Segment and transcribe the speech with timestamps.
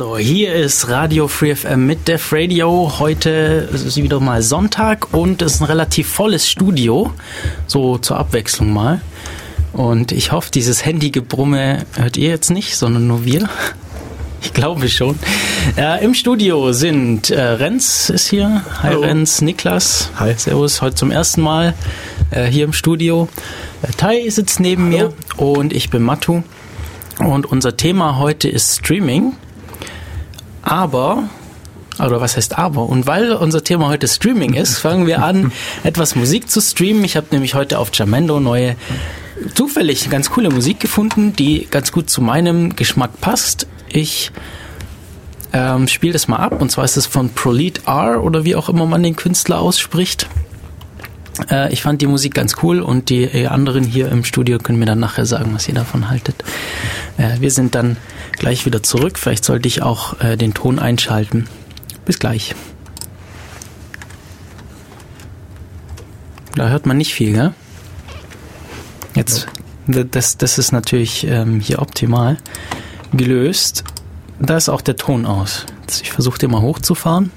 [0.00, 2.90] So, hier ist Radio Free FM mit Def Radio.
[3.00, 7.12] Heute ist es wieder mal Sonntag und es ist ein relativ volles Studio.
[7.66, 9.02] So zur Abwechslung mal.
[9.74, 13.46] Und ich hoffe, dieses Handygebrumme hört ihr jetzt nicht, sondern nur wir.
[14.42, 15.18] Ich glaube schon.
[15.76, 18.64] Äh, Im Studio sind äh, Renz ist hier.
[18.82, 19.00] Hi Hallo.
[19.00, 20.08] Renz, Niklas.
[20.18, 20.32] Hi.
[20.34, 21.74] Servus, heute zum ersten Mal
[22.30, 23.28] äh, hier im Studio.
[23.82, 26.42] Äh, Tai sitzt neben mir und ich bin Matu.
[27.18, 29.34] Und unser Thema heute ist Streaming.
[30.62, 31.24] Aber,
[31.98, 32.88] oder was heißt aber?
[32.88, 35.52] Und weil unser Thema heute Streaming ist, fangen wir an,
[35.84, 37.04] etwas Musik zu streamen.
[37.04, 38.76] Ich habe nämlich heute auf Jamendo neue,
[39.54, 43.66] zufällig ganz coole Musik gefunden, die ganz gut zu meinem Geschmack passt.
[43.88, 44.32] Ich
[45.52, 46.60] ähm, spiele das mal ab.
[46.60, 50.28] Und zwar ist es von Proleet R oder wie auch immer man den Künstler ausspricht.
[51.50, 54.78] Äh, ich fand die Musik ganz cool und die äh, anderen hier im Studio können
[54.78, 56.36] mir dann nachher sagen, was ihr davon haltet.
[57.16, 57.96] Äh, wir sind dann
[58.40, 59.18] gleich wieder zurück.
[59.18, 61.46] Vielleicht sollte ich auch äh, den Ton einschalten.
[62.04, 62.56] Bis gleich.
[66.56, 67.54] Da hört man nicht viel, gell?
[69.14, 69.46] Jetzt,
[69.86, 72.38] das, das ist natürlich ähm, hier optimal
[73.12, 73.84] gelöst.
[74.40, 75.66] Da ist auch der Ton aus.
[75.82, 77.30] Jetzt, Ich versuche den mal hochzufahren.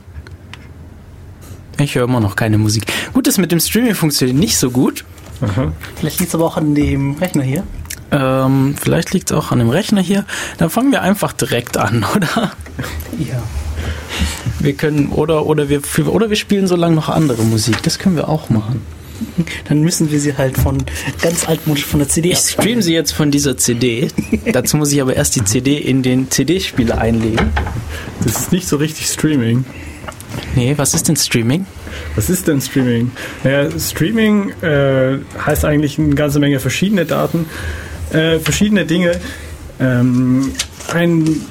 [1.79, 2.85] Ich höre immer noch keine Musik.
[3.13, 5.03] Gut, das mit dem Streaming funktioniert nicht so gut.
[5.95, 7.63] Vielleicht liegt es aber auch an dem Rechner hier.
[8.13, 10.25] Ähm, vielleicht liegt es auch an dem Rechner hier.
[10.59, 12.51] Dann fangen wir einfach direkt an, oder?
[13.17, 13.41] Ja.
[14.59, 17.81] Wir können oder oder wir oder wir spielen so lange noch andere Musik.
[17.83, 18.81] Das können wir auch machen.
[19.67, 20.83] Dann müssen wir sie halt von
[21.21, 24.09] ganz altmodisch von der CD Ich stream sie jetzt von dieser CD.
[24.51, 27.51] Dazu muss ich aber erst die CD in den CD-Spieler einlegen.
[28.23, 29.65] Das ist nicht so richtig Streaming.
[30.55, 31.65] Nee, was ist denn Streaming?
[32.15, 33.11] Was ist denn Streaming?
[33.43, 37.45] Naja, Streaming äh, heißt eigentlich eine ganze Menge verschiedene Daten,
[38.13, 39.11] äh, verschiedene Dinge.
[39.79, 40.51] Ähm,
[40.93, 41.41] ein,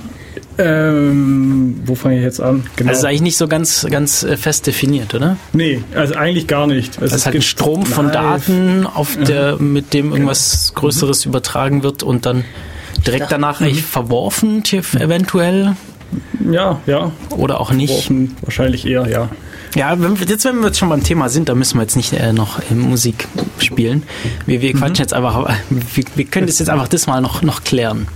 [0.59, 2.65] ähm, wo fange ich jetzt an?
[2.77, 2.91] Genau.
[2.91, 5.37] Das ist eigentlich nicht so ganz ganz äh, fest definiert, oder?
[5.53, 6.95] nee, also eigentlich gar nicht.
[7.01, 8.15] Also Das ist halt ein Strom von live-
[8.47, 12.45] Daten, auf der, mit dem irgendwas Größeres übertragen wird und dann
[13.07, 15.75] direkt dachte- danach eigentlich verworfen, tief- eventuell.
[16.51, 17.11] Ja, ja.
[17.31, 17.91] Oder auch nicht.
[17.95, 19.31] Worfen Wahrscheinlich eher, ja.
[19.75, 21.97] Ja, wenn wir, jetzt, wenn wir jetzt schon beim Thema sind, dann müssen wir jetzt
[21.97, 23.27] nicht äh, noch äh, Musik
[23.59, 24.03] spielen.
[24.47, 27.65] Wir, wir quatschen jetzt einfach, wir, wir können das jetzt einfach das mal noch, noch
[27.65, 28.07] klären.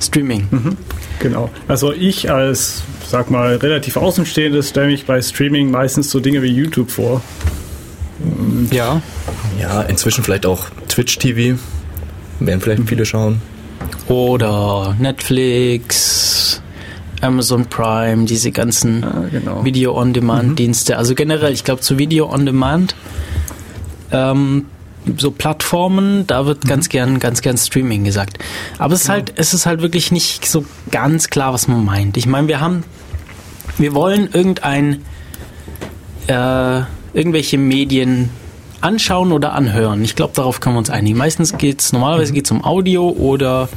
[0.00, 0.76] Streaming.
[1.20, 1.50] Genau.
[1.68, 6.48] Also ich als, sag mal, relativ Außenstehendes stelle mich bei Streaming meistens so Dinge wie
[6.48, 7.22] YouTube vor.
[8.70, 9.00] Ja.
[9.60, 11.58] Ja, inzwischen vielleicht auch Twitch TV.
[12.40, 13.40] Werden vielleicht viele schauen.
[14.08, 16.33] Oder Netflix,
[17.24, 19.64] Amazon Prime, diese ganzen Ah, genau.
[19.64, 20.96] Video-on-Demand-Dienste.
[20.96, 22.94] Also generell, ich glaube, zu Video-on-Demand,
[24.12, 24.66] ähm,
[25.18, 28.38] so Plattformen, da wird ganz gern, ganz gern Streaming gesagt.
[28.78, 32.16] Aber es ist halt, es ist halt wirklich nicht so ganz klar, was man meint.
[32.16, 32.84] Ich meine, wir haben,
[33.76, 35.02] wir wollen irgendein,
[36.26, 36.80] äh,
[37.12, 38.30] irgendwelche Medien
[38.80, 40.02] anschauen oder anhören.
[40.04, 41.18] Ich glaube, darauf können wir uns einigen.
[41.18, 43.68] Meistens geht's normalerweise geht's um Audio oder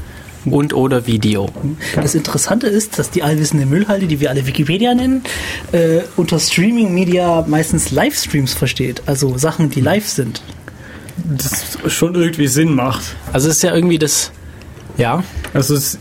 [0.45, 1.49] und oder Video.
[1.95, 5.23] Das Interessante ist, dass die allwissende Müllhalde, die wir alle Wikipedia nennen,
[5.71, 9.03] äh, unter Streaming Media meistens Livestreams versteht.
[9.05, 10.41] Also Sachen, die live sind.
[11.25, 13.15] Das schon irgendwie Sinn macht.
[13.33, 14.31] Also es ist ja irgendwie das,
[14.97, 15.97] ja, Also es,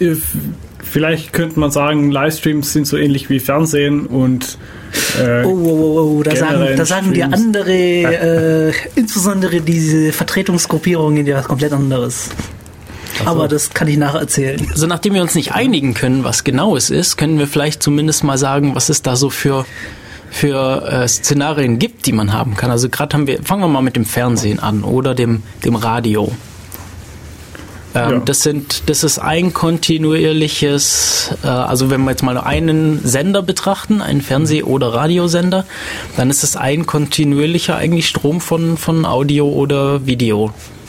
[0.82, 4.58] vielleicht könnte man sagen, Livestreams sind so ähnlich wie Fernsehen und
[5.20, 10.12] äh, Oh, oh, oh, oh da sagen, Generell da sagen dir andere, äh, insbesondere diese
[10.12, 12.30] Vertretungsgruppierungen, dir was komplett anderes.
[13.24, 14.66] Aber das kann ich nachher erzählen.
[14.70, 18.24] Also nachdem wir uns nicht einigen können, was genau es ist, können wir vielleicht zumindest
[18.24, 19.64] mal sagen, was es da so für
[20.28, 22.70] für äh, Szenarien gibt, die man haben kann.
[22.70, 26.32] Also gerade haben wir, fangen wir mal mit dem Fernsehen an oder dem dem Radio.
[27.94, 28.18] Ähm, Ja.
[28.18, 33.42] Das sind, das ist ein kontinuierliches, äh, also wenn wir jetzt mal nur einen Sender
[33.42, 35.64] betrachten, einen Fernseh- oder Radiosender,
[36.16, 40.06] dann ist es ein kontinuierlicher eigentlich Strom von von Audio oder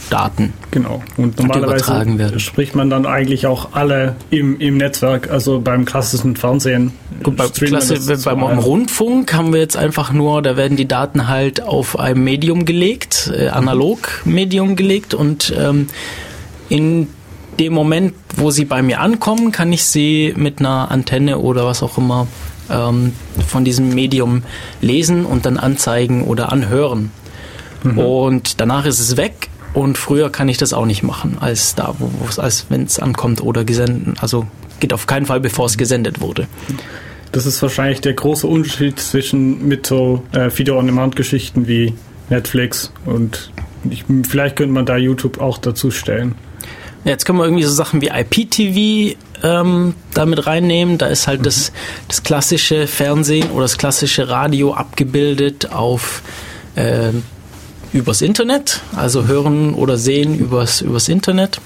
[0.08, 0.54] Videodaten.
[0.72, 1.04] genau.
[1.18, 2.08] Und übertragen werden.
[2.18, 6.92] normalerweise spricht man dann eigentlich auch alle im, im Netzwerk, also beim klassischen Fernsehen.
[7.24, 8.60] Gut, bei, Klasse, beim allen.
[8.60, 13.32] Rundfunk haben wir jetzt einfach nur, da werden die Daten halt auf einem Medium gelegt,
[13.36, 15.88] äh, analog Medium gelegt und ähm,
[16.70, 17.08] in
[17.60, 21.82] dem Moment, wo sie bei mir ankommen, kann ich sie mit einer Antenne oder was
[21.82, 22.28] auch immer
[22.70, 23.14] ähm,
[23.48, 24.44] von diesem Medium
[24.82, 27.12] lesen und dann anzeigen oder anhören.
[27.96, 31.94] Und danach ist es weg und früher kann ich das auch nicht machen, als da,
[32.00, 32.10] wo
[32.42, 34.48] als wenn es ankommt oder gesendet, also
[34.80, 36.48] geht auf keinen Fall, bevor es gesendet wurde.
[37.32, 41.94] Das ist wahrscheinlich der große Unterschied zwischen mit so äh, Video-on-Demand-Geschichten wie
[42.30, 43.52] Netflix und
[43.88, 46.34] ich, vielleicht könnte man da YouTube auch dazu stellen.
[47.04, 50.98] Jetzt können wir irgendwie so Sachen wie IPTV ähm, damit reinnehmen.
[50.98, 51.72] Da ist halt das,
[52.08, 56.24] das klassische Fernsehen oder das klassische Radio abgebildet auf
[56.76, 57.12] äh,
[57.94, 61.60] übers Internet, also hören oder sehen übers, übers Internet.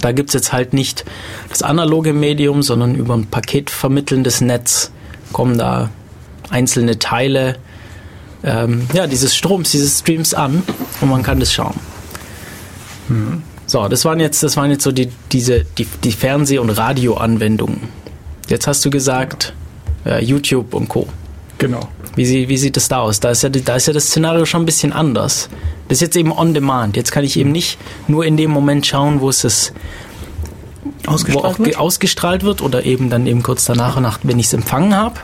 [0.00, 1.04] Da gibt's jetzt halt nicht
[1.48, 4.90] das analoge Medium, sondern über ein paketvermittelndes Netz
[5.32, 5.90] kommen da
[6.50, 7.56] einzelne Teile
[8.44, 10.62] ähm, ja, dieses Stroms, dieses Streams an
[11.00, 11.74] und man kann das schauen.
[13.66, 17.88] So, das waren jetzt, das waren jetzt so die, diese, die, die Fernseh- und Radioanwendungen.
[18.48, 19.54] Jetzt hast du gesagt,
[20.04, 21.08] äh, YouTube und Co.
[21.58, 21.88] Genau.
[22.14, 23.20] Wie, sie, wie sieht das da aus?
[23.20, 25.48] Da ist, ja, da ist ja das Szenario schon ein bisschen anders.
[25.88, 26.96] Das ist jetzt eben on demand.
[26.96, 29.72] Jetzt kann ich eben nicht nur in dem Moment schauen, wo es ist,
[31.04, 31.78] wo auch Ausgestrahlt ge- wird?
[31.78, 35.20] ausgestrahlt wird oder eben dann eben kurz danach, nach, wenn ich es empfangen habe.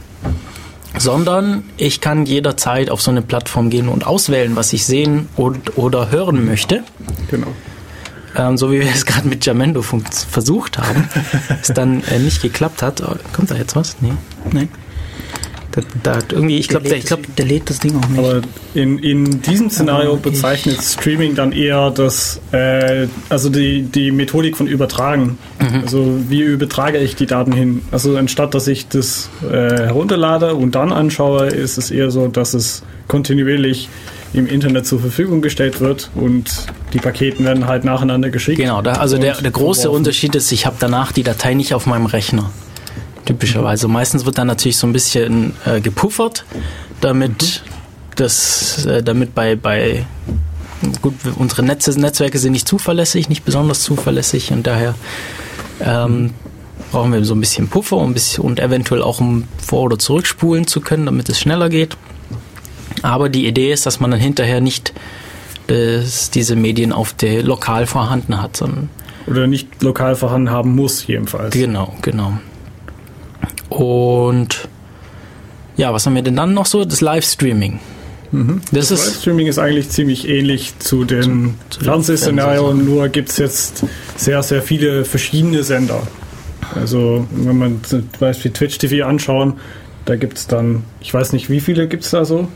[0.98, 5.78] Sondern ich kann jederzeit auf so eine Plattform gehen und auswählen, was ich sehen und,
[5.78, 6.84] oder hören möchte.
[7.30, 7.46] Genau.
[8.36, 11.08] Ähm, so wie wir es gerade mit Jamendo versucht haben,
[11.62, 13.00] es dann äh, nicht geklappt hat.
[13.02, 13.96] Oh, kommt da jetzt was?
[14.02, 14.12] Nee.
[14.52, 14.68] Nein.
[15.72, 18.18] Da, da irgendwie, ich glaube, der, lädt- der lädt das Ding auch nicht.
[18.18, 18.42] Aber
[18.74, 20.30] in, in diesem Szenario okay.
[20.30, 25.38] bezeichnet Streaming dann eher das, äh, also die, die Methodik von Übertragen.
[25.82, 27.82] Also wie übertrage ich die Daten hin?
[27.90, 29.46] Also anstatt dass ich das äh,
[29.86, 33.88] herunterlade und dann anschaue, ist es eher so, dass es kontinuierlich
[34.34, 36.50] im Internet zur Verfügung gestellt wird und
[36.92, 38.58] die Paketen werden halt nacheinander geschickt.
[38.58, 39.98] Genau, da, also der, der große verworfen.
[40.00, 42.50] Unterschied ist, ich habe danach die Datei nicht auf meinem Rechner.
[43.32, 43.88] Typischerweise.
[43.88, 46.44] Meistens wird dann natürlich so ein bisschen äh, gepuffert,
[47.00, 47.62] damit
[48.16, 50.04] das, äh, damit bei, bei
[51.00, 54.94] gut, unsere Netze, Netzwerke sind nicht zuverlässig, nicht besonders zuverlässig und daher
[55.80, 56.32] ähm,
[56.90, 59.98] brauchen wir so ein bisschen Puffer und, ein bisschen, und eventuell auch um vor- oder
[59.98, 61.96] zurückspulen zu können, damit es schneller geht.
[63.02, 64.92] Aber die Idee ist, dass man dann hinterher nicht
[65.68, 68.90] das, diese Medien auf der lokal vorhanden hat, sondern
[69.26, 71.54] Oder nicht lokal vorhanden haben muss, jedenfalls.
[71.54, 72.38] Genau, genau.
[73.80, 74.68] Und
[75.76, 76.84] ja, was haben wir denn dann noch so?
[76.84, 77.80] Das Livestreaming.
[78.72, 82.84] Das, ist Livestreaming ist eigentlich ziemlich ähnlich zu Fernsehszenarien, Fernsehsachen.
[82.86, 83.84] nur gibt es jetzt
[84.16, 86.02] sehr, sehr viele verschiedene Sender.
[86.74, 89.54] Also wenn man zum Beispiel Twitch TV anschauen,
[90.06, 92.48] da gibt es dann, ich weiß nicht, wie viele gibt es da so?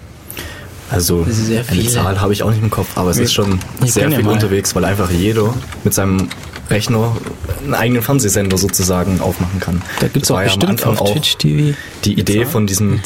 [0.90, 1.86] Also Sehr eine.
[1.86, 4.24] Zahl habe ich auch nicht im Kopf, aber es ist schon Wir sehr ja viel
[4.24, 4.32] mal.
[4.34, 5.52] unterwegs, weil einfach jeder
[5.84, 6.28] mit seinem
[6.70, 7.16] Rechner
[7.64, 9.82] einen eigenen Fernsehsender sozusagen aufmachen kann.
[10.00, 11.76] da gibt es auch war ja am bestimmt Anfang auf Twitch TV.
[12.04, 13.00] die Idee von diesem.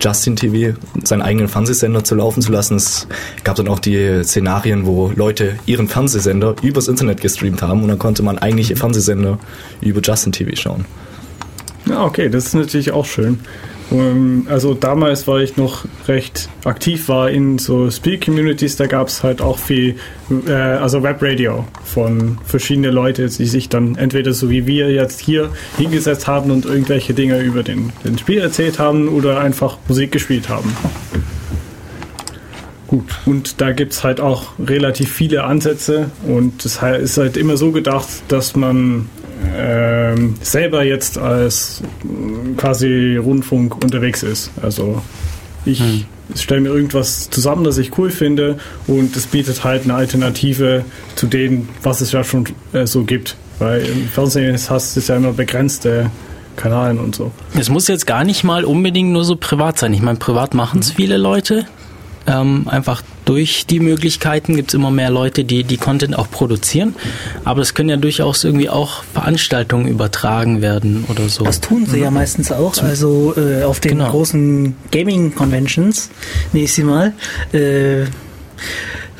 [0.00, 2.76] Justin TV, seinen eigenen Fernsehsender zu laufen zu lassen.
[2.76, 3.06] Es
[3.44, 7.98] gab dann auch die Szenarien, wo Leute ihren Fernsehsender übers Internet gestreamt haben und dann
[7.98, 9.38] konnte man eigentlich ihr Fernsehsender
[9.80, 10.84] über Justin TV schauen.
[11.86, 13.40] Ja, okay, das ist natürlich auch schön.
[13.92, 19.22] Ähm, Also damals, weil ich noch recht aktiv war in so Speak-Communities, da gab es
[19.22, 19.96] halt auch viel,
[20.46, 25.50] äh, also Webradio von verschiedenen Leuten, die sich dann entweder so wie wir jetzt hier
[25.78, 30.48] hingesetzt haben und irgendwelche Dinge über den, den Spiel erzählt haben oder einfach Musik gespielt
[30.48, 30.76] haben.
[32.88, 37.56] Gut, und da gibt es halt auch relativ viele Ansätze und es ist halt immer
[37.56, 39.08] so gedacht, dass man
[39.56, 44.50] ähm, selber jetzt als mm, quasi Rundfunk unterwegs ist.
[44.62, 45.02] Also
[45.64, 45.82] ich
[46.34, 51.26] stelle mir irgendwas zusammen, das ich cool finde und es bietet halt eine Alternative zu
[51.26, 53.36] dem, was es ja schon äh, so gibt.
[53.58, 56.10] Weil im Fernsehen hast du ja immer begrenzte
[56.56, 57.32] Kanalen und so.
[57.58, 59.92] Es muss jetzt gar nicht mal unbedingt nur so privat sein.
[59.94, 61.66] Ich meine, privat machen es viele Leute.
[62.28, 66.94] Ähm, einfach durch die Möglichkeiten gibt es immer mehr Leute, die die Content auch produzieren.
[67.44, 71.44] Aber es können ja durchaus irgendwie auch Veranstaltungen übertragen werden oder so.
[71.44, 72.76] Das tun sie ja meistens auch.
[72.82, 74.10] Also äh, auf den Genau.
[74.10, 76.10] großen Gaming-Conventions,
[76.52, 77.12] nächstes Mal,
[77.52, 78.04] äh,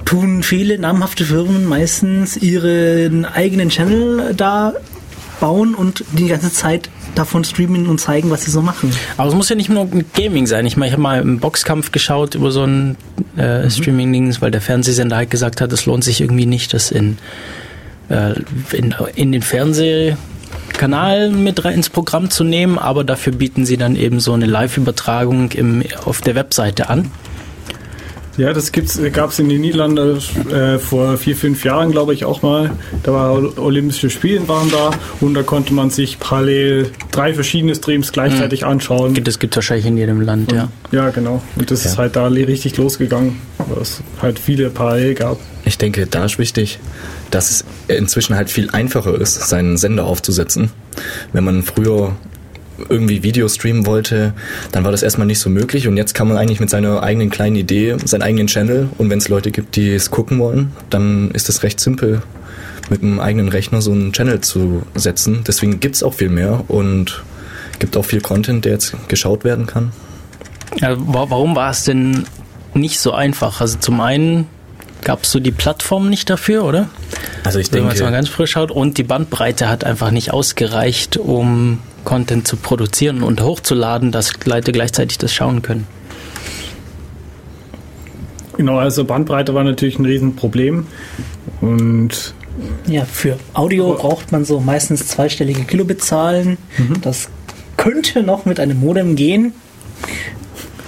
[0.05, 4.75] tun viele namhafte Firmen meistens ihren eigenen Channel da
[5.41, 8.93] bauen und die ganze Zeit davon streamen und zeigen, was sie so machen.
[9.17, 10.67] Aber es muss ja nicht nur mit Gaming sein.
[10.67, 12.97] Ich meine, ich habe mal im Boxkampf geschaut über so ein
[13.37, 17.19] äh, Streaming-Dings, weil der Fernsehsender halt gesagt hat, es lohnt sich irgendwie nicht, das in,
[18.09, 18.35] äh,
[18.73, 23.97] in, in den Fernsehkanal mit rein ins Programm zu nehmen, aber dafür bieten sie dann
[23.97, 25.51] eben so eine Live-Übertragung
[26.05, 27.11] auf der Webseite an.
[28.37, 30.19] Ja, das gab es in den Niederlanden
[30.53, 32.71] äh, vor vier, fünf Jahren, glaube ich, auch mal.
[33.03, 34.91] Da war Olympische Spiele waren da
[35.21, 39.15] und da konnte man sich parallel drei verschiedene Streams gleichzeitig anschauen.
[39.25, 40.69] Das gibt es wahrscheinlich in jedem Land, ja.
[40.93, 41.43] Ja, genau.
[41.57, 41.99] Und das ist Ja.
[41.99, 45.39] halt da richtig losgegangen, weil es halt viele parallel gab.
[45.65, 46.79] Ich denke, da ist wichtig,
[47.31, 50.71] dass es inzwischen halt viel einfacher ist, seinen Sender aufzusetzen.
[51.33, 52.13] Wenn man früher
[52.89, 54.35] irgendwie Video streamen wollte,
[54.73, 57.31] dann war das erstmal nicht so möglich und jetzt kann man eigentlich mit seiner eigenen
[57.31, 61.31] kleinen Idee, seinen eigenen Channel und wenn es Leute gibt, die es gucken wollen, dann
[61.33, 62.23] ist es recht simpel
[62.91, 65.43] mit einem eigenen Rechner so einen Channel zu setzen.
[65.47, 67.25] Deswegen gibt es auch viel mehr und
[67.79, 69.93] gibt auch viel Content, der jetzt geschaut werden kann.
[70.77, 72.25] Ja, warum war es denn
[72.75, 73.61] nicht so einfach?
[73.61, 74.47] Also zum einen
[75.03, 76.89] gab es so die Plattform nicht dafür, oder?
[77.45, 78.71] Also ich Wenn man denke, es mal ganz frisch schaut.
[78.71, 84.73] Und die Bandbreite hat einfach nicht ausgereicht, um Content zu produzieren und hochzuladen, dass Leute
[84.73, 85.87] gleichzeitig das schauen können.
[88.57, 90.87] Genau, also Bandbreite war natürlich ein Riesenproblem.
[91.61, 92.35] Und
[92.87, 96.57] Ja, für Audio braucht man so meistens zweistellige Kilobit-Zahlen.
[97.03, 97.29] Das
[97.77, 99.53] könnte noch mit einem Modem gehen.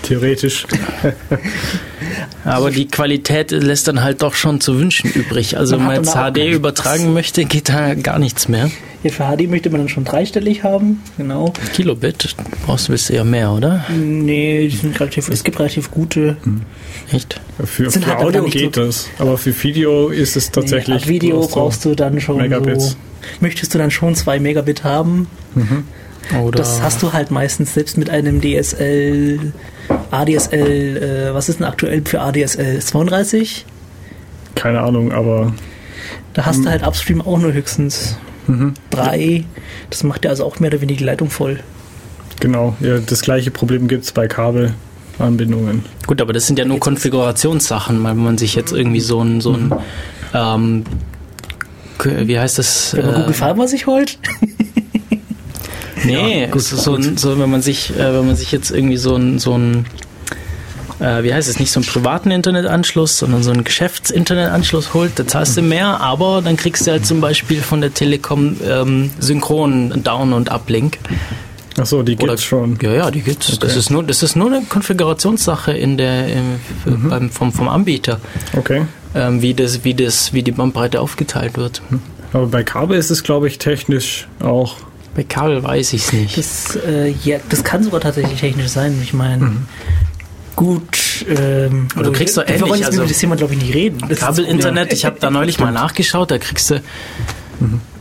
[0.02, 0.66] theoretisch,
[2.44, 5.56] Aber die Qualität lässt dann halt doch schon zu wünschen übrig.
[5.58, 8.70] Also wenn man jetzt HD übertragen möchte, geht da gar nichts mehr.
[9.04, 11.00] Ja, für HD möchte man dann schon dreistellig haben.
[11.16, 11.52] Genau.
[11.74, 12.34] Kilobit
[12.66, 13.84] brauchst du du ja mehr, oder?
[13.96, 16.36] Nee, die sind relativ, es gibt relativ gute.
[17.12, 17.40] Echt?
[17.64, 19.08] für, für halt Audio geht so- das.
[19.18, 21.06] Aber für Video ist es tatsächlich.
[21.06, 22.90] Nee, Video brauchst du dann schon Megabits.
[22.90, 22.96] so.
[23.40, 25.28] Möchtest du dann schon 2 Megabit haben?
[26.42, 29.52] Oder Das hast du halt meistens selbst mit einem DSL,
[30.10, 32.80] ADSL, äh, was ist denn aktuell für ADSL?
[32.80, 33.64] 32?
[34.54, 35.52] Keine Ahnung, aber
[36.34, 38.16] Da hast du halt Upstream auch nur höchstens
[38.90, 39.44] drei.
[39.90, 41.60] Das macht ja also auch mehr oder weniger die Leitung voll.
[42.40, 42.76] genau.
[42.80, 45.84] Ja, das gleiche Problem gibt es bei Kabelanbindungen.
[46.06, 49.40] Gut, aber das sind ja nur Konfigurationssachen, weil wenn man sich jetzt irgendwie so ein,
[49.42, 49.72] so ein
[50.34, 50.84] ähm,
[51.98, 52.94] k- wie heißt das?
[52.96, 54.18] Wenn man äh, Google Fiber sich holt,
[56.04, 58.96] Nee, es ist so, ein, so wenn man sich, äh, wenn man sich jetzt irgendwie
[58.96, 59.86] so ein, so ein
[61.00, 65.26] äh, wie heißt es, nicht so einen privaten Internetanschluss, sondern so einen Geschäftsinternetanschluss holt, da
[65.26, 70.02] zahlst du mehr, aber dann kriegst du halt zum Beispiel von der Telekom ähm, synchron
[70.02, 70.98] Down- und Uplink.
[71.78, 72.76] Achso, die Oder- gibt's schon.
[72.82, 73.46] Ja, ja, die gibt's.
[73.60, 73.78] Das Okay.
[73.78, 78.18] ist nur, das ist nur eine Konfigurationssache in der, im, beim, vom, vom Anbieter,
[78.56, 78.82] Okay.
[79.14, 81.80] ähm, wie das, wie das, wie die Bandbreite aufgeteilt wird.
[82.32, 84.74] Aber bei Kabel ist es, glaube ich, technisch auch.
[85.18, 86.38] Bei Kabel weiß ich es nicht.
[86.38, 89.00] das, äh, ja, das kann sogar tatsächlich technisch sein.
[89.02, 89.50] Ich meine,
[90.54, 91.26] gut.
[91.28, 93.60] Ähm, Aber du kriegst doch wir wollen ähnlich, jetzt also- über das Thema, glaube ich,
[93.60, 93.98] nicht reden.
[94.14, 96.80] Kabelinternet, ich habe da neulich mal nachgeschaut, da kriegst du,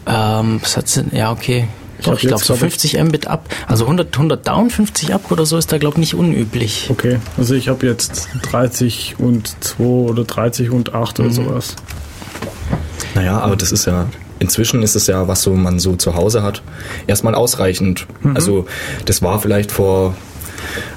[0.05, 3.86] ähm, was hat's denn, ja okay, Ich glaube so glaub ich- 50 Mbit ab, also
[3.86, 6.86] 100, 100 down, 50 up oder so ist da glaube ich nicht unüblich.
[6.91, 7.17] Okay.
[7.36, 11.75] Also ich habe jetzt 30 und 2 oder 30 und 8 oder sowas.
[13.15, 14.05] Naja, aber das ist ja,
[14.39, 16.62] inzwischen ist es ja, was so man so zu Hause hat,
[17.08, 18.08] erstmal ausreichend.
[18.34, 18.65] Also
[19.06, 20.15] das war vielleicht vor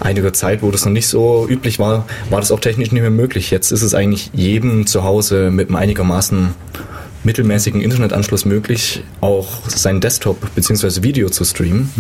[0.01, 3.11] einiger Zeit, wo das noch nicht so üblich war, war das auch technisch nicht mehr
[3.11, 3.51] möglich.
[3.51, 6.55] Jetzt ist es eigentlich jedem zu Hause mit einem einigermaßen
[7.25, 11.03] mittelmäßigen Internetanschluss möglich, auch sein Desktop bzw.
[11.03, 11.91] Video zu streamen.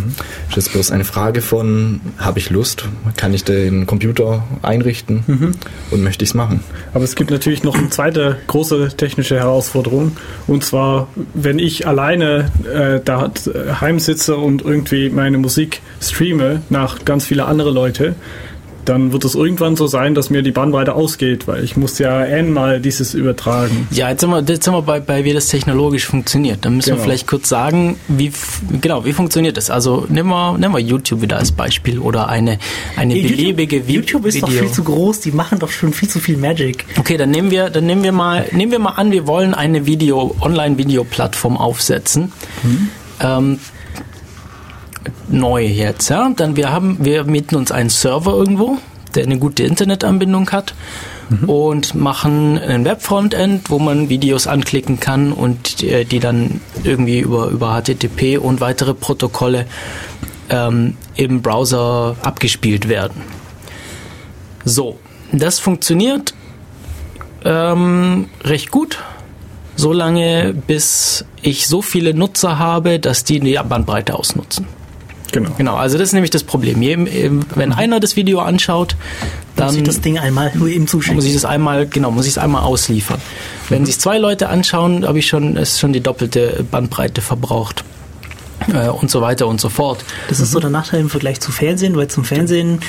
[0.48, 2.86] Das ist bloß eine Frage von, habe ich Lust,
[3.16, 5.56] kann ich den Computer einrichten
[5.90, 6.60] und möchte ich es machen.
[6.94, 10.12] Aber es gibt natürlich noch eine zweite große technische Herausforderung.
[10.46, 13.30] Und zwar, wenn ich alleine äh, da
[13.80, 18.14] heim sitze und irgendwie meine Musik streame nach ganz viele andere Leute,
[18.84, 22.18] dann wird es irgendwann so sein, dass mir die Bandbreite ausgeht, weil ich muss ja
[22.18, 23.86] einmal dieses übertragen.
[23.90, 26.64] Ja, jetzt sind wir, jetzt sind wir bei, bei wie das technologisch funktioniert.
[26.64, 27.04] Dann müssen wir Genau.
[27.04, 28.32] vielleicht kurz sagen, wie,
[28.80, 29.70] genau, wie funktioniert das?
[29.70, 32.58] Also nehmen wir, nehmen wir YouTube wieder als Beispiel oder eine,
[32.96, 34.62] eine YouTube- beliebige Vi- YouTube ist doch Video.
[34.64, 36.84] viel zu groß, die machen doch schon viel zu viel Magic.
[36.98, 39.86] Okay, dann nehmen wir, dann nehmen wir mal, nehmen wir mal an, wir wollen eine
[39.86, 42.32] Video, Online-Video-Plattform aufsetzen.
[43.20, 43.58] Ähm,
[45.28, 46.30] neu jetzt, ja.
[46.36, 48.78] Dann wir haben, wir mieten uns einen Server irgendwo,
[49.14, 50.74] der eine gute Internetanbindung hat
[51.46, 57.48] und machen ein Web-Frontend, wo man Videos anklicken kann und äh, die dann irgendwie über,
[57.48, 59.66] über HTTP und weitere Protokolle
[60.48, 63.22] ähm, im Browser abgespielt werden.
[64.64, 64.98] So,
[65.32, 66.34] das funktioniert
[67.44, 68.98] ähm, recht gut,
[69.76, 74.66] solange bis ich so viele Nutzer habe, dass die die Bandbreite ausnutzen.
[75.32, 75.50] Genau.
[75.56, 76.80] Genau, also das ist nämlich das Problem.
[77.54, 78.96] Wenn einer das Video anschaut,
[79.56, 81.16] Dann muss ich das Ding einmal nur eben zuschicken.
[81.16, 83.20] muss ich das einmal, genau, muss ich es einmal ausliefern.
[83.68, 87.84] Wenn sich zwei Leute anschauen, habe ich schon, ist schon die doppelte Bandbreite verbraucht.
[88.72, 90.04] Äh, und so weiter und so fort.
[90.28, 92.80] Das ist so der Nachteil im Vergleich zu Fernsehen, weil zum Fernsehen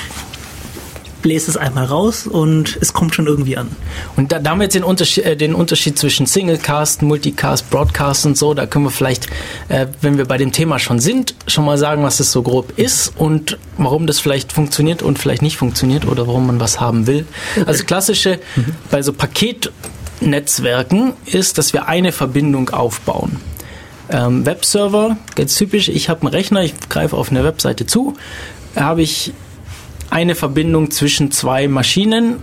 [1.22, 3.68] bläst es einmal raus und es kommt schon irgendwie an.
[4.16, 8.26] Und da, da haben wir jetzt den Unterschied, äh, den Unterschied zwischen Singlecast, Multicast, Broadcast
[8.26, 8.54] und so.
[8.54, 9.28] Da können wir vielleicht,
[9.70, 12.78] äh, wenn wir bei dem Thema schon sind, schon mal sagen, was das so grob
[12.78, 17.08] ist und warum das vielleicht funktioniert und vielleicht nicht funktioniert oder warum man was haben
[17.08, 17.26] will.
[17.66, 18.40] Also klassische
[18.90, 23.38] bei so Paketnetzwerken ist, dass wir eine Verbindung aufbauen.
[24.10, 28.16] Ähm, Webserver, ganz typisch, ich habe einen Rechner, ich greife auf eine Webseite zu,
[28.76, 29.34] habe ich
[30.12, 32.38] eine Verbindung zwischen zwei Maschinen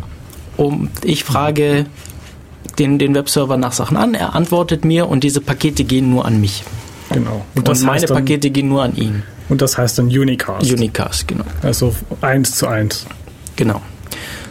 [0.57, 1.87] und ich frage
[2.79, 6.41] den, den Webserver nach Sachen an, er antwortet mir und diese Pakete gehen nur an
[6.41, 6.65] mich.
[7.11, 7.45] Genau.
[7.55, 9.23] Und, das meine dann, Pakete gehen nur an ihn.
[9.49, 10.71] Und das heißt dann Unicast.
[10.71, 11.45] Unicast, genau.
[11.63, 13.07] also eins zu eins.
[13.57, 13.81] Genau.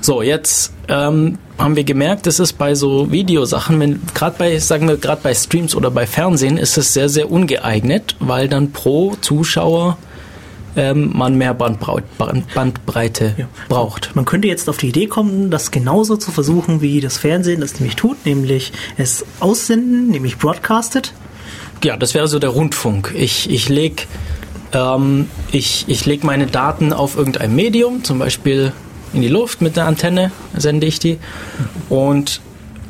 [0.02, 4.88] So, jetzt ähm, haben wir gemerkt, das ist bei so Videosachen, wenn gerade bei, sagen
[4.88, 9.16] wir, gerade bei Streams oder bei Fernsehen ist es sehr, sehr ungeeignet, weil dann pro
[9.22, 9.98] Zuschauer
[10.78, 13.48] ähm, man mehr Bandbreite Ja.
[13.68, 14.16] braucht.
[14.16, 17.80] Man könnte jetzt auf die Idee kommen, das genauso zu versuchen, wie das Fernsehen das
[17.80, 21.14] nämlich tut, nämlich es aussenden, nämlich broadcasted.
[21.84, 23.14] Ja, das wäre so der Rundfunk.
[23.18, 24.04] Ich, ich lege
[24.74, 28.72] ähm, ich, ich leg meine Daten auf irgendein Medium, zum Beispiel
[29.14, 31.18] in die Luft mit einer Antenne, sende ich die.
[31.90, 32.42] Und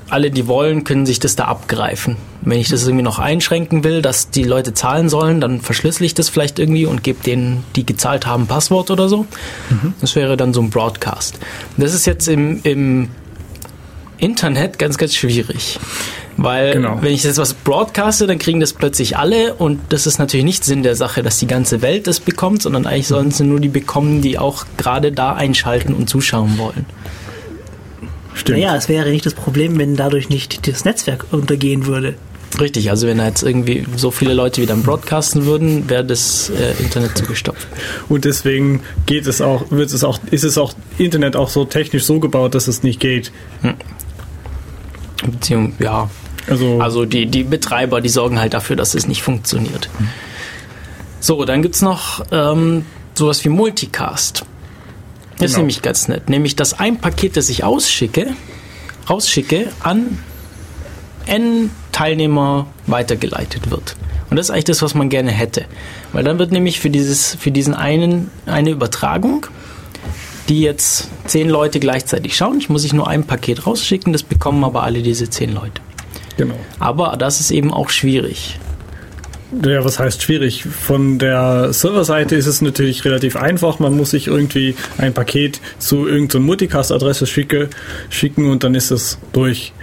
[0.09, 2.15] alle, die wollen, können sich das da abgreifen.
[2.41, 6.13] Wenn ich das irgendwie noch einschränken will, dass die Leute zahlen sollen, dann verschlüssel ich
[6.13, 9.25] das vielleicht irgendwie und gebe denen, die gezahlt haben, Passwort oder so.
[9.99, 11.39] Das wäre dann so ein Broadcast.
[11.75, 13.09] Das ist jetzt im, im
[14.17, 15.79] Internet ganz, ganz schwierig.
[16.37, 16.99] Weil Genau.
[17.01, 20.63] wenn ich jetzt was broadcaste, dann kriegen das plötzlich alle und das ist natürlich nicht
[20.63, 23.69] Sinn der Sache, dass die ganze Welt das bekommt, sondern eigentlich sollen es nur die
[23.69, 26.85] bekommen, die auch gerade da einschalten und zuschauen wollen.
[28.37, 28.59] Stimmt.
[28.59, 32.15] Naja, es wäre nicht das Problem, wenn dadurch nicht das Netzwerk untergehen würde.
[32.59, 36.81] Richtig, also wenn da jetzt irgendwie so viele Leute wieder broadcasten würden, wäre das äh,
[36.81, 37.67] Internet zugestopft.
[38.07, 42.05] Und deswegen geht es auch, wird es auch, ist es auch Internet auch so technisch
[42.05, 43.31] so gebaut, dass es nicht geht.
[45.25, 46.09] Beziehung, ja,
[46.47, 49.89] Also, Also die, die Betreiber, die sorgen halt dafür, dass es nicht funktioniert.
[51.19, 54.45] So, dann gibt's noch ähm, sowas wie Multicast.
[55.37, 55.59] Das ist Genau.
[55.63, 56.29] nämlich ganz nett.
[56.29, 58.33] Nämlich, dass ein Paket, das ich ausschicke,
[59.09, 60.19] rausschicke, an
[61.25, 63.95] N Teilnehmer weitergeleitet wird.
[64.29, 65.65] Und das ist eigentlich das, was man gerne hätte.
[66.13, 69.45] Weil dann wird nämlich für, dieses, für diesen einen eine Übertragung,
[70.49, 74.63] die jetzt zehn Leute gleichzeitig schauen, ich muss ich nur ein Paket rausschicken, das bekommen
[74.63, 75.81] aber alle diese zehn Leute.
[76.37, 76.55] genau.
[76.79, 78.59] Aber das ist eben auch schwierig.
[79.63, 80.63] Ja, was heißt schwierig?
[80.63, 83.79] Von der Serverseite ist es natürlich relativ einfach.
[83.79, 87.69] Man muss sich irgendwie ein Paket zu irgendeiner Multicast-Adresse schicke,
[88.09, 89.73] schicken und dann ist es durch.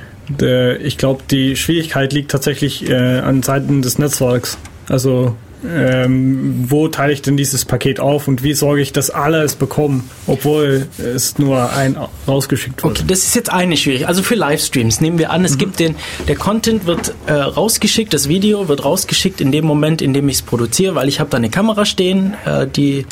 [0.83, 4.59] Ich glaube, die Schwierigkeit liegt tatsächlich äh, an Seiten des Netzwerks.
[4.89, 9.43] Also ähm, wo teile ich denn dieses Paket auf und wie sorge ich, dass alle
[9.43, 11.97] es bekommen, obwohl es nur ein
[12.29, 12.99] rausgeschickt wird.
[12.99, 14.07] Okay, das ist jetzt eine schwierig.
[14.07, 15.97] Also für Livestreams nehmen wir an, es gibt den,
[16.29, 20.37] der Content wird äh, rausgeschickt, das Video wird rausgeschickt in dem Moment, in dem ich
[20.37, 23.07] es produziere, weil ich habe da eine Kamera stehen, äh, die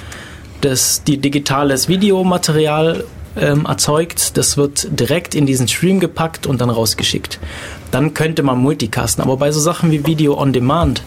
[0.61, 3.05] das die digitales Videomaterial
[3.37, 4.37] ähm, erzeugt.
[4.37, 7.39] Das wird direkt in diesen Stream gepackt und dann rausgeschickt.
[7.91, 9.23] Dann könnte man multicasten.
[9.23, 11.03] Aber bei so Sachen wie Video on Demand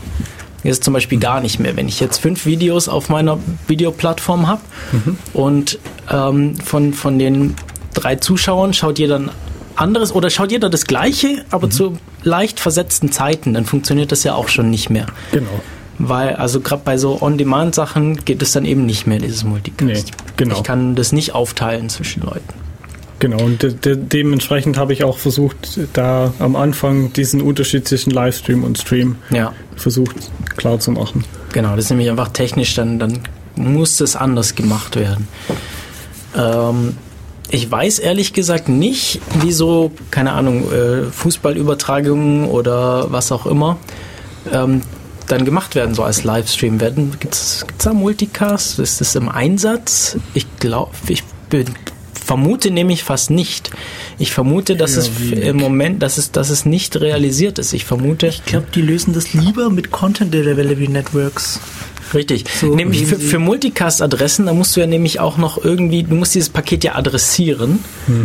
[0.71, 1.75] es zum Beispiel gar nicht mehr.
[1.75, 4.61] Wenn ich jetzt fünf Videos auf meiner Videoplattform habe
[5.33, 5.79] und
[6.11, 7.55] ähm, von, von den
[7.93, 9.29] drei Zuschauern schaut jeder ein
[9.75, 14.33] anderes oder schaut jeder das gleiche, aber zu leicht versetzten Zeiten, dann funktioniert das ja
[14.33, 15.07] auch schon nicht mehr.
[15.31, 15.49] Genau.
[15.97, 20.07] Weil, also gerade bei so On-Demand-Sachen geht es dann eben nicht mehr, dieses Multicast.
[20.07, 20.55] Nee, genau.
[20.55, 22.64] Ich kann das nicht aufteilen zwischen Leuten.
[23.19, 28.11] Genau, und de de dementsprechend habe ich auch versucht, da am Anfang diesen Unterschied zwischen
[28.11, 30.15] Livestream und Stream Ja, versucht
[30.57, 31.23] klar zu machen.
[31.53, 31.75] genau.
[31.75, 33.19] Das ist nämlich einfach technisch, dann, dann
[33.55, 35.27] muss das anders gemacht werden.
[36.35, 36.97] Ähm,
[37.51, 43.77] ich weiß ehrlich gesagt nicht, wieso, keine Ahnung, äh, Fußballübertragungen oder was auch immer
[44.51, 44.81] ähm,
[45.27, 47.15] dann gemacht werden, so als Livestream werden.
[47.19, 48.79] Gibt es da Multicast?
[48.79, 50.17] Ist das im Einsatz?
[50.33, 51.65] Ich glaube, ich bin,
[52.25, 53.71] vermute nämlich fast nicht.
[54.19, 55.45] Ich vermute, dass Ja, es wenig.
[55.45, 57.73] im Moment, dass es, dass es nicht realisiert ist.
[57.73, 61.59] Ich vermute, Ich glaube, die lösen das lieber mit Content Delivery Networks.
[62.15, 62.45] Richtig.
[62.59, 66.33] So, nämlich für, für Multicast-Adressen, da musst du ja nämlich auch noch irgendwie, du musst
[66.33, 67.79] dieses Paket ja adressieren.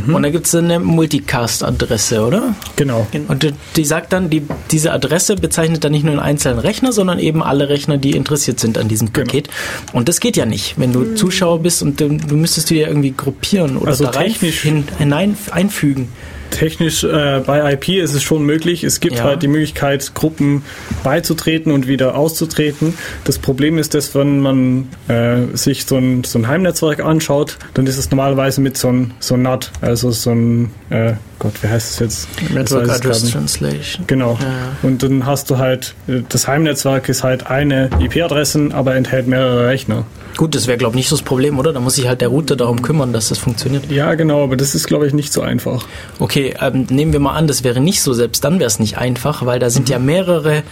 [0.06, 2.54] Und da gibt es eine Multicast-Adresse, oder?
[2.76, 3.06] Genau.
[3.28, 6.92] Und die, die sagt dann, die, diese Adresse bezeichnet dann nicht nur einen einzelnen Rechner,
[6.92, 9.26] sondern eben alle Rechner, die interessiert sind an diesem Genau.
[9.26, 9.48] Paket.
[9.92, 12.88] Und das geht ja nicht, wenn du Zuschauer bist und du, du müsstest die ja
[12.88, 16.08] irgendwie gruppieren oder Also da rein, technisch- hin, hinein einfügen.
[16.50, 18.84] Technisch äh, bei IP ist es schon möglich.
[18.84, 19.24] Es gibt Ja.
[19.24, 20.62] halt die Möglichkeit, Gruppen
[21.04, 22.94] beizutreten und wieder auszutreten.
[23.24, 27.86] Das Problem ist, dass wenn man äh, sich so ein, so ein Heimnetzwerk anschaut, dann
[27.86, 31.68] ist es normalerweise mit so ein, so ein NAT, also so ein, äh, Gott, wie
[31.68, 32.52] heißt es jetzt?
[32.52, 33.30] Network es Address.
[33.30, 34.06] Translation.
[34.06, 34.38] Genau.
[34.40, 34.76] Ja.
[34.82, 35.94] Und dann hast du halt,
[36.28, 40.04] das Heimnetzwerk ist halt eine IP-Adressen, aber enthält mehrere Rechner.
[40.36, 41.72] Gut, das wäre, glaube ich, nicht so das Problem, oder?
[41.72, 43.90] Da muss sich halt der Router darum kümmern, dass das funktioniert.
[43.90, 45.86] Ja, genau, aber das ist, glaube ich, nicht so einfach.
[46.18, 48.98] Okay, ähm, nehmen wir mal an, das wäre nicht so, selbst dann wäre es nicht
[48.98, 50.62] einfach, weil da sind ja mehrere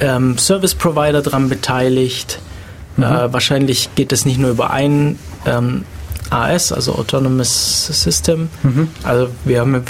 [0.00, 2.40] ähm, Service Provider dran beteiligt.
[2.98, 5.84] Äh, wahrscheinlich geht es nicht nur über ein ähm,
[6.30, 8.48] AS, also Autonomous System.
[9.04, 9.82] Also wir haben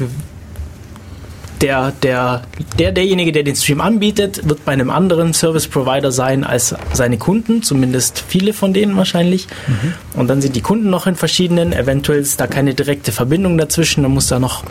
[1.64, 2.42] der, der,
[2.78, 7.16] der, derjenige, der den Stream anbietet, wird bei einem anderen Service Provider sein als seine
[7.16, 9.46] Kunden, zumindest viele von denen wahrscheinlich.
[9.66, 9.94] Mhm.
[10.20, 14.02] Und dann sind die Kunden noch in verschiedenen, eventuell ist da keine direkte Verbindung dazwischen,
[14.02, 14.62] dann muss da noch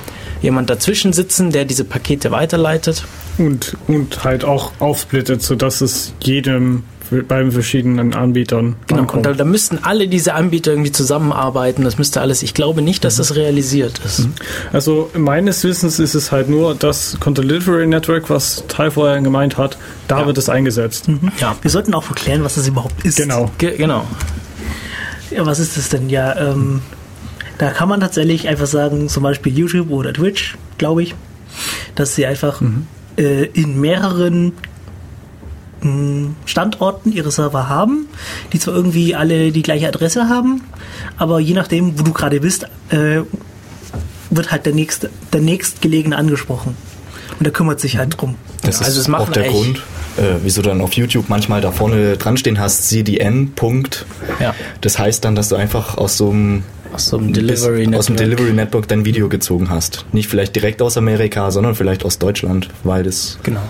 [0.43, 3.03] jemand dazwischen sitzen, der diese Pakete weiterleitet.
[3.39, 8.75] Und, und halt auch aufsplittet, sodass es jedem bei verschiedenen Anbietern.
[8.87, 9.27] Genau, ankommt.
[9.27, 11.83] und da, da, müssten alle diese Anbieter irgendwie zusammenarbeiten.
[11.83, 13.17] Das müsste alles, ich glaube nicht, dass mhm.
[13.19, 14.19] das realisiert ist.
[14.19, 14.33] Mhm.
[14.71, 19.57] Also meines Wissens ist es halt nur das Content Delivery Network, was Teil vorher gemeint
[19.57, 20.25] hat, da ja.
[20.25, 21.07] wird es eingesetzt.
[21.07, 21.31] Mhm.
[21.39, 21.55] Ja.
[21.61, 23.17] Wir sollten auch erklären, was das überhaupt ist.
[23.17, 23.51] Genau.
[23.57, 24.05] Ge genau.
[25.29, 26.09] Ja, was ist das denn?
[26.09, 26.81] Ja, ähm,
[27.57, 31.15] da kann man tatsächlich einfach sagen, zum Beispiel YouTube oder Twitch, glaube ich,
[31.95, 32.87] dass sie einfach mhm.
[33.17, 34.53] äh, in mehreren
[36.45, 38.07] Standorten ihre Server haben,
[38.51, 40.63] die zwar irgendwie alle die gleiche Adresse haben,
[41.17, 43.21] aber je nachdem, wo du gerade bist, äh,
[44.29, 46.75] wird halt der nächste, der nächstgelegene angesprochen.
[47.37, 48.35] Und der kümmert sich halt drum.
[48.61, 49.81] Das ja, also ist auch der Grund,
[50.17, 54.05] äh, wieso du dann auf YouTube manchmal da vorne dran stehen hast, CDN, Punkt.
[54.39, 54.53] Ja.
[54.81, 57.99] Das heißt dann, dass du einfach aus so einem aus so einem Delivery Network.
[57.99, 60.05] Aus dem Delivery Network dein Video gezogen hast.
[60.11, 63.39] Nicht vielleicht direkt aus Amerika, sondern vielleicht aus Deutschland, weil das.
[63.43, 63.61] Genau.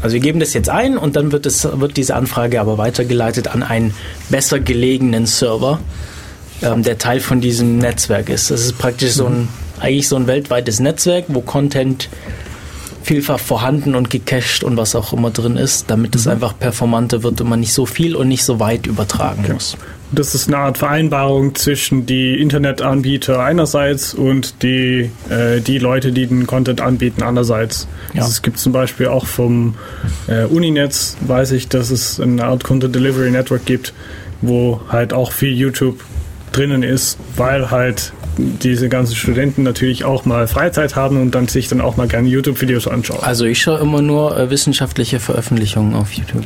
[0.00, 3.48] Also wir geben das jetzt ein und dann wird, es, wird diese Anfrage aber weitergeleitet
[3.48, 3.94] an einen
[4.30, 5.80] besser gelegenen Server,
[6.62, 8.50] ähm, der Teil von diesem Netzwerk ist.
[8.50, 12.08] Das ist praktisch so ein, eigentlich so ein weltweites Netzwerk, wo Content
[13.02, 16.32] vielfach vorhanden und gecached und was auch immer drin ist, damit es mhm.
[16.32, 19.52] einfach performanter wird und man nicht so viel und nicht so weit übertragen okay.
[19.54, 19.76] muss.
[20.14, 26.26] Das ist eine Art Vereinbarung zwischen die Internetanbieter einerseits und die, äh, die Leute, die
[26.26, 27.88] den Content anbieten, andererseits.
[28.12, 28.20] Ja.
[28.20, 29.74] Also es gibt zum Beispiel auch vom
[30.26, 33.94] äh, Uninetz, weiß ich, dass es eine Art Content Delivery Network gibt,
[34.42, 36.04] wo halt auch viel YouTube
[36.52, 41.68] drinnen ist, weil halt diese ganzen Studenten natürlich auch mal Freizeit haben und dann sich
[41.68, 43.20] dann auch mal gerne YouTube-Videos anschauen.
[43.22, 46.44] Also ich schaue immer nur äh, wissenschaftliche Veröffentlichungen auf YouTube.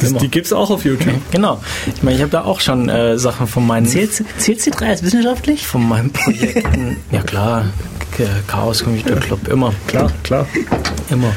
[0.00, 1.14] Das, die gibt es auch auf YouTube.
[1.30, 1.60] genau.
[1.94, 3.86] Ich meine, ich habe da auch schon äh, Sachen von meinen...
[3.86, 5.66] Zählt, zählt C3 als wissenschaftlich?
[5.66, 6.96] Von meinen Projekten.
[7.10, 7.66] ja klar,
[8.46, 9.72] Chaos Computer Club, immer.
[9.86, 10.46] Klar, klar.
[11.10, 11.32] Immer.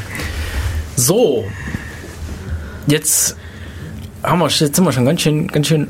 [0.96, 1.46] So,
[2.88, 3.36] jetzt
[4.24, 5.88] haben wir, jetzt sind wir schon ganz schön, ganz schön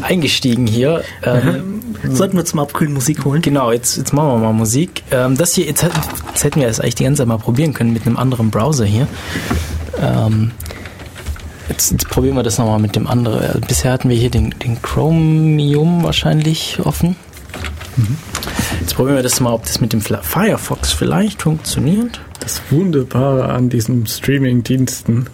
[0.00, 1.02] eingestiegen hier.
[1.22, 3.42] Ähm, Sollten wir zum Abkühlen Musik holen?
[3.42, 5.02] Genau, jetzt, jetzt machen wir mal Musik.
[5.10, 7.92] Ähm, das hier, jetzt, jetzt, hätten wir das eigentlich die ganze Zeit mal probieren können
[7.92, 9.06] mit einem anderen Browser hier.
[10.00, 10.50] Ähm,
[11.68, 13.60] jetzt, jetzt, probieren wir das nochmal mit dem anderen.
[13.62, 17.16] Bisher hatten wir hier den, den Chromium wahrscheinlich offen.
[17.96, 18.16] Mhm.
[18.80, 22.20] Jetzt probieren wir das mal, ob das mit dem Firefox vielleicht funktioniert.
[22.40, 25.26] Das Wunderbare an diesen Streaming-Diensten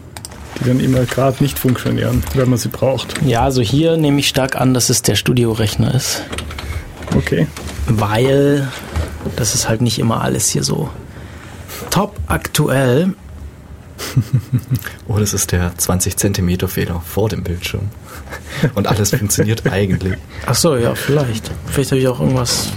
[0.60, 3.14] die dann immer gerade nicht funktionieren, wenn man sie braucht.
[3.24, 6.22] Ja, also hier nehme ich stark an, dass es der Studiorechner ist.
[7.16, 7.46] Okay.
[7.86, 8.68] Weil
[9.36, 10.90] das ist halt nicht immer alles hier so
[11.90, 13.14] top aktuell.
[15.08, 17.88] oh, das ist der 20 Zentimeter Fehler vor dem Bildschirm.
[18.74, 20.14] Und alles funktioniert eigentlich.
[20.46, 21.50] Ach so, ja, vielleicht.
[21.66, 22.72] Vielleicht habe ich auch irgendwas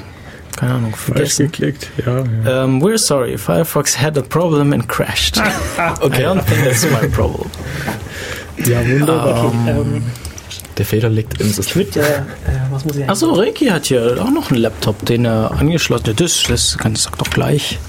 [0.61, 1.47] keine Ahnung, vergessen.
[1.47, 2.23] geklickt, ja.
[2.45, 2.63] ja.
[2.63, 5.39] Um, we're sorry, Firefox had a problem and crashed.
[5.39, 5.47] okay.
[6.19, 7.49] I don't think that's my problem.
[8.57, 9.45] Ja, wunderbar.
[9.45, 10.03] Um, okay, um,
[10.77, 11.81] der Fehler liegt im System.
[11.81, 12.21] Ich würde, äh,
[12.69, 16.19] was muss ich Achso, Reiki hat hier auch noch einen Laptop, den er angeschlossen hat.
[16.19, 17.79] Das, das kann ich doch gleich.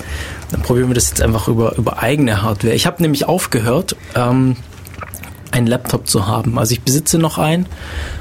[0.51, 2.73] Dann probieren wir das jetzt einfach über, über eigene Hardware.
[2.73, 4.57] Ich habe nämlich aufgehört, ähm,
[5.51, 6.59] einen Laptop zu haben.
[6.59, 7.67] Also ich besitze noch einen,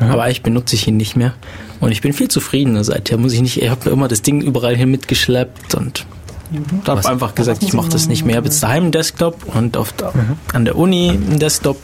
[0.02, 0.12] mhm.
[0.12, 1.36] aber eigentlich benutze ich ihn nicht mehr.
[1.82, 3.18] Und ich bin viel zufriedener seither.
[3.18, 6.06] Muss ich nicht, ich habe immer das Ding überall hin mitgeschleppt und
[6.52, 6.88] mhm.
[6.88, 8.34] habe einfach gesagt, ich mache das nicht mehr.
[8.34, 10.38] Ich habe jetzt daheim einen Desktop und auf der, mhm.
[10.54, 11.82] an der Uni einen Desktop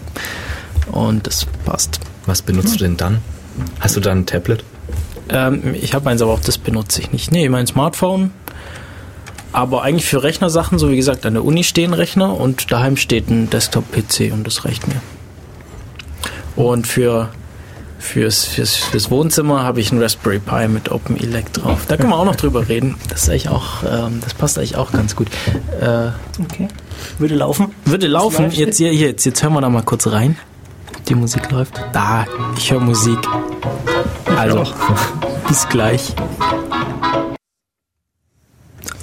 [0.91, 1.99] und das passt.
[2.27, 3.19] Was benutzt du denn dann?
[3.79, 4.63] Hast du da ein Tablet?
[5.29, 7.31] Ähm, ich habe eins, aber auch das benutze ich nicht.
[7.31, 8.31] Nee, mein Smartphone.
[9.51, 13.29] Aber eigentlich für Rechnersachen, so wie gesagt, an der Uni stehen Rechner und daheim steht
[13.29, 15.01] ein Desktop-PC und das reicht mir.
[16.55, 17.29] Und für
[17.99, 21.86] Fürs, fürs, fürs Wohnzimmer habe ich einen Raspberry Pi mit OpenELEC drauf.
[21.88, 22.95] Da können wir auch noch drüber reden.
[23.10, 25.27] Das ist eigentlich auch, ähm, das passt eigentlich auch ganz gut.
[25.81, 26.10] Äh,
[26.41, 26.67] okay.
[27.17, 27.73] Würde laufen?
[27.86, 28.51] Würde laufen.
[28.51, 30.38] Jetzt, hier, jetzt, jetzt hören wir da mal kurz rein.
[31.07, 31.81] Die Musik läuft.
[31.93, 32.25] Da,
[32.57, 33.19] ich höre Musik.
[34.36, 34.63] Also,
[35.47, 36.13] bis gleich.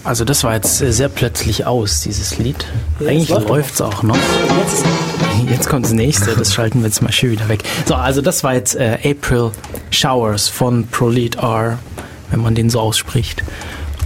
[0.04, 2.66] Also das war jetzt sehr plötzlich aus, dieses Lied.
[3.00, 4.16] Ja, Eigentlich läuft es auch noch.
[4.16, 4.84] Jetzt,
[5.48, 7.62] jetzt, kommt das nächste, das schalten wir jetzt mal schön wieder weg.
[7.86, 9.52] So, also das war jetzt äh, April
[9.90, 11.78] Showers von ProLead R,
[12.30, 13.42] wenn man den so ausspricht.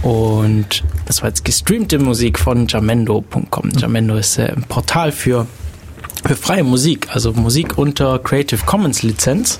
[0.01, 3.71] Und das war jetzt gestreamte Musik von jamendo.com.
[3.77, 5.47] Jamendo ist äh, ein Portal für
[6.29, 9.59] für freie Musik, also Musik unter Creative Commons Lizenz.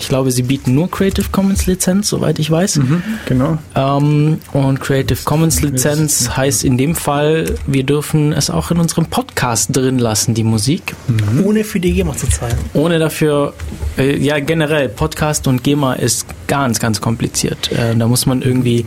[0.00, 2.76] Ich glaube, sie bieten nur Creative Commons Lizenz, soweit ich weiß.
[2.76, 3.56] Mhm, genau.
[3.74, 9.06] Ähm, und Creative Commons Lizenz heißt in dem Fall, wir dürfen es auch in unserem
[9.06, 10.94] Podcast drin lassen, die Musik.
[11.08, 11.46] Mhm.
[11.46, 12.58] Ohne für die GEMA zu zahlen.
[12.74, 13.54] Ohne dafür,
[14.00, 17.70] äh, ja generell, Podcast und GEMA ist ganz, ganz kompliziert.
[17.70, 18.84] Äh, da muss man irgendwie,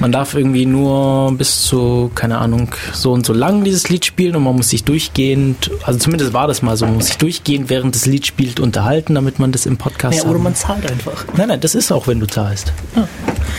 [0.00, 4.36] man darf irgendwie nur bis zu, keine Ahnung, so und so lang dieses Lied spielen
[4.36, 7.70] und man muss sich durchgehend, also zumindest war das mal so, man muss sich durchgehend,
[7.70, 11.24] während das Lied spielt, unterhalten, damit man das im Podcast Ja, oder man zahlt einfach.
[11.36, 12.72] Nein, nein, das ist auch, wenn du zahlst.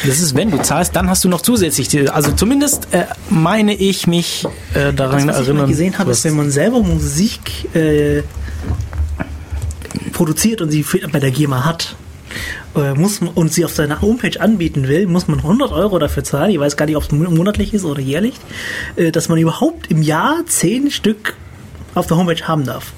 [0.06, 3.74] Das ist, wenn du zahlst, dann hast du noch zusätzlich, die, also zumindest äh, meine
[3.74, 5.58] ich mich äh, daran Das, was ich erinnern.
[5.64, 8.22] mal gesehen habe, was- ist, wenn man selber Musik äh,
[10.18, 11.96] produziert und sie bei der GEMA hat,
[12.76, 16.52] äh, muss und sie auf seiner Homepage anbieten will, muss man 100 Euro dafür zahlen.
[16.52, 18.34] Ich weiß gar nicht, ob es mon- monatlich ist oder jährlich,
[18.96, 21.36] äh, dass man überhaupt im Jahr 10 Stück
[21.96, 22.92] auf der Homepage haben darf.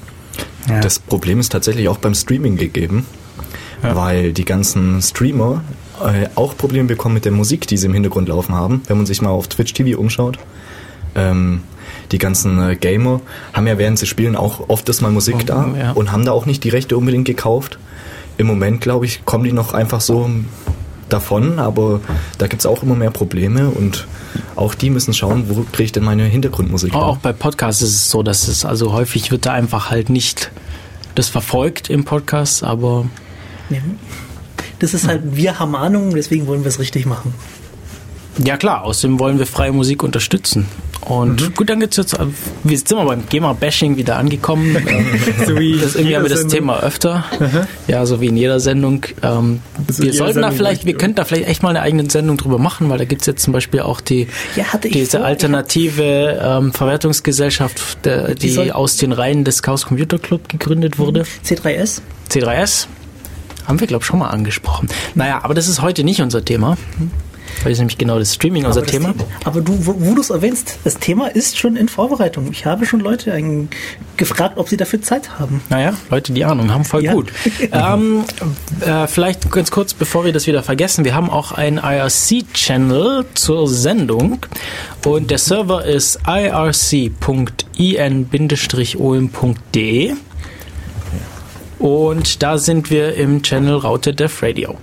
[0.67, 0.79] Ja.
[0.79, 3.05] Das Problem ist tatsächlich auch beim Streaming gegeben,
[3.81, 5.63] weil die ganzen Streamer
[6.03, 8.81] äh, auch Probleme bekommen mit der Musik, die sie im Hintergrund laufen haben.
[8.87, 10.37] Wenn man sich mal auf Twitch TV umschaut,
[11.15, 11.63] ähm,
[12.11, 13.21] die ganzen äh, Gamer
[13.53, 15.91] haben ja während sie spielen auch oft das mal Musik Oh, da ja.
[15.91, 17.79] und haben da auch nicht die Rechte unbedingt gekauft.
[18.37, 20.29] Im Moment, glaube ich, kommen die noch einfach so
[21.09, 21.99] davon, aber
[22.37, 24.07] da gibt es auch immer mehr Probleme und
[24.55, 27.05] auch die müssen schauen, wo kriege ich denn meine Hintergrundmusik Auch, her?
[27.07, 30.51] auch bei Podcasts ist es so, dass es also häufig wird da einfach halt nicht
[31.15, 33.05] das verfolgt im Podcast, aber.
[34.79, 37.33] Das ist halt, wir haben Ahnung, deswegen wollen wir es richtig machen.
[38.43, 40.65] Ja klar, außerdem wollen wir freie Musik unterstützen.
[41.01, 42.15] Und gut, dann geht's jetzt,
[42.63, 44.75] wir sind wir beim GEMA-Bashing wieder angekommen.
[44.87, 45.05] Ähm,
[45.47, 46.57] So wie Das irgendwie haben wir das Sendung.
[46.57, 47.23] Thema öfter.
[47.87, 49.03] Ja, so wie in jeder Sendung.
[49.23, 52.09] Ähm, Also wir sollten da Sendung vielleicht, wir könnten da vielleicht echt mal eine eigene
[52.09, 55.17] Sendung drüber machen, weil da gibt's jetzt zum Beispiel auch die Ja, hatte ich diese
[55.17, 55.25] vor.
[55.25, 61.23] alternative ähm, Verwertungsgesellschaft, der, die soll- aus den Reihen des Chaos Computer Club gegründet wurde.
[61.45, 62.01] C3S?
[62.29, 62.87] C3S.
[63.65, 64.89] Haben wir, glaube ich, schon mal angesprochen.
[65.15, 66.77] Naja, aber das ist heute nicht unser Thema.
[67.63, 69.13] Weil ist nämlich genau das Streaming unser Aber das Thema.
[69.43, 72.49] Aber du, wo, wo du es erwähnst, das Thema ist schon in Vorbereitung.
[72.51, 73.69] Ich habe schon Leute ein,
[74.17, 75.61] gefragt, ob sie dafür Zeit haben.
[75.69, 77.13] Naja, Leute, die Ahnung haben, voll Ja.
[77.13, 77.31] gut.
[77.71, 78.23] ähm,
[78.81, 83.67] äh, vielleicht ganz kurz, bevor wir das wieder vergessen, wir haben auch einen IRC-Channel zur
[83.67, 84.45] Sendung
[85.05, 86.99] und der Server ist irc.in-om.de
[91.79, 94.77] und da sind wir im Channel Raute Dev Radio.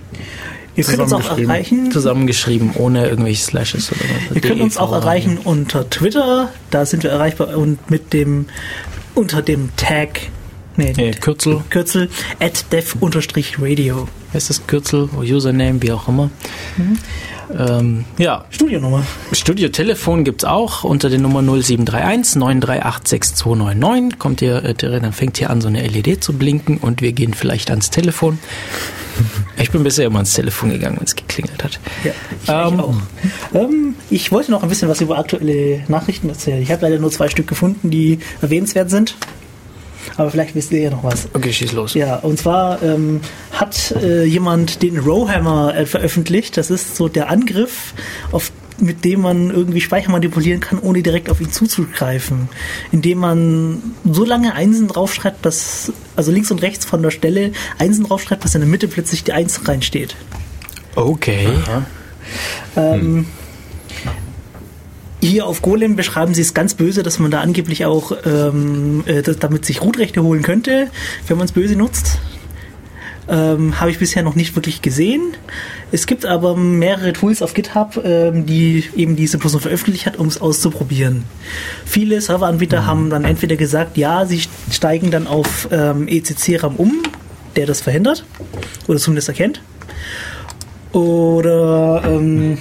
[0.77, 1.91] Ihr könnt uns auch erreichen.
[1.91, 4.35] Zusammengeschrieben, ohne irgendwelche Slashes oder was.
[4.35, 6.49] Ihr könnt uns auch erreichen unter Twitter.
[6.69, 8.45] Da sind wir erreichbar und mit dem
[9.15, 10.21] unter dem Tag
[10.77, 11.63] nee, Nee, Kürzel.
[11.69, 12.09] Kürzel
[12.39, 14.07] at dev-radio.
[14.33, 16.29] Heißt das Kürzel, Username, wie auch immer.
[16.77, 16.97] Mhm.
[17.57, 19.03] Ähm, ja, Studionummer.
[19.31, 24.19] Studio-Telefon gibt's auch unter der Nummer 0731 938 6299.
[24.19, 27.33] Kommt ihr, äh, dann fängt hier an, so eine LED zu blinken und wir gehen
[27.33, 28.39] vielleicht ans Telefon.
[29.59, 31.79] Ich bin bisher immer ans Telefon gegangen, wenn es geklingelt hat.
[32.03, 32.11] Ja,
[32.43, 32.95] ich Ähm, eigentlich auch.
[33.55, 36.61] Ähm, ich wollte noch ein bisschen was über aktuelle Nachrichten erzählen.
[36.61, 39.15] Ich habe leider nur zwei Stück gefunden, die erwähnenswert sind.
[40.17, 41.27] Aber vielleicht wisst ihr ja noch was.
[41.33, 41.93] Okay, schieß los.
[41.93, 46.57] Ja, und zwar ähm, hat äh, jemand den Rowhammer äh, veröffentlicht.
[46.57, 47.93] Das ist so der Angriff,
[48.31, 52.49] auf, mit dem man irgendwie Speicher manipulieren kann, ohne direkt auf ihn zuzugreifen.
[52.91, 58.05] Indem man so lange Einsen draufschreibt, dass, also links und rechts von der Stelle Einsen
[58.05, 60.15] draufschreibt, dass in der Mitte plötzlich die Eins reinsteht.
[60.95, 61.49] Okay.
[62.75, 63.25] Ähm,
[65.21, 69.21] hier auf Golem beschreiben sie es ganz böse, dass man da angeblich auch ähm, äh,
[69.21, 70.89] damit sich Rootrechte holen könnte,
[71.27, 72.19] wenn man es böse nutzt.
[73.29, 75.35] Ähm, Habe ich bisher noch nicht wirklich gesehen.
[75.91, 80.27] Es gibt aber mehrere Tools auf GitHub, ähm, die eben diese Person veröffentlicht hat, um
[80.27, 81.25] es auszuprobieren.
[81.85, 87.03] Viele Serveranbieter haben dann entweder gesagt, ja, sie steigen dann auf ähm, ECC-RAM um,
[87.57, 88.23] der das verhindert
[88.87, 89.61] oder zumindest erkennt.
[90.93, 92.59] Oder ähm,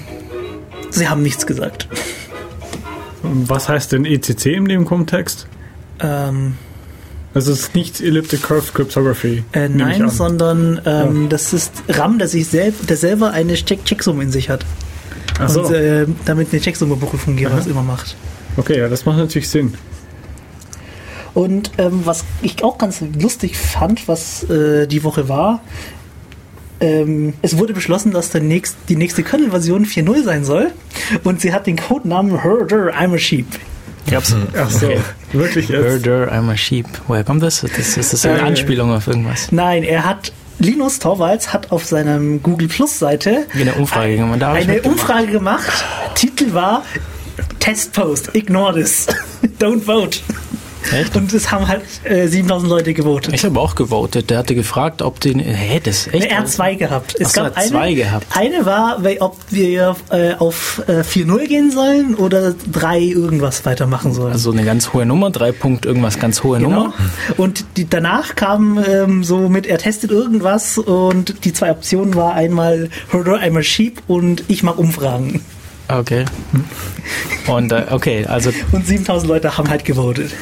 [0.90, 1.86] sie haben nichts gesagt.
[3.46, 5.46] Was heißt denn ECC in dem Kontext?
[6.00, 6.54] Ähm,
[7.34, 9.44] es ist nicht Elliptic Curve Cryptography.
[9.52, 14.22] äh, nein, sondern ähm, das ist RAM, der sich selbst, der selber eine Check Checksumme
[14.22, 14.64] in sich hat.
[15.38, 15.64] Ach so.
[15.64, 18.16] Und äh, damit eine Checksummebeprüfung jeweils immer macht.
[18.56, 19.74] Okay, ja, das macht natürlich Sinn.
[21.34, 25.60] Und ähm, was ich auch ganz lustig fand, was äh, die Woche war,
[26.80, 30.72] ähm, es wurde beschlossen, dass der nächst, die nächste Kernel-Version 4.0 sein soll.
[31.24, 33.46] Und sie hat den Codenamen Herder, I'm a Sheep.
[34.10, 34.34] Gab's.
[34.56, 34.92] Ach so,
[35.32, 35.82] wirklich jetzt?
[35.82, 36.86] Herder, I'm a sheep.
[37.08, 37.62] Woher kommt das?
[37.62, 39.50] Das ist das eine Äh, Anspielung auf irgendwas.
[39.50, 44.38] Nein, er hat Linus Torvalds hat auf seiner Google Plus Seite eine Umfrage gemacht.
[44.60, 44.82] Ich eine.
[44.82, 45.84] Umfrage gemacht.
[46.14, 46.84] Titel war
[47.58, 49.06] Test Post, ignore this.
[49.60, 50.20] Don't vote.
[50.92, 51.16] Echt?
[51.16, 53.34] Und es haben halt äh, 7000 Leute gewotet.
[53.34, 54.30] Ich habe auch gewotet.
[54.30, 55.38] Der hatte gefragt, ob den.
[55.38, 56.14] Hä, das echt?
[56.20, 57.14] Nee, er hat zwei gehabt.
[57.18, 58.26] Es Ach so, gab eine, zwei gehabt.
[58.36, 64.32] Eine war, ob wir äh, auf äh, 4-0 gehen sollen oder 3 irgendwas weitermachen sollen.
[64.32, 66.70] Also eine ganz hohe Nummer, drei Punkt irgendwas ganz hohe Genau.
[66.70, 66.94] Nummer.
[67.36, 72.34] Und die, danach kam ähm, so mit, er testet irgendwas und die zwei Optionen war
[72.34, 75.40] einmal Hurdle, einmal Sheep und ich mache Umfragen.
[75.88, 76.24] Okay.
[77.46, 80.32] Und äh, okay, also Und 7000 Leute haben halt gewotet.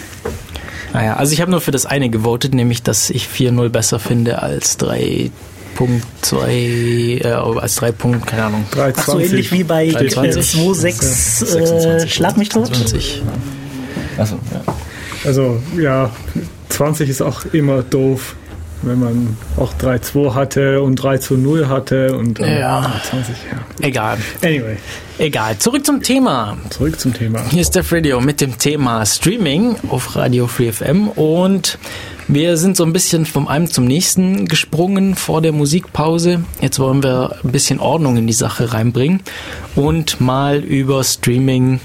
[0.92, 4.42] naja, also ich habe nur für das eine gewotet, nämlich dass ich 4-0 besser finde
[4.42, 8.64] als 3.2, äh, als 3 Punkt, keine Ahnung.
[8.70, 8.96] 320.
[8.96, 10.60] Ach so, ähnlich wie bei äh, 23.
[10.60, 12.14] 2-6 äh, 26.
[12.14, 12.74] Schlag mich tot.
[12.74, 13.22] 20.
[14.16, 14.74] Also, ja.
[15.24, 16.10] Also ja,
[16.68, 18.36] 20 ist auch immer doof,
[18.86, 22.92] wenn man auch 3-2 hatte und 3 zu 0 hatte und dann Ja.
[23.10, 23.34] 20.
[23.50, 23.86] Ja.
[23.86, 24.18] Egal.
[24.42, 24.76] Anyway,
[25.18, 25.56] Egal.
[25.58, 26.56] Zurück zum Thema.
[26.70, 27.40] zurück zum Thema.
[27.50, 31.78] Hier ist Def Radio mit dem Thema Streaming auf Radio Free FM und
[32.26, 36.42] wir sind so ein bisschen vom einen zum nächsten gesprungen vor der Musikpause.
[36.60, 39.20] Jetzt wollen wir ein bisschen Ordnung in die Sache reinbringen
[39.76, 41.80] und mal über Streaming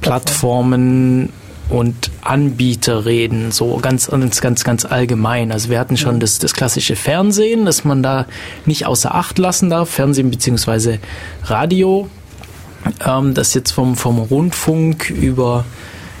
[0.00, 1.30] Plattformen
[1.68, 5.50] und Anbieter reden, so ganz, ganz, ganz, ganz allgemein.
[5.50, 8.26] Also wir hatten schon das, das klassische Fernsehen, dass man da
[8.66, 11.00] nicht außer Acht lassen darf, Fernsehen beziehungsweise
[11.44, 12.08] Radio,
[13.04, 15.64] ähm, das jetzt vom, vom Rundfunk über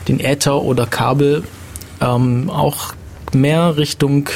[0.08, 1.44] den Äther oder Kabel
[2.00, 2.94] ähm, auch
[3.32, 4.28] mehr Richtung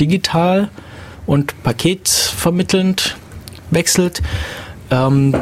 [0.00, 0.68] digital
[1.26, 3.16] und paketvermittelnd
[3.70, 4.22] wechselt.
[4.90, 5.34] Ähm,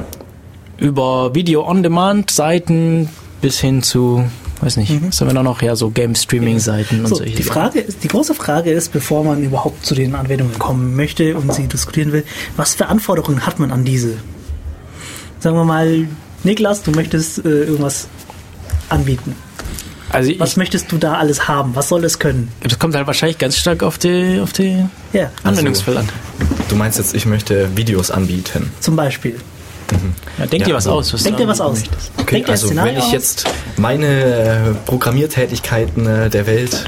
[0.79, 3.09] über Video-on-Demand-Seiten
[3.41, 4.25] bis hin zu,
[4.63, 5.61] weiß nicht, was haben wir da noch?
[5.63, 9.43] Ja, so Game-Streaming-Seiten und So, solche die Frage ist, die große Frage ist, bevor man
[9.43, 12.25] überhaupt zu den Anwendungen kommen möchte und sie diskutieren will,
[12.57, 14.15] was für Anforderungen hat man an diese?
[15.41, 16.07] Sagen wir mal,
[16.45, 18.07] Niklas, du möchtest äh, irgendwas
[18.89, 19.35] anbieten.
[20.11, 21.75] Also ich, Was möchtest du da alles haben?
[21.75, 22.51] Was soll es können?
[22.63, 26.09] das kommt halt wahrscheinlich ganz stark auf die, auf die Ja, Anwendungsfälle an.
[26.69, 28.71] Du meinst jetzt, ich möchte Videos anbieten.
[28.81, 29.37] zum Beispiel.
[30.39, 31.15] Ja, denk Ja, dir was also, aus.
[31.15, 31.83] Was Denk dir was aus.
[32.19, 33.13] Okay, Denk dir also wenn ich aus.
[33.13, 33.45] jetzt
[33.77, 36.85] meine äh, Programmiertätigkeiten äh, der Welt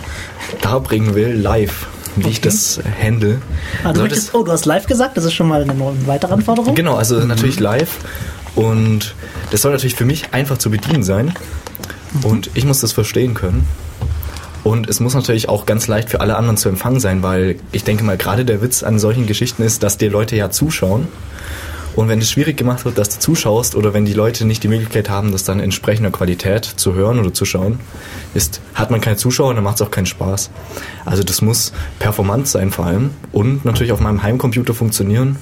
[0.63, 1.87] darbringen will, live,
[2.17, 3.41] wie ich das äh, handle.
[3.83, 5.75] Ah, du möchtest, oh, du hast live gesagt, das ist schon mal eine
[6.07, 6.75] weitere Anforderung.
[6.75, 7.99] Genau, also natürlich live.
[8.55, 9.15] Und
[9.51, 11.35] das soll natürlich für mich einfach zu bedienen sein.
[12.23, 13.67] Und ich muss das verstehen können.
[14.63, 17.85] Und es muss natürlich auch ganz leicht für alle anderen zu empfangen sein, weil ich
[17.85, 21.09] denke mal, gerade der Witz an solchen Geschichten ist, dass die Leute ja zuschauen.
[21.97, 24.69] Und wenn es schwierig gemacht wird, dass du zuschaust oder wenn die Leute nicht die
[24.69, 27.79] Möglichkeit haben, das dann in entsprechender Qualität zu hören oder zu schauen,
[28.35, 30.51] ist, hat man keine Zuschauer und dann macht es auch keinen Spaß.
[31.05, 35.37] Also das muss performant sein vor allem und natürlich auf meinem Heimcomputer funktionieren.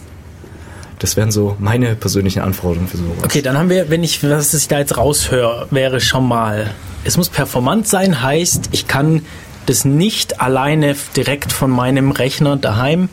[0.98, 3.24] Das wären so meine persönlichen Anforderungen für sowas.
[3.24, 6.70] Okay, dann haben wir, wenn ich, was ich da jetzt raushöre, wäre schon mal,
[7.02, 9.22] es muss performant sein, heißt, ich kann
[9.66, 13.08] das nicht alleine direkt von meinem Rechner daheim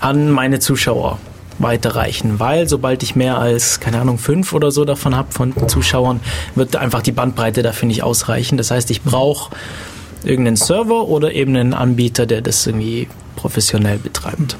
[0.00, 1.18] an meine Zuschauer
[1.62, 6.20] weiterreichen, weil sobald ich mehr als, keine Ahnung, fünf oder so davon habe von Zuschauern,
[6.54, 8.56] wird einfach die Bandbreite dafür nicht ausreichen.
[8.56, 9.54] Das heißt, ich brauche
[10.24, 14.56] irgendeinen Server oder eben einen Anbieter, der das irgendwie professionell betreibt.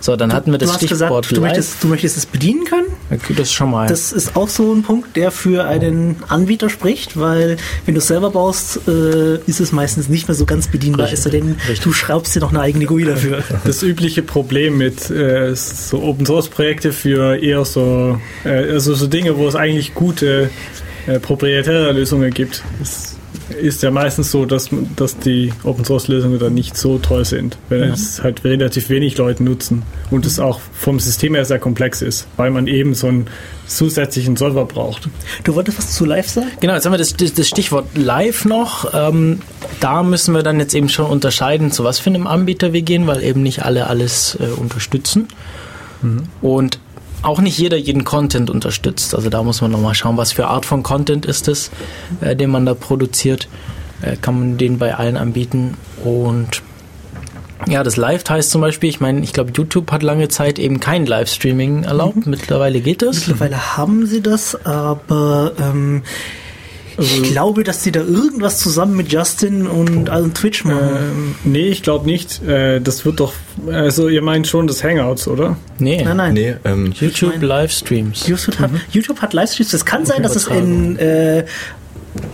[0.00, 2.86] So, dann hatten wir das Stichwort gesagt, du möchtest, du möchtest es bedienen können.
[3.10, 3.88] Okay, das schon mal.
[3.88, 8.06] Das ist auch so ein Punkt, der für einen Anbieter spricht, weil wenn du es
[8.06, 11.92] selber baust, äh, ist es meistens nicht mehr so ganz bedienbar, es sei denn, du
[11.92, 13.42] schraubst dir noch eine eigene GUI dafür.
[13.64, 19.06] Das übliche Problem mit äh, so Open Source Projekte für eher so, äh, also so
[19.06, 20.50] Dinge, wo es eigentlich gute
[21.06, 23.13] äh, proprietäre Lösungen gibt, ist,
[23.48, 27.58] ist ja meistens so, dass, dass die Open Source Lösungen dann nicht so toll sind,
[27.68, 32.02] wenn es halt relativ wenig Leute nutzen und es auch vom System her sehr komplex
[32.02, 33.26] ist, weil man eben so einen
[33.66, 35.08] zusätzlichen Server braucht.
[35.44, 36.48] Du wolltest was zu live sagen?
[36.60, 38.92] Genau, jetzt haben wir das, das, das Stichwort live noch.
[38.94, 39.40] Ähm,
[39.80, 43.06] da müssen wir dann jetzt eben schon unterscheiden, zu was für einem Anbieter wir gehen,
[43.06, 45.28] weil eben nicht alle alles äh, unterstützen.
[46.42, 46.78] Und
[47.24, 49.14] auch nicht jeder jeden Content unterstützt.
[49.14, 51.70] Also da muss man nochmal schauen, was für Art von Content ist es,
[52.20, 53.48] äh, den man da produziert.
[54.02, 55.76] Äh, kann man den bei allen anbieten.
[56.02, 56.62] Und
[57.66, 60.80] ja, das Live heißt zum Beispiel, ich meine, ich glaube, YouTube hat lange Zeit eben
[60.80, 62.26] kein Livestreaming erlaubt.
[62.26, 63.26] Mittlerweile geht das.
[63.26, 66.02] Mittlerweile haben sie das, aber ähm,
[66.98, 70.96] ich glaube, dass sie da irgendwas zusammen mit Justin und also Twitch machen.
[70.96, 72.42] Ähm, nee, ich glaube nicht.
[72.42, 73.32] Äh, das wird doch,
[73.70, 75.56] also ihr meint schon das Hangouts, oder?
[75.78, 76.02] Nee.
[76.04, 76.34] nein, nein.
[76.34, 78.26] Nee, ähm, YouTube Livestreams.
[78.26, 79.72] YouTube hat, YouTube hat Livestreams.
[79.72, 81.44] Es kann sein, dass es in äh,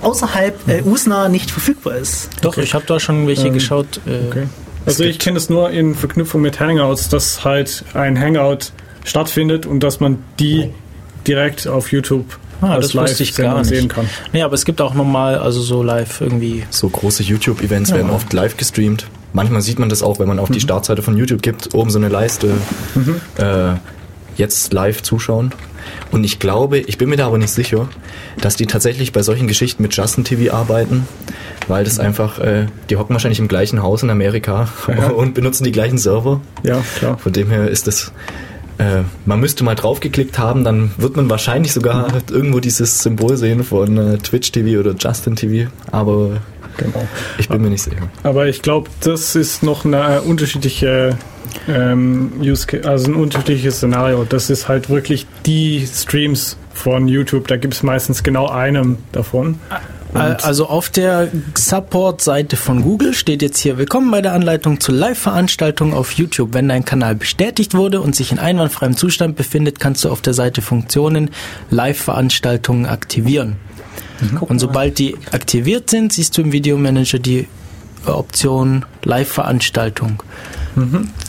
[0.03, 2.29] außerhalb äh, USNA nicht verfügbar ist.
[2.43, 4.01] Doch, ich habe da schon welche Ähm, geschaut.
[4.07, 4.47] Äh, Okay.
[4.87, 8.73] Also ich kenne es nur in Verknüpfung mit Hangouts, dass halt ein Hangout
[9.05, 10.71] stattfindet und dass man die
[11.27, 12.25] direkt auf YouTube
[12.61, 13.69] Ah, das wusste ich gar nicht.
[13.69, 14.09] sehen kann.
[14.33, 16.65] Nee, aber es gibt auch normal, also so live irgendwie.
[16.71, 19.07] So große YouTube-Events werden oft live gestreamt.
[19.33, 21.99] Manchmal sieht man das auch, wenn man auf die Startseite von YouTube gibt, oben so
[21.99, 22.49] eine Leiste,
[23.39, 23.75] äh,
[24.37, 25.53] jetzt live zuschauen.
[26.11, 27.89] Und ich glaube, ich bin mir da aber nicht sicher,
[28.41, 31.07] dass die tatsächlich bei solchen Geschichten mit Justin TV arbeiten,
[31.69, 35.09] weil das einfach, äh, die hocken wahrscheinlich im gleichen Haus in Amerika Ja.
[35.17, 36.41] und benutzen die gleichen Server.
[36.63, 37.17] Ja, klar.
[37.19, 38.13] Von dem her ist das,
[38.81, 43.63] äh, man müsste mal draufgeklickt haben, dann wird man wahrscheinlich sogar irgendwo dieses Symbol sehen
[43.63, 46.41] von äh, Twitch TV oder Justin TV, aber
[46.77, 47.07] Genau.
[47.37, 48.09] ich bin mir nicht sicher.
[48.23, 51.19] Aber ich glaube, das ist noch eine unterschiedliche
[51.69, 54.25] ähm, Use also ein unterschiedliches Szenario.
[54.25, 57.49] Das ist halt wirklich die Streams von YouTube.
[57.49, 59.59] Da gibt es meistens genau einem davon.
[60.13, 64.95] Und- Also auf der Support-Seite von Google steht jetzt hier Willkommen bei der Anleitung zur
[64.95, 66.53] Live-Veranstaltung auf YouTube.
[66.53, 70.35] Wenn dein Kanal bestätigt wurde und sich in einwandfreiem Zustand befindet, kannst du auf der
[70.35, 71.31] Seite Funktionen
[71.71, 73.57] Live-Veranstaltungen aktivieren.
[74.41, 77.47] Und sobald die aktiviert sind, siehst du im Videomanager die
[78.07, 80.23] äh, Option Live-Veranstaltung.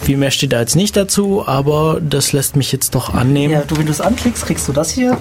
[0.01, 3.53] Viel mehr steht da jetzt nicht dazu, aber das lässt mich jetzt doch annehmen.
[3.53, 5.17] Ja, du, wenn du es anklickst, kriegst du das hier.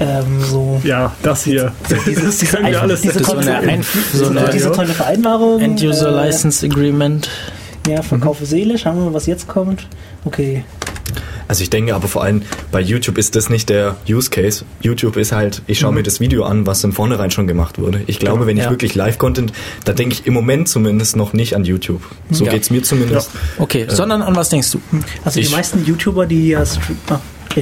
[0.00, 0.80] Ähm, so.
[0.84, 1.72] Ja, das hier.
[2.06, 4.50] Dieses, diese, können wir ein- alles diese, Das ist so tolle, Ein so diese, eine
[4.50, 5.60] diese tolle Vereinbarung.
[5.60, 7.28] End-User äh, License Agreement.
[7.88, 8.78] Ja, verkaufe Seele.
[8.78, 9.86] Schauen wir mal, was jetzt kommt.
[10.24, 10.64] Okay.
[11.48, 14.64] Also ich denke aber vor allem bei YouTube ist das nicht der Use Case.
[14.80, 18.00] YouTube ist halt, ich schaue mir das Video an, was im Vornherein schon gemacht wurde.
[18.06, 18.46] Ich glaube, Genau.
[18.46, 18.70] wenn ich Ja.
[18.70, 19.52] wirklich Live-Content,
[19.84, 22.00] da denke ich im Moment zumindest noch nicht an YouTube.
[22.30, 22.52] So Ja.
[22.52, 23.32] geht's mir zumindest.
[23.58, 24.80] Okay, sondern an was denkst du?
[25.24, 27.00] Also Ich- die meisten YouTuber, die ja streamen.
[27.10, 27.20] Ah,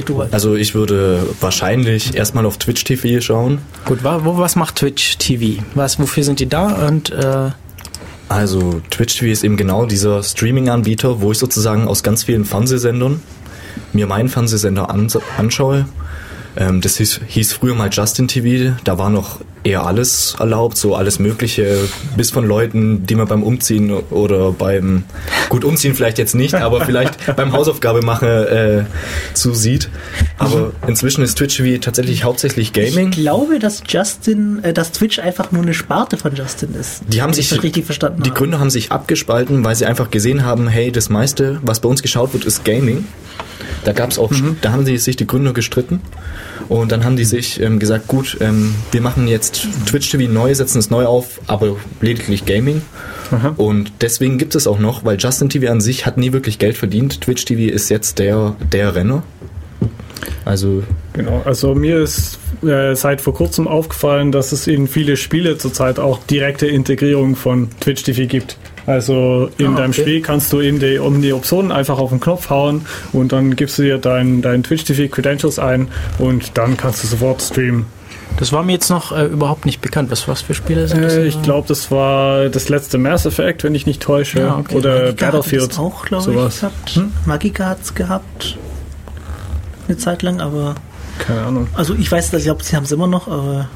[0.09, 0.33] du weiter.
[0.33, 3.59] Also ich würde wahrscheinlich erstmal auf Twitch TV schauen.
[3.85, 5.61] Gut, wa wo, was macht Twitch TV?
[5.75, 6.87] Was, wofür sind die da?
[6.87, 7.49] Und äh,
[8.29, 13.21] Also Twitch TV ist eben genau dieser Streaming-Anbieter, wo ich sozusagen aus ganz vielen Fernsehsendern
[13.93, 15.85] mir meinen Fernsehsender ans anschaue.
[16.55, 20.95] Ähm, das hieß, hieß früher mal Justin TV, da war noch eher alles erlaubt, so
[20.95, 21.77] alles Mögliche,
[22.17, 25.03] bis von Leuten, die man beim Umziehen oder beim,
[25.49, 28.83] gut Umziehen vielleicht jetzt nicht, aber vielleicht beim Hausaufgabe machen äh,
[29.33, 29.89] zusieht.
[30.37, 33.09] Aber inzwischen ist Twitch TV tatsächlich hauptsächlich Gaming.
[33.09, 37.03] Ich glaube, dass Justin, äh, dass Twitch einfach nur eine Sparte von Justin ist.
[37.07, 38.39] Die haben sich richtig verstanden Die habe.
[38.39, 42.01] Gründer haben sich abgespalten, weil sie einfach gesehen haben, hey, das meiste, was bei uns
[42.01, 43.05] geschaut wird, ist Gaming.
[43.83, 44.31] Da gab's auch,
[44.61, 46.01] da haben sie sich die Gründer gestritten
[46.69, 50.53] und dann haben die sich ähm, gesagt, gut, ähm, wir machen jetzt Twitch TV neu,
[50.53, 52.81] setzen es neu auf, aber lediglich Gaming.
[53.55, 56.75] Und deswegen gibt es auch noch, weil Justin TV an sich hat nie wirklich Geld
[56.77, 57.21] verdient.
[57.21, 59.23] Twitch TV ist jetzt der der Renner.
[60.43, 60.83] Also
[61.13, 65.99] Genau, also mir ist äh, seit vor kurzem aufgefallen, dass es in viele Spiele zurzeit
[65.99, 68.57] auch direkte Integrierung von Twitch TV gibt.
[68.85, 70.01] Also in Ah, deinem okay.
[70.01, 73.55] Spiel kannst du in die, um die Optionen einfach auf den Knopf hauen und dann
[73.55, 77.85] gibst du dir dein, dein Twitch TV Credentials ein und dann kannst du sofort streamen.
[78.37, 80.09] das war mir jetzt noch äh, überhaupt nicht bekannt.
[80.11, 81.13] Was, was für Spiele sind das?
[81.15, 84.39] Äh, ich glaube, das war das letzte Mass Effect, wenn ich nicht täusche.
[84.39, 84.75] Ja, okay.
[84.75, 85.69] Oder Magica Battlefield.
[85.71, 87.01] das auch, glaube ich, gehabt.
[87.25, 88.57] Magica hat es gehabt.
[89.87, 90.75] Eine Zeit lang, aber.
[91.25, 91.67] Keine Ahnung.
[91.73, 93.69] Also ich weiß, dass ich glaube, sie haben es immer noch, aber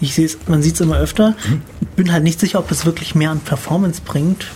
[0.00, 1.34] ich sehe es, man sieht es immer öfter.
[1.96, 4.46] Bin halt nicht sicher, ob das wirklich mehr an Performance bringt.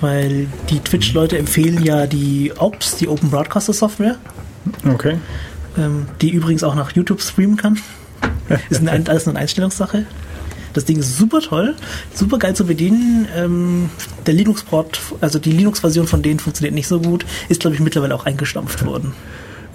[0.00, 4.16] Weil die Twitch-Leute empfehlen ja die OPS, die Open Broadcaster Software,
[4.86, 5.16] Okay.
[5.78, 7.78] ähm, die übrigens auch nach YouTube streamen kann.
[8.68, 10.04] Ist ein, alles eine Einstellungssache.
[10.74, 11.74] Das Ding ist super toll,
[12.12, 13.26] super geil zu bedienen.
[13.34, 13.88] Ähm,
[14.26, 18.14] der Linux-Port, also die Linux-Version von denen funktioniert nicht so gut, ist glaube ich mittlerweile
[18.14, 19.14] auch eingestampft worden.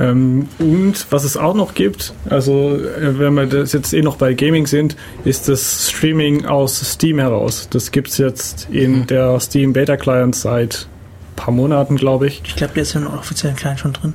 [0.02, 4.16] Ähm, und was es auch noch gibt, also äh, wenn wir das jetzt eh noch
[4.16, 4.96] bei Gaming sind,
[5.26, 7.68] ist das Streaming aus Steam heraus.
[7.70, 10.88] Das gibt's jetzt in der Steam Beta Client seit
[11.36, 12.42] paar Monaten, glaube ich.
[12.46, 14.14] Ich glaube, der ist ja noch offiziell klein schon drin.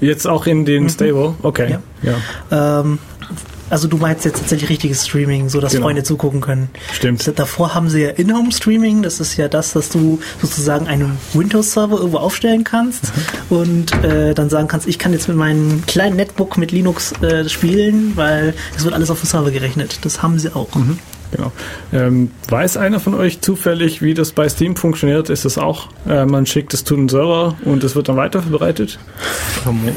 [0.00, 1.34] Jetzt auch in den Stable.
[1.42, 1.76] Okay.
[2.02, 2.14] Ja.
[2.50, 2.80] Ja.
[2.80, 2.98] Ähm,
[3.72, 5.86] also du meinst jetzt tatsächlich richtiges Streaming, so dass Genau.
[5.86, 6.68] Freunde zugucken können.
[6.92, 7.32] Stimmt.
[7.36, 12.18] Davor haben sie ja In-Home-Streaming, das ist ja das, dass du sozusagen einen Windows-Server irgendwo
[12.18, 13.04] aufstellen kannst
[13.50, 13.56] Mhm.
[13.56, 17.48] und äh, dann sagen kannst, ich kann jetzt mit meinem kleinen Netbook mit Linux äh,
[17.48, 19.98] spielen, weil es wird alles auf den Server gerechnet.
[20.02, 20.74] Das haben sie auch.
[20.74, 20.98] Mhm.
[21.32, 21.50] Genau.
[21.92, 25.30] Ähm, weiß einer von euch zufällig, wie das bei Steam funktioniert?
[25.30, 28.98] Ist es auch, äh, man schickt es zu den Server und es wird dann weiterverbreitet?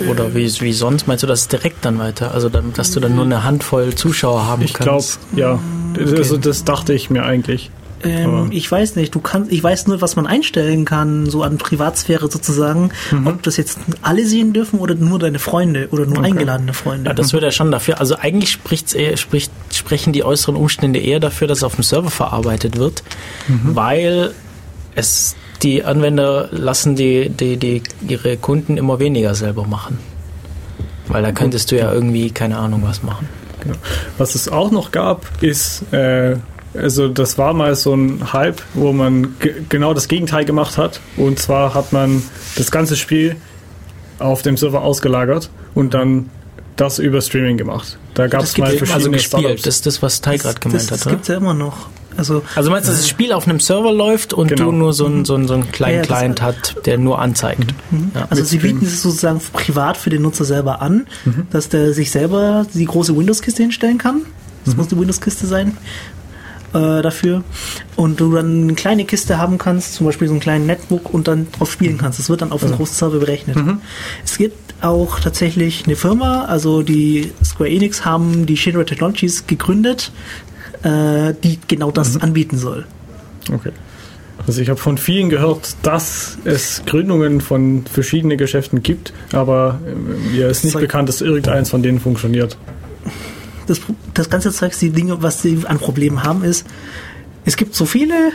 [0.09, 1.07] Oder wie, wie sonst?
[1.07, 2.33] Meinst du das direkt dann weiter?
[2.33, 5.19] Also, dann, dass du dann nur eine Handvoll Zuschauer haben Ich glaube, kannst?
[5.35, 5.59] ja.
[5.97, 7.71] Also das dachte ich mir eigentlich.
[8.05, 11.57] Ähm, ich weiß nicht, du kannst, ich weiß nur, was man einstellen kann, so an
[11.57, 13.27] Privatsphäre sozusagen, Mhm.
[13.27, 17.09] ob das jetzt alle sehen dürfen oder nur deine Freunde oder nur eingeladene Freunde.
[17.09, 17.99] Ja, das wird ja schon dafür.
[17.99, 21.83] Also eigentlich spricht's eher, spricht, sprechen die äußeren Umstände eher dafür, dass es auf dem
[21.83, 23.03] Server verarbeitet wird,
[23.47, 24.31] weil
[24.95, 29.99] es die Anwender lassen die, die, die ihre Kunden immer weniger selber machen.
[31.07, 33.29] Weil da könntest du ja irgendwie, keine Ahnung, was machen.
[33.61, 33.75] Genau.
[34.17, 36.35] Was es auch noch gab, ist, äh,
[36.77, 40.99] also das war mal so ein Hype, wo man ge genau das Gegenteil gemacht hat.
[41.17, 42.21] Und zwar hat man
[42.55, 43.35] das ganze Spiel
[44.19, 46.29] auf dem Server ausgelagert und dann
[46.75, 47.97] das über Streaming gemacht.
[48.15, 49.41] Da gab es mal also verschiedene gespielt.
[49.43, 49.61] Startups.
[49.63, 51.15] Das ist das, was Tai gerade gemeint das, hat, Das oder?
[51.15, 51.87] gibt's ja immer noch.
[52.17, 54.65] Also, Also meinst du, dass das Spiel auf einem Server läuft und Genau.
[54.65, 57.19] du nur so einen so einen, so einen kleinen Ja, das- Client hat, der nur
[57.19, 57.73] anzeigt?
[58.13, 58.27] Ja.
[58.29, 58.75] also mit sie Stream.
[58.79, 61.47] bieten es sozusagen privat für den Nutzer selber an, Mhm.
[61.51, 64.21] dass der sich selber die große Windows-Kiste hinstellen kann.
[64.63, 64.79] Das Mhm.
[64.79, 65.75] muss die Windows-Kiste sein
[66.75, 67.43] äh, dafür.
[67.95, 71.27] Und du dann eine kleine Kiste haben kannst, zum Beispiel so einen kleinen Netbook und
[71.27, 72.19] dann drauf spielen kannst.
[72.19, 73.57] Das wird dann auf den großen Server berechnet.
[74.23, 80.11] Es gibt auch tatsächlich eine Firma, also die Square Enix haben die Shinra Technologies gegründet,
[80.83, 82.85] äh, die genau das anbieten soll.
[83.51, 83.71] Okay.
[84.45, 90.35] Also ich habe von vielen gehört, dass es Gründungen von verschiedenen Geschäften gibt, aber äh,
[90.35, 92.57] mir ist nicht Zeug- bekannt, dass irgendeins von denen funktioniert.
[93.67, 93.81] Das,
[94.13, 96.65] das ganze Zeug, die Dinge, was sie an Problemen haben, ist,
[97.45, 98.31] es gibt so viele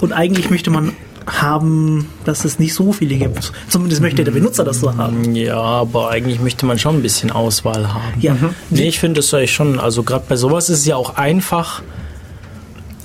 [0.00, 0.92] und eigentlich möchte man
[1.26, 3.52] haben, dass es nicht so viele gibt.
[3.68, 5.34] Zumindest möchte der Benutzer das so haben.
[5.34, 8.20] Ja, aber eigentlich möchte man schon ein bisschen Auswahl haben.
[8.20, 8.36] Ja,
[8.70, 11.82] Nee, ich finde es eigentlich schon, also gerade bei sowas ist es ja auch einfach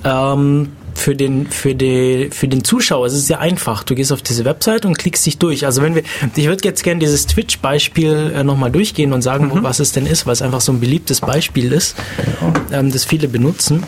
[0.04, 3.06] ähm, für den, für, die, für den Zuschauer.
[3.06, 3.84] Es ist ja einfach.
[3.84, 5.66] Du gehst auf diese Website und klickst dich durch.
[5.66, 6.04] Also wenn wir,
[6.36, 10.06] ich würde jetzt gerne dieses Twitch-Beispiel äh, nochmal durchgehen und sagen, wo, was es denn
[10.06, 11.95] ist, weil es einfach so ein beliebtes Beispiel ist,
[12.72, 13.84] ähm, das viele benutzen.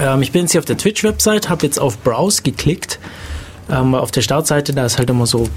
[0.00, 2.98] Ähm, ich bin jetzt hier auf der Twitch-Website, habe jetzt auf Browse geklickt.
[3.70, 5.48] Ähm, auf der Startseite, da ist halt immer so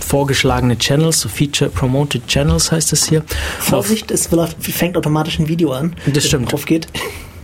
[0.00, 3.20] vorgeschlagene Channels, so Feature Promoted Channels heißt es hier.
[3.20, 5.96] Auf, Vorsicht, es läuft- fängt automatisch ein Video an.
[6.12, 6.52] Das stimmt.
[6.52, 6.88] Drauf geht.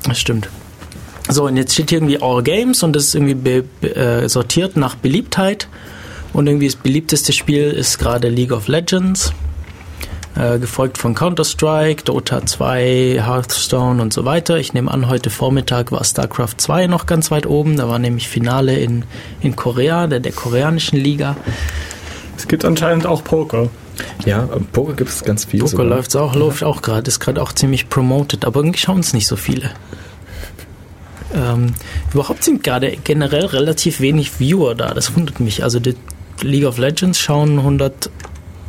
[0.07, 0.49] das stimmt.
[1.31, 4.29] So, und jetzt steht hier irgendwie All Games und das ist irgendwie be, be, äh,
[4.29, 5.69] sortiert nach Beliebtheit.
[6.33, 9.33] Und irgendwie das beliebteste Spiel ist gerade League of Legends.
[10.37, 14.59] Äh, gefolgt von Counter-Strike, Dota 2, Hearthstone und so weiter.
[14.59, 17.77] Ich nehme an, heute Vormittag war StarCraft 2 noch ganz weit oben.
[17.77, 19.05] Da war nämlich Finale in,
[19.41, 21.37] in Korea, der, der koreanischen Liga.
[22.37, 23.69] Es gibt anscheinend auch Poker.
[24.25, 25.61] Ja, im Poker gibt es ganz viel.
[25.61, 29.13] Poker läuft auch, läuft auch gerade, ist gerade auch ziemlich promoted, aber irgendwie schauen es
[29.13, 29.71] nicht so viele.
[31.35, 31.75] Ähm,
[32.13, 35.63] überhaupt sind gerade generell relativ wenig Viewer da, das wundert mich.
[35.63, 35.95] Also die
[36.43, 37.59] League of Legends schauen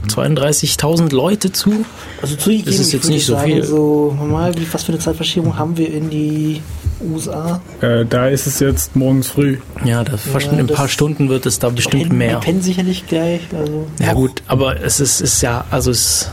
[0.08, 1.86] 132.000 Leute zu.
[2.22, 3.64] Also zugegeben, Das ist ich jetzt würde nicht so sagen, viel.
[3.64, 6.62] So, normal, wie, was für eine Zeitverschiebung haben wir in die
[7.02, 7.62] USA?
[7.82, 9.58] Äh, da ist es jetzt morgens früh.
[9.86, 12.40] Ja, da fast Ja, in ein paar Stunden wird es da bestimmt Pennen- mehr.
[12.40, 13.42] Die pennen sicherlich gleich.
[13.58, 14.14] Also Ja noch.
[14.16, 16.30] gut, aber es ist, ist ja, also es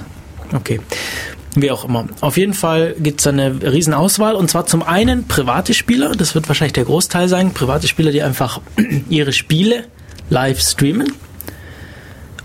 [0.54, 0.80] okay.
[1.60, 2.06] Wie auch immer.
[2.20, 6.34] Auf jeden Fall gibt es eine riesen Auswahl und zwar zum einen private Spieler, das
[6.34, 8.60] wird wahrscheinlich der Großteil sein, private Spieler, die einfach
[9.08, 9.84] ihre Spiele
[10.30, 11.12] live streamen.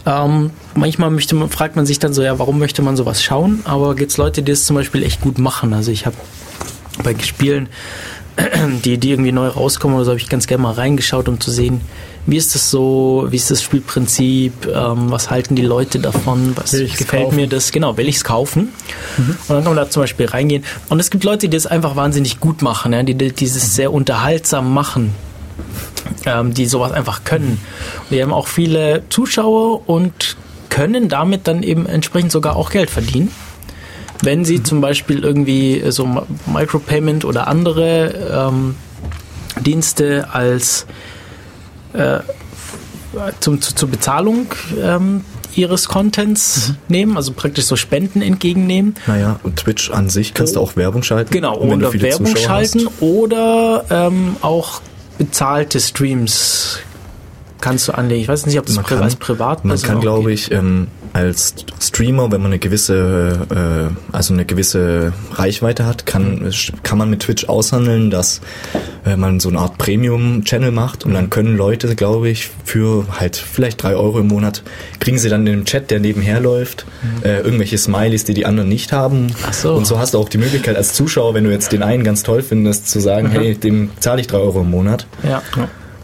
[0.06, 3.62] Ähm, manchmal möchte man, fragt man sich dann so, ja, warum möchte man sowas schauen?
[3.66, 5.74] Aber gibt es Leute, die es zum Beispiel echt gut machen.
[5.74, 6.16] Also ich habe
[7.04, 7.70] bei Spielen,
[8.84, 11.52] die, die irgendwie neu rauskommen oder so, habe ich ganz gerne mal reingeschaut, um zu
[11.52, 11.82] sehen,
[12.26, 16.72] wie ist das so, wie ist das Spielprinzip, ähm, was halten die Leute davon, was
[16.72, 17.36] gefällt kaufen?
[17.36, 18.70] mir das, genau, will ich es kaufen?
[19.18, 20.64] Und dann kann man da zum Beispiel reingehen.
[20.90, 23.92] Und es gibt Leute, die das einfach wahnsinnig gut machen, ja, die, die dieses sehr
[23.92, 25.14] unterhaltsam machen,
[26.26, 27.60] ähm, die sowas einfach können.
[28.00, 30.38] Und die haben auch viele Zuschauer und
[30.70, 33.32] können damit dann eben entsprechend sogar auch Geld verdienen.
[34.22, 38.76] Wenn sie zum Beispiel irgendwie so Mi- Micropayment oder andere ähm,
[39.60, 40.86] Dienste als
[41.94, 42.20] äh,
[43.40, 44.48] zum, zu, zur Bezahlung
[44.82, 45.24] ähm,
[45.56, 48.96] ihres Contents nehmen, also praktisch so Spenden entgegennehmen.
[49.06, 51.32] Naja, und Twitch an sich kannst du auch Werbung schalten.
[51.32, 53.02] Genau, oder Werbung Zuschauer schalten Hast.
[53.02, 54.82] oder ähm, auch
[55.20, 56.80] bezahlte Streams
[57.62, 58.22] kannst du anlegen.
[58.24, 60.88] Ich weiß nicht, ob das Man pri kann- als privat Man kann, glaube ich, ähm,
[61.14, 66.52] als Streamer, wenn man eine gewisse, äh, also eine gewisse Reichweite hat, kann,
[66.82, 68.42] kann man mit Twitch aushandeln, dass
[69.06, 73.36] äh, man so eine Art Premium-Channel macht und dann können Leute, glaube ich, für halt
[73.36, 74.64] vielleicht drei Euro im Monat,
[75.00, 76.86] kriegen sie dann in dem Chat, der nebenher läuft,
[77.24, 79.28] äh, irgendwelche Smileys, die die anderen nicht haben.
[79.48, 79.76] Ach so.
[79.76, 82.24] Und so hast du auch die Möglichkeit als Zuschauer, wenn du jetzt den einen ganz
[82.24, 85.06] toll findest, zu sagen, hey, dem zahle ich drei Euro im Monat.
[85.24, 85.44] Ja.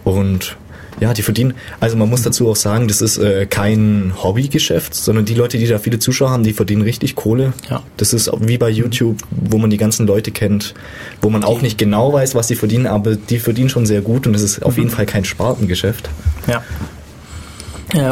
[0.03, 0.55] Und
[0.99, 5.25] ja, die verdienen, also man muss dazu auch sagen, das ist äh, kein Hobbygeschäft, sondern
[5.25, 7.53] die Leute, die da viele Zuschauer haben, die verdienen richtig Kohle.
[7.69, 7.81] Ja.
[7.97, 10.73] Das ist wie bei YouTube, wo man die ganzen Leute kennt,
[11.21, 14.27] wo man auch nicht genau weiß, was sie verdienen, aber die verdienen schon sehr gut
[14.27, 16.09] und es ist auf jeden Fall kein Spartengeschäft.
[16.47, 16.63] Ja.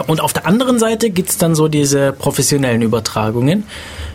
[0.07, 3.63] Und auf der anderen Seite gibt's dann so diese professionellen Übertragungen,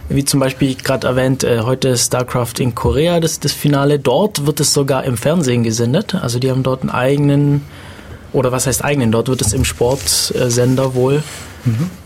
[0.09, 4.01] wie zum Beispiel gerade erwähnt, äh, heute StarCraft in Korea, das, das Finale.
[4.01, 6.17] Dort wird es sogar im Fernsehen gesendet.
[6.17, 7.63] Also die haben dort einen eigenen,
[8.33, 11.23] oder was heißt eigenen, dort wird es im Sportsender wohl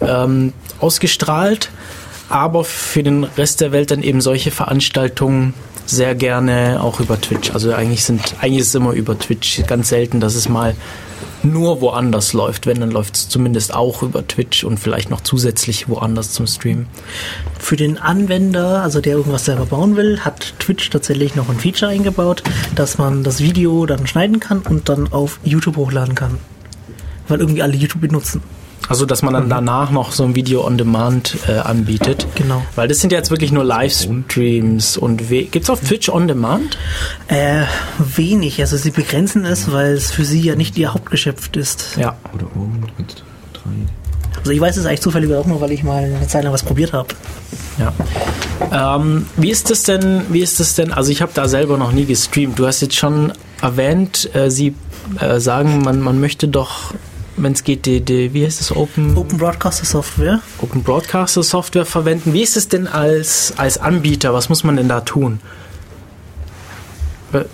[0.00, 1.70] ähm, ausgestrahlt.
[2.28, 5.54] aber für den Rest der Welt dann eben solche Veranstaltungen
[5.86, 7.52] sehr gerne auch über Twitch.
[7.52, 9.62] Also eigentlich sind eigentlich ist es immer über Twitch.
[9.66, 10.74] Ganz selten, dass es mal
[11.52, 12.66] nur woanders läuft.
[12.66, 16.86] Wenn, dann läuft es zumindest auch über Twitch und vielleicht noch zusätzlich woanders zum Streamen.
[17.58, 21.90] Für den Anwender, also der irgendwas selber bauen will, hat Twitch tatsächlich noch ein Feature
[21.90, 22.42] eingebaut,
[22.74, 26.38] dass man das Video dann schneiden kann und dann auf YouTube hochladen kann.
[27.28, 28.42] Weil irgendwie alle YouTube benutzen.
[28.88, 32.26] Also, dass man dann danach noch so ein Video on Demand äh, anbietet.
[32.34, 32.62] Genau.
[32.74, 36.78] Weil das sind ja jetzt wirklich nur Livestreams und gibt es auf Twitch on Demand?
[37.28, 37.62] Äh,
[37.98, 38.60] wenig.
[38.60, 41.96] Also sie begrenzen es, weil es für sie ja nicht ihr Hauptgeschäft ist.
[41.98, 42.16] Ja.
[42.34, 43.70] Oder oben mit drei.
[44.38, 46.62] Also ich weiß es eigentlich zufällig auch nur, weil ich mal eine Zeit lang was
[46.62, 47.08] probiert habe.
[47.78, 48.96] Ja.
[48.96, 51.92] Ähm, wie ist das denn, wie ist das denn, also ich habe da selber noch
[51.92, 52.58] nie gestreamt.
[52.58, 54.74] Du hast jetzt schon erwähnt, äh, sie
[55.20, 56.94] äh, sagen, man, man möchte doch,
[57.36, 60.40] wenn es geht, die, die, wie heißt das, Open, Open Broadcaster Software.
[60.60, 62.32] Open Broadcaster Software verwenden.
[62.32, 64.32] Wie ist es denn als, als Anbieter?
[64.34, 65.40] Was muss man denn da tun?
[67.32, 67.44] Äh,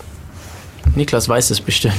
[0.95, 1.95] Niklas weiß es bestimmt.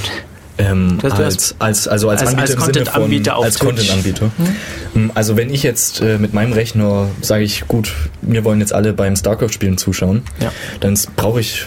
[0.58, 3.68] Ähm, Das heißt, als, als, also als, als- Anbieter als Content-Anbieter als Twitch.
[3.70, 4.32] Content-Anbieter.
[4.96, 8.72] Ähm, Also wenn ich jetzt äh, mit meinem Rechner sage ich, gut, wir wollen jetzt
[8.74, 10.52] alle beim StarCraft-Spielen zuschauen, Ja.
[10.80, 11.66] dann brauche ich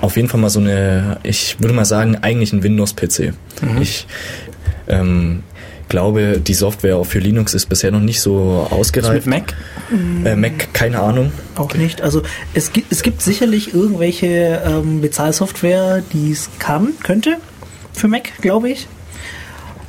[0.00, 3.34] auf jeden Fall mal so eine, ich würde mal sagen, eigentlich ein Windows-PC.
[3.60, 3.82] Mhm.
[3.82, 4.06] Ich
[4.88, 5.42] ähm,
[5.88, 9.26] glaube, die Software für Linux ist bisher noch nicht so Mit ausgereift.
[9.26, 9.54] Mac?
[10.24, 11.32] Äh, Mac, keine Ahnung.
[11.56, 12.02] Auch nicht.
[12.02, 12.22] Also
[12.54, 17.38] es gibt, es gibt sicherlich irgendwelche ähm, Bezahlsoftware, die es kann, könnte
[17.92, 18.86] für Mac, glaube ich.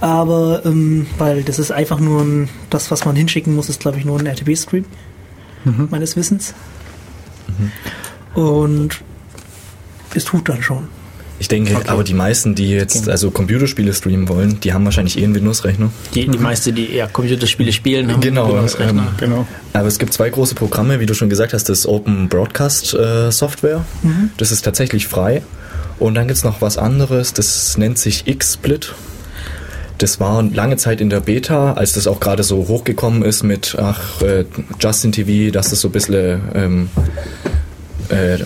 [0.02, 3.98] Aber ähm, weil das ist einfach nur ein, das, was man hinschicken muss, ist glaube
[3.98, 4.86] ich nur ein RTB-Stream
[5.89, 6.54] meines Wissens.
[8.36, 9.02] Und
[10.14, 10.88] es tut dann schon.
[11.38, 11.89] Ich denke, Okay.
[11.89, 15.89] aber die meisten, die jetzt also Computerspiele streamen wollen, die haben wahrscheinlich eh einen Windows-Rechner.
[16.13, 19.01] Die, die meiste, die eher Computerspiele spielen, haben Genau, Windows-Rechner.
[19.01, 19.47] ähm, Genau.
[19.73, 23.31] Aber es gibt zwei große Programme, wie du schon gesagt hast, das Open Broadcast äh,
[23.31, 23.83] Software.
[24.38, 25.41] Das ist tatsächlich frei.
[25.99, 28.93] Und dann gibt es noch was anderes, das nennt sich XSplit.
[29.97, 33.77] Das war lange Zeit in der Beta, als das auch gerade so hochgekommen ist mit
[33.79, 34.43] ach, äh,
[34.79, 36.89] Justin TV, dass das so ein bisschen ähm,
[38.09, 38.38] äh,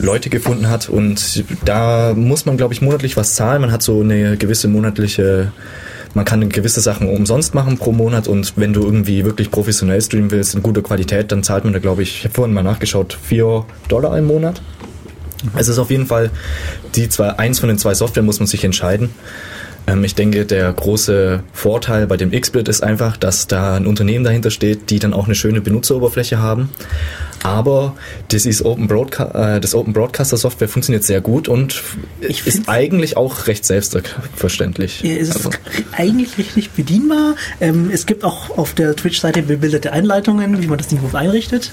[0.00, 0.88] Leute gefunden hat.
[0.88, 3.60] Und da muss man, glaube ich, monatlich was zahlen.
[3.60, 5.52] Man hat so eine gewisse monatliche
[6.14, 10.32] man kann gewisse Sachen umsonst machen pro Monat und wenn du irgendwie wirklich professionell streamen
[10.32, 13.16] willst, in guter Qualität, dann zahlt man da, glaube ich, ich habe vorhin mal nachgeschaut,
[13.22, 14.60] 4 Dollar im Monat.
[15.56, 16.30] Es ist auf jeden Fall
[16.94, 19.10] die zwei, eins von den zwei Software muss man sich entscheiden.
[19.86, 24.24] Ähm, ich denke, der große Vorteil bei dem XSplit ist einfach, dass da ein Unternehmen
[24.24, 26.70] dahinter steht, die dann auch eine schöne Benutzeroberfläche haben.
[27.42, 27.94] Aber
[28.28, 31.82] das, ist Open Broadca äh, das Open Broadcaster Software funktioniert sehr gut und
[32.20, 35.00] Ich ist eigentlich auch recht selbstverständlich.
[35.02, 35.50] Ja, Es ist Also-
[35.92, 37.36] eigentlich richtig bedienbar.
[37.60, 41.70] Ähm, es gibt auch auf der Twitch-Seite bebilderte Einleitungen, wie man das Ding gut einrichtet.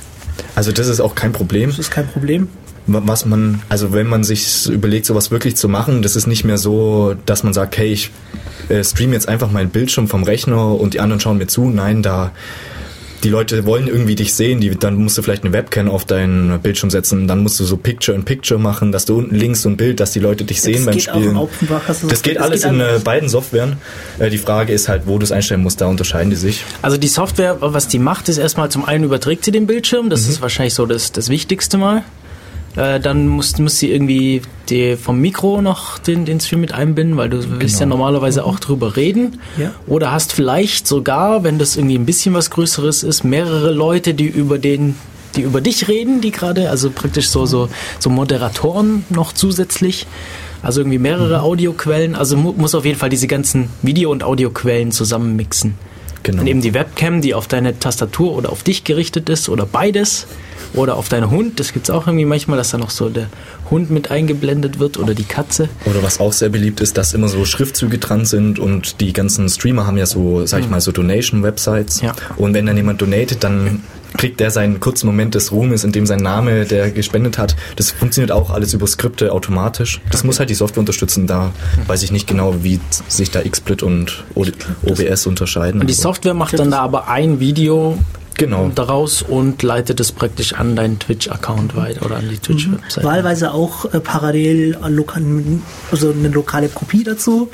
[0.55, 1.69] Also das ist auch kein Problem.
[1.69, 2.47] Das ist kein Problem.
[2.89, 6.57] Was man, also wenn man sich überlegt, sowas wirklich zu machen, das ist nicht mehr
[6.57, 8.11] so, dass man sagt, hey, ich
[8.69, 11.65] äh, streame jetzt einfach meinen Bildschirm vom Rechner und die anderen schauen mir zu.
[11.65, 12.31] Nein, da
[13.23, 16.59] die Leute wollen irgendwie dich sehen, die, dann musst du vielleicht eine Webcam auf deinen
[16.59, 19.99] Bildschirm setzen, dann musst du so Picture-in-Picture machen, dass du unten links so ein Bild,
[19.99, 21.33] dass die Leute dich sehen das beim geht Spielen.
[21.67, 23.77] Broadcaster Das geht alles Das in geht äh, beiden Softwaren.
[24.19, 26.63] Äh, die Frage ist halt, wo du es einstellen musst, da unterscheiden die sich.
[26.81, 30.27] Also die Software, was die macht, ist erstmal zum einen überträgt sie den Bildschirm, das
[30.27, 32.03] ist wahrscheinlich so das, das Wichtigste mal.
[32.77, 37.17] Äh, dann muss, muss sie irgendwie die, vom Mikro noch den, den Stream mit einbinden,
[37.17, 39.41] weil du willst ja normalerweise auch drüber reden.
[39.57, 39.73] Ja.
[39.87, 44.27] Oder hast vielleicht sogar, wenn das irgendwie ein bisschen was Größeres ist, mehrere Leute, die
[44.27, 44.95] über den
[45.35, 47.69] die über dich reden, die gerade, also praktisch so, so,
[47.99, 50.07] so Moderatoren noch zusätzlich.
[50.63, 52.15] Also irgendwie mehrere Audioquellen.
[52.15, 55.75] Also mu muss auf jeden Fall diese ganzen Video- und Audioquellen zusammenmixen.
[56.23, 56.39] Genau.
[56.39, 60.27] Dann eben die Webcam, die auf deine Tastatur oder auf dich gerichtet ist oder beides.
[60.73, 61.61] Oder auf deinen Hund.
[61.61, 63.29] Das gibt es auch irgendwie manchmal, dass da noch so der
[63.71, 65.69] Hund mit eingeblendet wird oder die Katze.
[65.85, 69.47] Oder was auch sehr beliebt ist, dass immer so Schriftzüge dran sind und die ganzen
[69.47, 72.01] Streamer haben ja so, sag ich mal, so Donation-Websites.
[72.01, 72.13] Ja.
[72.35, 73.81] Und wenn dann jemand donatet, dann
[74.17, 77.91] kriegt der seinen kurzen Moment des Ruhmes, in dem sein Name, der gespendet hat, das
[77.91, 80.01] funktioniert auch alles über Skripte automatisch.
[80.11, 81.27] Das muss halt die Software unterstützen.
[81.27, 81.51] Da
[81.87, 85.81] weiß ich nicht genau, wie sich da XSplit und OBS unterscheiden.
[85.81, 87.97] Und die Software macht dann da aber ein Video
[88.37, 88.69] Genau.
[88.73, 93.03] daraus und leitet es praktisch an deinen Twitch-Account weiter oder an die Twitch-Website.
[93.03, 95.23] Wahlweise auch äh, parallel an lokal,
[95.91, 97.49] also eine lokale Kopie dazu,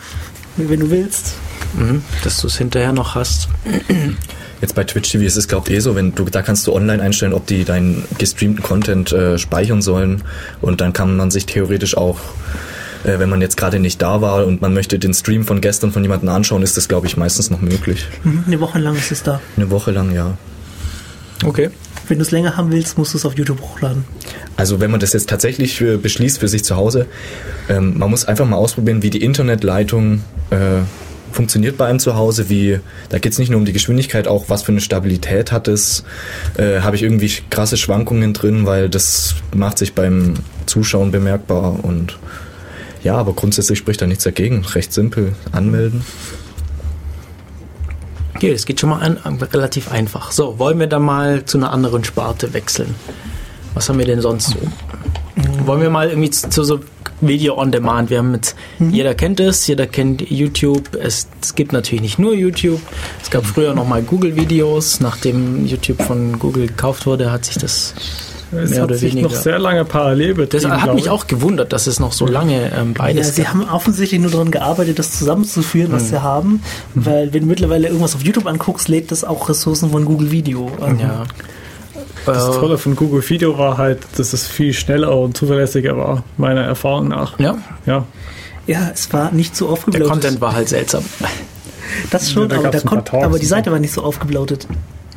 [0.57, 1.35] wenn du willst.
[1.77, 3.47] Mhm, dass du es hinterher noch hast.
[4.63, 6.73] Jetzt bei Twitch TV ist es glaube ich eh so, wenn du da kannst du
[6.73, 10.23] online einstellen, ob die deinen gestreamten Content äh, speichern sollen
[10.61, 12.17] und dann kann man sich theoretisch auch
[13.03, 15.91] äh, wenn man jetzt gerade nicht da war und man möchte den Stream von gestern
[15.91, 18.07] von jemandem anschauen, ist das glaube ich meistens noch möglich.
[18.23, 19.41] Mhm, Eine Woche lang ist es da.
[19.57, 20.37] Eine Woche lang, ja.
[21.43, 21.69] Okay.
[22.07, 24.05] Wenn du es länger haben willst, musst du es auf YouTube hochladen.
[24.55, 27.07] Also wenn man das jetzt tatsächlich für, beschließt für sich zu Hause,
[27.67, 30.83] ähm, man muss einfach mal ausprobieren, wie die Internetleitung äh,
[31.33, 32.79] funktioniert bei einem zu Hause, wie,
[33.09, 36.03] da geht es nicht nur um die Geschwindigkeit, auch was für eine Stabilität hat es,
[36.57, 42.17] äh, habe ich irgendwie krasse Schwankungen drin, weil das macht sich beim Zuschauen bemerkbar und
[43.03, 44.63] ja, aber grundsätzlich spricht da nichts dagegen.
[44.63, 46.05] Recht simpel, anmelden.
[48.35, 49.17] Okay, das geht schon mal an,
[49.53, 50.31] relativ einfach.
[50.31, 52.95] So, wollen wir dann mal zu einer anderen Sparte wechseln?
[53.73, 54.57] Was haben wir denn sonst so?
[55.65, 56.79] Wollen wir mal irgendwie zu, zu so
[57.21, 58.09] Video on Demand.
[58.09, 58.91] Wir haben jetzt, mhm.
[58.91, 60.95] jeder kennt es, jeder kennt YouTube.
[60.95, 62.81] Es, es, gibt natürlich nicht nur YouTube.
[63.21, 64.99] Es gab früher noch mal Google-Videos.
[64.99, 67.93] Nachdem YouTube von Google gekauft wurde, hat sich das
[68.55, 69.29] es mehr hat oder sich weniger.
[69.29, 70.69] noch sehr lange parallel betrieben.
[70.69, 73.67] Das hat mich auch gewundert, dass es noch so lange ähm, beides ja, Sie haben
[73.67, 76.07] offensichtlich nur daran gearbeitet, das zusammenzuführen, was mhm.
[76.07, 76.49] sie haben.
[76.93, 77.05] Mhm.
[77.05, 80.71] Weil wenn du mittlerweile irgendwas auf YouTube anguckst, lädt das auch Ressourcen von Google Video.
[80.79, 80.99] an.
[80.99, 81.23] Ja.
[82.25, 86.23] Das äh, Tolle von Google Video war halt, dass es viel schneller und zuverlässiger war,
[86.37, 87.39] meiner Erfahrung nach.
[87.39, 87.57] Ja.
[87.85, 88.05] Ja,
[88.67, 90.01] ja es war nicht so aufgeblaut.
[90.01, 91.03] Der Content war halt seltsam.
[92.09, 94.67] Das schon, ja, da aber, aber, die Seite war nicht so aufgeblaut.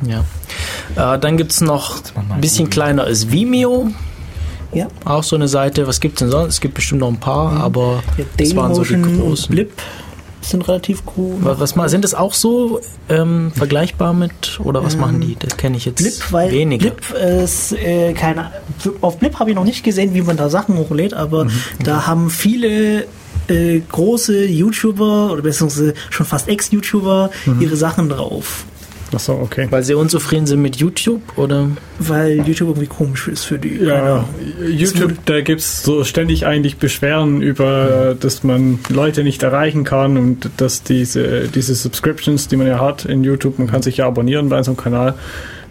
[0.05, 1.15] Ja.
[1.15, 3.89] Äh, dann gibt es noch ein bisschen kleiner ist Vimeo.
[4.73, 4.87] Ja.
[5.05, 5.87] Auch so eine Seite.
[5.87, 6.55] Was gibt es denn sonst?
[6.55, 7.61] Es gibt bestimmt noch ein paar, mhm.
[7.61, 9.49] aber ja, das waren so die großen.
[9.49, 9.71] Blip
[10.49, 11.37] sind relativ cool.
[11.41, 12.79] Was, was sind das auch so
[13.09, 15.35] ähm, vergleichbar mit oder was ähm, machen die?
[15.37, 16.91] Das kenne ich jetzt Blip, weil weniger.
[16.91, 18.51] Blip ist äh, keine.
[19.01, 21.51] Auf Blip habe ich noch nicht gesehen, wie man da Sachen hochlädt, aber mhm.
[21.83, 23.05] da haben viele
[23.47, 27.61] äh, große YouTuber oder beziehungsweise schon fast Ex-YouTuber mhm.
[27.61, 28.65] ihre Sachen drauf.
[29.13, 29.67] Achso, okay.
[29.69, 31.69] Weil sie unzufrieden sind mit YouTube oder?
[31.99, 33.77] Weil YouTube irgendwie komisch ist für die.
[33.77, 34.25] Ja,
[34.67, 40.17] YouTube, da gibt es so ständig eigentlich Beschwerden über, dass man Leute nicht erreichen kann
[40.17, 44.07] und dass diese, diese Subscriptions, die man ja hat in YouTube, man kann sich ja
[44.07, 45.15] abonnieren bei so einem Kanal,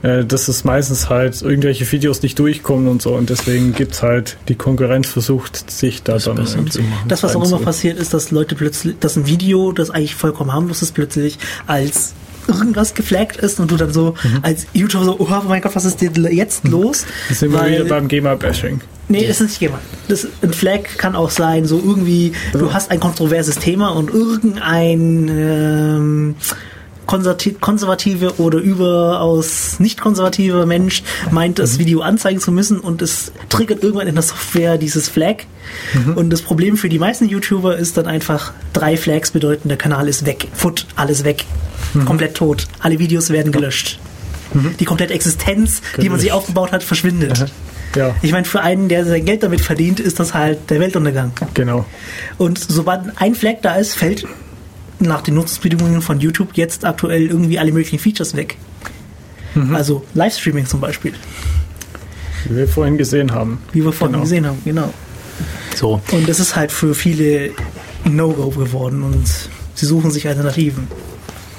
[0.03, 4.03] äh, dass es meistens halt irgendwelche Videos nicht durchkommen und so und deswegen gibt es
[4.03, 7.09] halt die Konkurrenz versucht, sich da das dann zu machen.
[7.09, 10.53] Das, was auch immer passiert, ist, dass Leute plötzlich, dass ein Video, das eigentlich vollkommen
[10.53, 12.15] harmlos ist, plötzlich als
[12.49, 14.39] irgendwas geflaggt ist und du dann so mhm.
[14.43, 16.71] als YouTuber so, oh mein Gott, was ist denn jetzt mhm.
[16.73, 17.05] los?
[17.29, 18.81] Das sind wir wieder beim GEMA-Bashing.
[19.09, 19.79] Nee, es ist nicht GEMA.
[20.09, 25.29] Das, ein Flag kann auch sein, so irgendwie, du hast ein kontroverses Thema und irgendein
[25.29, 26.35] ähm,
[27.07, 31.79] konservative oder überaus nicht konservative Mensch meint, das mhm.
[31.79, 35.45] Video anzeigen zu müssen und es triggert irgendwann in der Software dieses Flag.
[35.95, 36.15] Mhm.
[36.15, 40.09] Und das Problem für die meisten YouTuber ist dann einfach, drei Flags bedeuten, der Kanal
[40.09, 40.49] ist weg.
[40.53, 41.45] Foot, alles weg.
[41.95, 42.05] Mhm.
[42.05, 42.67] Komplett tot.
[42.81, 43.99] Alle Videos werden gelöscht.
[44.55, 44.77] Mhm.
[44.79, 46.03] Die komplette Existenz, gelöscht.
[46.03, 47.47] die man sich aufgebaut hat, verschwindet.
[47.95, 48.15] Ja.
[48.23, 51.33] Ich meine, für einen, der sein Geld damit verdient, ist das halt der Weltuntergang.
[51.55, 51.87] Genau.
[52.37, 54.27] Und sobald ein Flag da ist, fällt
[54.99, 58.57] nach den Nutzungsbedingungen von YouTube jetzt aktuell irgendwie alle möglichen Features weg.
[59.55, 59.75] Mhm.
[59.75, 61.13] Also Livestreaming zum Beispiel.
[62.45, 63.59] Wie wir vorhin gesehen haben.
[63.73, 64.25] Wie wir vorhin genau.
[64.25, 64.93] gesehen haben, genau.
[65.75, 66.01] So.
[66.13, 67.51] Und das ist halt für viele
[68.05, 69.27] No-Go geworden und
[69.75, 70.87] sie suchen sich Alternativen.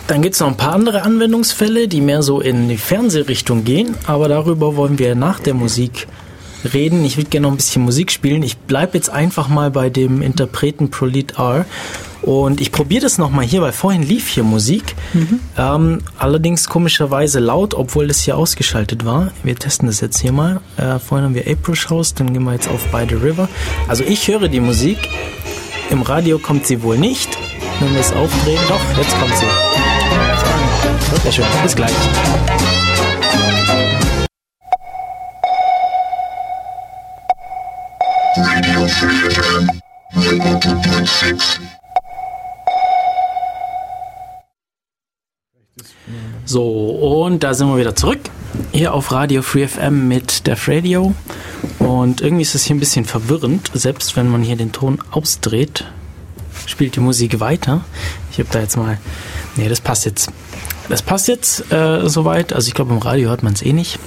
[0.07, 3.95] Dann gibt es noch ein paar andere Anwendungsfälle, die mehr so in die Fernsehrichtung gehen,
[4.05, 6.07] aber darüber wollen wir nach der Musik
[6.73, 7.03] reden.
[7.03, 8.41] Ich würde gerne noch ein bisschen Musik spielen.
[8.41, 11.65] Ich bleibe jetzt einfach mal bei dem Interpreten Prolit R
[12.21, 14.95] und ich probiere das nochmal hier, weil vorhin lief hier Musik.
[15.13, 15.39] Mhm.
[15.57, 19.31] Ähm, allerdings komischerweise laut, obwohl das hier ausgeschaltet war.
[19.43, 20.61] Wir testen das jetzt hier mal.
[20.77, 23.49] Äh, vorhin haben wir April Shows, dann gehen wir jetzt auf By the River.
[23.87, 24.97] Also ich höre die Musik.
[25.89, 27.37] Im Radio kommt sie wohl nicht.
[27.79, 29.96] Wenn wir es aufdrehen, doch, jetzt kommt sie.
[31.23, 31.91] Sehr schön, bis gleich.
[38.35, 39.07] Radio 3
[46.45, 48.19] So, und da sind wir wieder zurück.
[48.71, 51.13] Hier auf Radio Free FM mit Def Radio.
[51.79, 55.85] Und irgendwie ist es hier ein bisschen verwirrend, selbst wenn man hier den Ton ausdreht,
[56.65, 57.83] spielt die Musik weiter.
[58.31, 58.97] Ich habe da jetzt mal.
[59.55, 60.31] Nee, das passt jetzt.
[60.89, 62.53] Das passt jetzt äh, soweit.
[62.53, 63.99] Also ich glaube, im Radio hört man es eh nicht.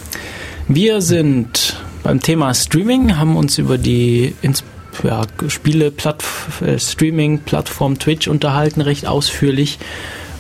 [0.69, 4.65] Wir sind beim Thema Streaming, haben uns über die Ins
[5.03, 9.79] ja, Spiele, äh, Streaming-Plattform Twitch unterhalten, recht ausführlich.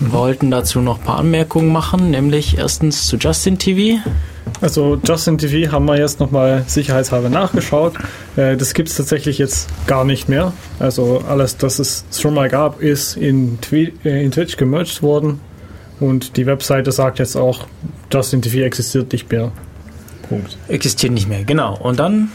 [0.01, 4.01] Wir wollten dazu noch ein paar Anmerkungen machen, nämlich erstens zu Justin TV.
[4.62, 7.95] Also Justin TV haben wir jetzt nochmal sicherheitshalber nachgeschaut.
[8.36, 10.53] Äh, das gibt es tatsächlich jetzt gar nicht mehr.
[10.78, 15.41] Also alles, das es schon mal gab, ist in, äh, in Twitch gemerged worden.
[16.01, 17.66] Und die Webseite sagt jetzt auch,
[18.12, 19.53] Justin TV existiert nicht mehr.
[20.28, 20.57] Punkt.
[20.68, 21.76] Existiert nicht mehr, genau.
[21.76, 22.30] Und dann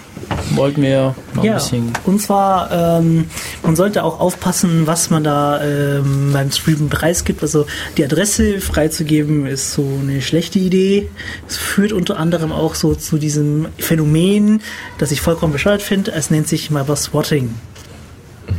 [0.54, 1.94] wollten wir noch ein Ja, bisschen.
[2.06, 3.26] und zwar, ähm,
[3.64, 7.42] man sollte auch aufpassen, was man da ähm, beim Streamen preisgibt.
[7.42, 7.66] Also
[7.98, 11.10] die Adresse freizugeben ist so eine schlechte Idee.
[11.48, 14.62] Es führt unter anderem auch so zu diesem Phänomen,
[14.98, 16.12] das ich vollkommen bescheuert finde.
[16.12, 17.56] Es nennt sich mal was Swatting.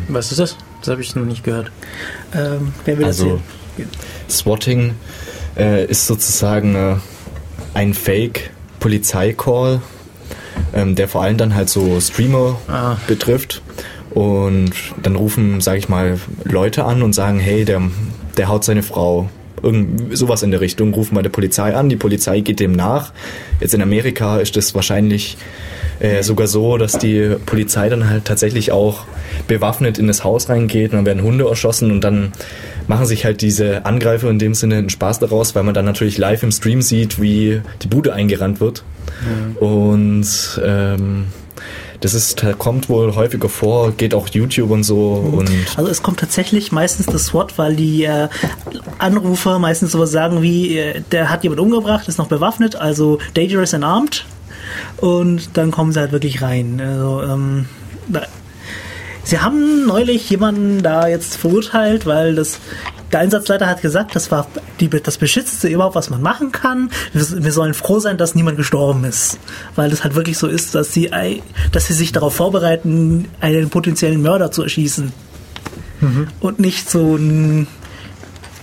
[0.09, 0.57] Was ist das?
[0.80, 1.70] Das habe ich noch nicht gehört.
[2.34, 3.40] Ähm, wer will Also das
[4.29, 4.95] Swatting
[5.57, 6.97] äh, ist sozusagen äh,
[7.74, 9.81] ein Fake-Polizeicall,
[10.74, 12.97] ähm, der vor allem dann halt so Streamer Ah.
[13.07, 13.62] betrifft.
[14.11, 14.72] Und
[15.03, 17.83] dann rufen, sage ich mal, Leute an und sagen, hey, der,
[18.37, 19.29] der haut seine Frau.
[19.62, 23.12] Irgend sowas in der Richtung, rufen bei der Polizei an, die Polizei geht dem nach.
[23.61, 25.37] Jetzt in Amerika ist es wahrscheinlich
[25.99, 29.05] äh, sogar so, dass die Polizei dann halt tatsächlich auch
[29.49, 32.33] bewaffnet in das Haus reingeht und dann werden Hunde erschossen und dann
[32.89, 36.18] machen sich halt diese Angreifer in dem Sinne einen Spaß daraus, weil man dann natürlich
[36.18, 38.84] live im Stream sieht, wie die Bude eingerannt wird.
[39.61, 41.26] Und ähm,
[42.01, 46.20] das ist, kommt wohl häufiger vor, geht auch YouTube und so und Also es kommt
[46.20, 48.28] tatsächlich meistens das SWAT, weil die äh,
[48.99, 53.74] Anrufer meistens sowas sagen wie, äh, der hat jemand umgebracht, ist noch bewaffnet, also dangerous
[53.74, 54.26] and armed.
[54.99, 56.80] Und dann kommen sie halt wirklich rein.
[56.80, 57.66] Also, ähm,
[59.27, 62.59] sie haben neulich jemanden da jetzt verurteilt, weil das
[63.12, 64.49] der Einsatzleiter hat gesagt, das war
[64.81, 66.91] die, das Beschützte überhaupt, was man machen kann.
[67.12, 69.39] Wir, wir sollen froh sein, dass niemand gestorben ist.
[69.77, 71.11] Weil es halt wirklich so ist, dass sie,
[71.70, 75.12] dass sie sich darauf vorbereiten, einen potenziellen Mörder zu erschießen.
[76.41, 77.68] Und nicht so ein,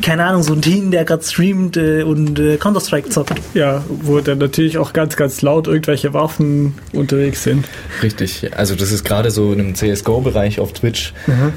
[0.04, 3.34] keine Ahnung, so ein Team, der gerade streamt äh, und äh, Counter-Strike zockt.
[3.54, 7.66] Ja, wo dann natürlich auch ganz, ganz laut irgendwelche Waffen unterwegs sind.
[8.04, 11.14] Richtig, also das ist gerade so in einem CSGO-Bereich auf Twitch,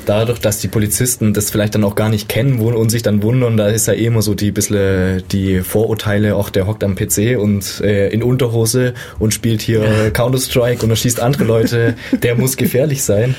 [0.06, 3.56] dadurch, dass die Polizisten das vielleicht dann auch gar nicht kennen und sich dann wundern,
[3.56, 7.36] da ist ja eh immer so die bisschen die Vorurteile, auch der hockt am PC
[7.38, 13.02] und äh, in Unterhose und spielt hier Counter-Strike und erschießt andere Leute, der muss gefährlich
[13.02, 13.34] sein.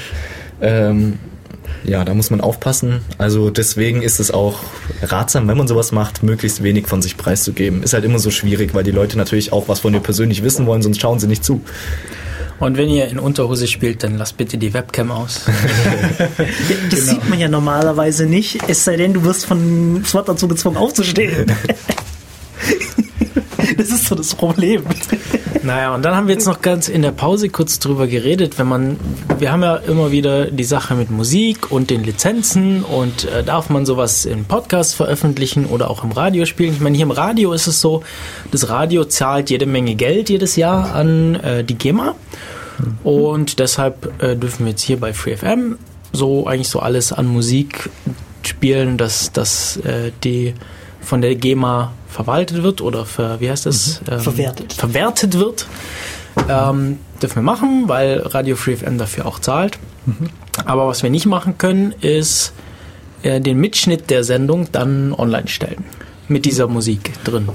[0.61, 1.19] Ähm,
[1.83, 3.01] ja, da muss man aufpassen.
[3.17, 4.59] Also deswegen ist es auch
[5.01, 7.83] ratsam, wenn man sowas macht, möglichst wenig von sich preiszugeben.
[7.83, 10.65] Ist halt immer so schwierig, weil die Leute natürlich auch was von dir persönlich wissen
[10.65, 11.61] wollen, sonst schauen sie nicht zu.
[12.59, 15.41] Und wenn ihr in Unterhose spielt, dann lasst bitte die Webcam aus.
[16.89, 20.77] Das sieht man ja normalerweise nicht, es sei denn, du wirst von SWAT dazu gezwungen
[20.77, 21.51] aufzustehen.
[23.77, 24.83] das ist so das Problem.
[25.63, 28.67] Naja, und dann haben wir jetzt noch ganz in der Pause kurz drüber geredet, wenn
[28.67, 28.97] man,
[29.37, 33.69] wir haben ja immer wieder die Sache mit Musik und den Lizenzen und äh, darf
[33.69, 36.73] man sowas im Podcast veröffentlichen oder auch im Radio spielen.
[36.73, 38.03] Ich meine, hier im Radio ist es so,
[38.51, 42.15] das Radio zahlt jede Menge Geld jedes Jahr an äh, die GEMA
[43.03, 45.77] und deshalb äh, dürfen wir jetzt hier bei FreeFM
[46.13, 47.89] so eigentlich so alles an Musik
[48.43, 50.53] spielen, dass, dass äh, die
[51.01, 54.01] von der GEMA verwaltet wird oder ver, wie heißt das?
[54.09, 54.73] Ähm, Verwertet.
[54.73, 55.67] Verwertet wird.
[56.49, 59.79] Ähm, dürfen wir machen, weil Radio Free FM dafür auch zahlt.
[60.65, 62.53] Aber was wir nicht machen können, ist
[63.23, 65.83] äh, den Mitschnitt der Sendung dann online stellen.
[66.27, 67.49] Mit dieser Musik drin.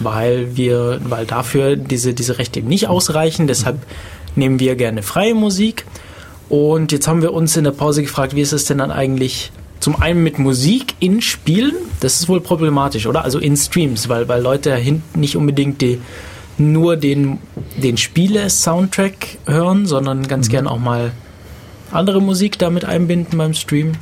[0.00, 3.46] Weil wir, weil dafür diese, diese Rechte eben nicht ausreichen.
[3.46, 3.78] Deshalb
[4.36, 5.86] nehmen wir gerne freie Musik.
[6.48, 9.50] Und jetzt haben wir uns in der Pause gefragt, wie ist es denn dann eigentlich
[9.82, 11.74] zum einen mit Musik in Spielen?
[12.00, 13.24] Das ist wohl problematisch, oder?
[13.24, 16.00] Also in Streams, weil, weil Leute ja hinten nicht unbedingt die,
[16.56, 17.38] nur den,
[17.82, 21.10] den Spiele-Soundtrack hören, sondern ganz gern auch mal
[21.90, 23.92] andere Musik damit einbinden beim Stream.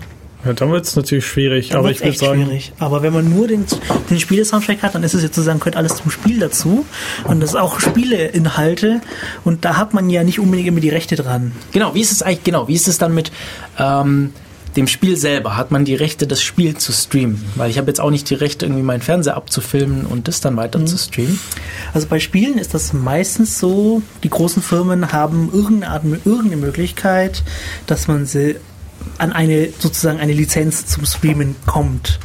[0.44, 2.72] Ja, dann wird es natürlich schwierig, Dann aber ich würde sagen, schwierig.
[2.78, 3.64] Aber wenn man nur den,
[4.10, 6.84] den Spiele-Soundtrack hat, dann ist es jetzt sozusagen, gehört alles zum Spiel dazu.
[7.24, 9.00] Und das ist auch Spieleinhalte.
[9.44, 11.52] Und da hat man ja nicht unbedingt immer die Rechte dran.
[11.72, 13.32] Genau, wie ist es eigentlich, genau, wie ist es dann mit
[13.78, 14.32] ähm,
[14.76, 15.56] dem Spiel selber?
[15.56, 17.44] Hat man die Rechte, das Spiel zu streamen?
[17.56, 20.56] Weil ich habe jetzt auch nicht die Rechte, irgendwie meinen Fernseher abzufilmen und das dann
[20.56, 21.38] weiter zu streamen.
[21.92, 27.42] Also bei Spielen ist das meistens so, die großen Firmen haben irgendeine Art, irgendeine Möglichkeit,
[27.86, 28.56] dass man sie
[29.18, 32.20] an eine, sozusagen eine Lizenz zum Streamen kommt.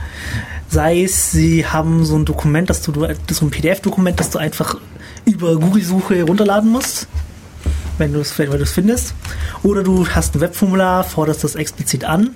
[0.69, 4.77] Sei es, sie haben so ein Dokument, dass du, so ein PDF-Dokument, das du einfach
[5.25, 7.07] über Google-Suche runterladen musst,
[7.97, 9.13] wenn du es findest.
[9.63, 12.35] Oder du hast ein Webformular, forderst das explizit an,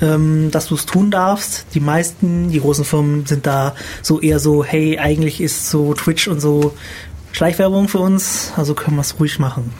[0.00, 1.66] ähm, dass du es tun darfst.
[1.74, 6.28] Die meisten, die großen Firmen sind da so eher so, hey, eigentlich ist so Twitch
[6.28, 6.74] und so
[7.32, 9.72] Schleichwerbung für uns, also können wir es ruhig machen.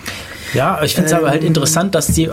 [0.56, 2.30] Ja, ich finde es aber halt Ähm, interessant, dass die.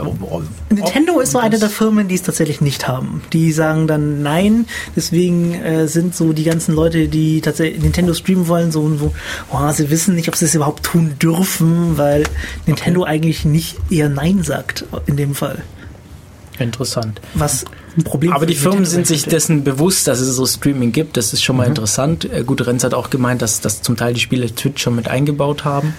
[0.69, 3.21] Nintendo ist so eine der Firmen, die es tatsächlich nicht haben.
[3.33, 4.65] Die sagen dann nein,
[4.95, 9.13] deswegen äh, sind so die ganzen Leute, die tatsächlich Nintendo streamen wollen, so, so
[9.51, 12.23] oh, sie wissen nicht, ob sie es überhaupt tun dürfen, weil
[12.65, 15.61] Nintendo eigentlich nicht eher nein sagt in dem Fall.
[16.59, 17.19] Interessant.
[17.33, 17.65] Was
[17.97, 21.17] ein Problem Aber die Firmen sind sich dessen bewusst, dass es so Streaming gibt.
[21.17, 22.25] Das ist schon mal interessant.
[22.31, 25.07] Äh, Gut, Renz hat auch gemeint, dass, dass zum Teil die Spiele Twitch schon mit
[25.07, 25.93] eingebaut haben.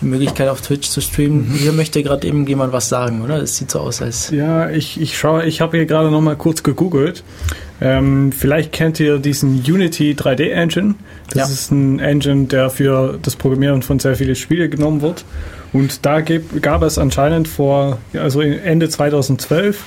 [0.00, 1.44] Die Möglichkeit auf Twitch zu streamen.
[1.52, 3.40] Hier möchte gerade eben jemand was sagen, oder?
[3.40, 4.30] Das sieht so aus, als.
[4.30, 7.24] Ja, ich, ich schaue, ich habe hier gerade noch mal kurz gegoogelt.
[7.80, 10.94] Ähm, vielleicht kennt ihr diesen Unity 3D Engine.
[11.30, 11.54] Das Ja.
[11.54, 15.24] ist ein Engine, der für das Programmieren von sehr vielen Spielen genommen wird.
[15.72, 19.82] Und da gab, gab es anscheinend vor, also Ende 2012,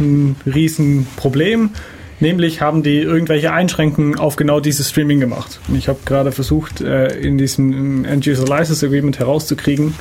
[0.00, 1.70] ein riesen Problem.
[2.18, 5.60] Nämlich haben die irgendwelche Einschränkungen auf genau dieses Streaming gemacht.
[5.68, 9.94] Und ich habe gerade versucht, äh, in diesem End-User License Agreement herauszukriegen,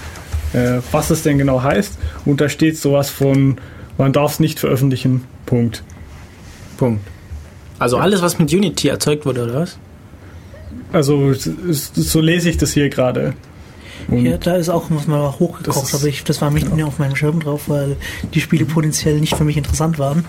[0.53, 1.97] äh, was es denn genau heißt.
[2.25, 3.57] Und da steht sowas von,
[3.97, 5.23] man darf es nicht veröffentlichen.
[5.45, 5.83] Punkt.
[6.77, 7.01] Punkt.
[7.79, 9.77] Also alles, was mit Unity erzeugt wurde, oder was?
[10.93, 13.33] Also so lese ich das hier gerade.
[14.07, 16.73] Und Ja, da ist auch was mal Das hochgekocht, ist- aber ich, das war nicht
[16.73, 17.97] mehr auf meinem Schirm drauf, weil
[18.33, 20.23] die Spiele potenziell nicht für mich interessant waren.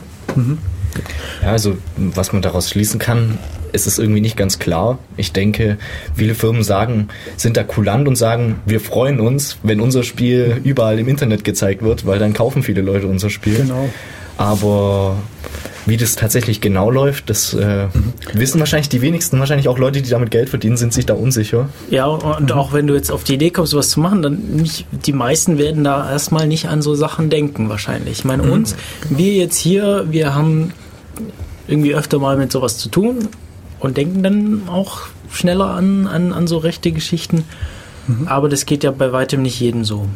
[1.43, 3.39] Ja, also was man daraus schließen kann,
[3.73, 4.99] ist es irgendwie nicht ganz klar.
[5.17, 5.79] Ich denke,
[6.15, 10.99] viele Firmen sagen, sind da kulant und sagen, wir freuen uns, wenn unser Spiel überall
[10.99, 13.57] im Internet gezeigt wird, weil dann kaufen viele Leute unser Spiel.
[13.57, 13.89] genau.
[14.39, 15.17] Aber
[15.87, 17.87] wie das tatsächlich genau läuft, das äh,
[18.33, 21.69] wissen wahrscheinlich die wenigsten, wahrscheinlich auch Leute, die damit Geld verdienen, sind sich da unsicher.
[21.91, 24.85] Ja, und auch wenn du jetzt auf die Idee kommst, sowas zu machen, dann nicht,
[24.91, 28.19] die meisten werden da erstmal nicht an so Sachen denken, wahrscheinlich.
[28.19, 28.75] Ich meine, uns,
[29.09, 30.73] wir jetzt hier, wir haben
[31.69, 33.29] irgendwie öfter mal mit sowas zu tun
[33.81, 35.01] und denken dann auch
[35.31, 37.45] schneller an, an, an so rechte Geschichten.
[38.27, 40.07] Aber das geht ja bei weitem nicht jedem so.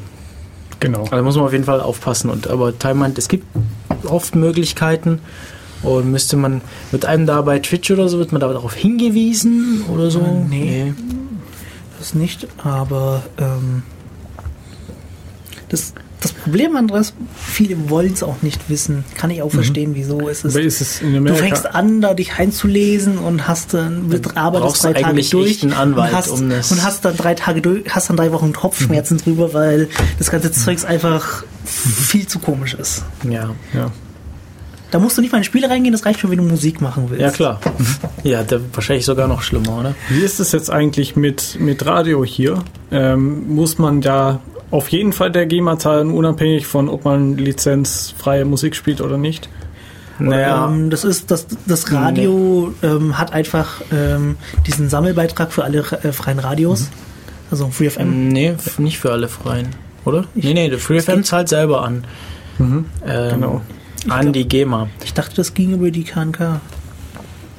[0.79, 1.05] Genau.
[1.11, 2.31] Also muss man auf jeden Fall aufpassen.
[2.31, 3.47] Und aber Time meint, es gibt
[4.05, 5.21] oft Möglichkeiten
[5.83, 9.85] und müsste man, wird einem da bei Twitch oder so, wird man da darauf hingewiesen
[9.93, 10.21] oder so?
[10.21, 10.95] Äh, nee.
[11.99, 13.83] Das nicht, aber ähm,
[15.69, 19.05] das, das Problem an das, viele wollen es auch nicht wissen.
[19.16, 20.55] Kann ich auch verstehen, wieso es ist.
[20.55, 24.85] Ist es in Du fängst an, da dich einzulesen und hast dann wird arbeitest brauchst
[24.85, 27.62] drei Tage eigentlich durch einen Anwalt, und, hast, um das- und hast dann drei Tage
[27.62, 32.75] durch, hast dann drei Wochen Kopfschmerzen drüber, weil das ganze Zeugs einfach viel zu komisch
[32.75, 33.03] ist.
[33.29, 33.51] Ja.
[33.73, 33.91] ja.
[34.91, 37.07] Da musst du nicht mal in Spiele reingehen, das reicht schon, wenn du Musik machen
[37.09, 37.23] willst.
[37.23, 37.61] Ja, klar.
[38.25, 39.95] Ja, der, wahrscheinlich sogar noch schlimmer, oder?
[40.09, 42.62] Wie ist es jetzt eigentlich mit, mit Radio hier?
[42.91, 44.41] Ähm, muss man da
[44.71, 49.49] auf jeden Fall der GEMA zahlen, unabhängig von, ob man lizenzfreie Musik spielt oder nicht?
[50.18, 55.79] Naja, Ähm, das ist das, das Radio ähm, hat einfach ähm, diesen Sammelbeitrag für alle
[56.03, 56.91] äh, freien Radios,
[57.51, 58.29] also Free FM.
[58.29, 59.68] nee, f- nicht für alle Freien,
[60.05, 60.25] oder?
[60.35, 62.05] nee, nee, der FreeFM zahlt selber an.
[62.59, 63.62] Ähm, Genau.
[64.09, 64.89] An die GEMA.
[65.05, 66.61] Ich dachte, das ging über die KNK.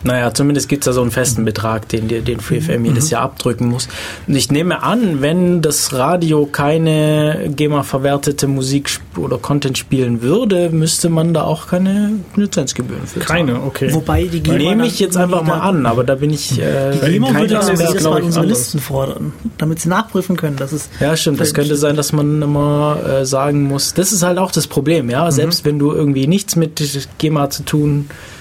[0.04, 3.68] Naja, zumindest gibt es da so einen festen Betrag, den, den FreeFM jedes Jahr abdrücken
[3.68, 3.88] muss.
[4.28, 11.10] Und ich nehme an, wenn das Radio keine GEMA-verwertete Musik oder Content spielen würde, müsste
[11.10, 13.47] man da auch keine Lizenzgebühren für zahlen.
[13.47, 13.93] Keine, okay.
[13.93, 17.12] Wobei die GEMA Nehme ich jetzt einfach mal an, aber da bin ich äh, Die
[17.12, 17.84] GEMA würde Experte.
[17.84, 18.45] jedes Mal ich, unsere.
[18.45, 21.39] Listen fordern, damit sie nachprüfen können, dass es Ja, stimmt.
[21.39, 23.93] Das könnte sein, dass man immer äh, sagen muss.
[23.93, 25.30] Das ist halt auch das Problem, ja.
[25.32, 26.82] Selbst wenn du irgendwie nichts mit
[27.20, 28.41] GEMA zu tun hast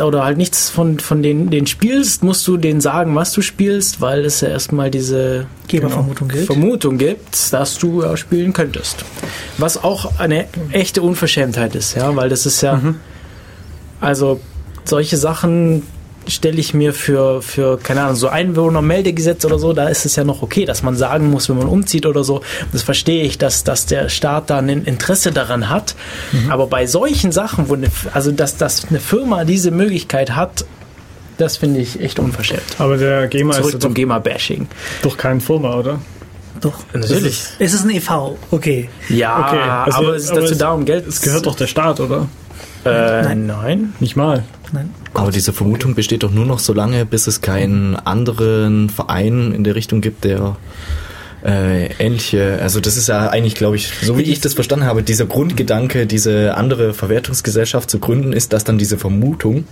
[0.00, 4.00] oder halt nichts von, von denen, den spielst, musst du denen sagen, was du spielst,
[4.00, 6.46] weil es ja erstmal diese GEMA-Vermutung gilt.
[6.46, 9.04] Vermutung gibt, dass du ja spielen könntest.
[9.58, 12.80] Was auch eine echte Unverschämtheit ist, ja, weil das ist ja,
[14.00, 14.40] also
[14.84, 15.82] solche Sachen
[16.28, 20.24] stelle ich mir für, für, keine Ahnung, so Einwohnermeldegesetz oder so, da ist es ja
[20.24, 22.40] noch okay, dass man sagen muss, wenn man umzieht oder so.
[22.72, 25.94] Das verstehe ich, dass, dass der Staat da ein Interesse daran hat.
[26.48, 30.64] Aber bei solchen Sachen, wo eine, also dass, dass eine Firma diese Möglichkeit hat,
[31.38, 32.62] das finde ich echt unverschämt.
[32.78, 34.68] Aber der GEMA Zurück ist zum doch, GEMA-Bashing.
[35.02, 35.98] doch kein Firma, oder?
[36.60, 36.74] Doch.
[36.92, 37.42] Natürlich.
[37.58, 38.88] Es ist ein EV, okay.
[39.08, 41.56] Ja, Okay, also- aber es ist aber dazu es- da, um Geld Es gehört doch
[41.56, 42.28] der Staat, oder?
[42.84, 43.46] Äh, Nein.
[43.46, 43.92] nein.
[44.00, 44.44] Nicht mal.
[44.72, 44.90] Nein.
[45.14, 49.64] Aber diese Vermutung besteht doch nur noch so lange, bis es keinen anderen Verein in
[49.64, 50.56] der Richtung gibt, der
[51.44, 55.02] äh, ähnliche, also das ist ja eigentlich, glaube ich, so wie ich das verstanden habe,
[55.02, 59.64] dieser Grundgedanke, diese andere Verwertungsgesellschaft zu gründen, ist, dass dann diese Vermutung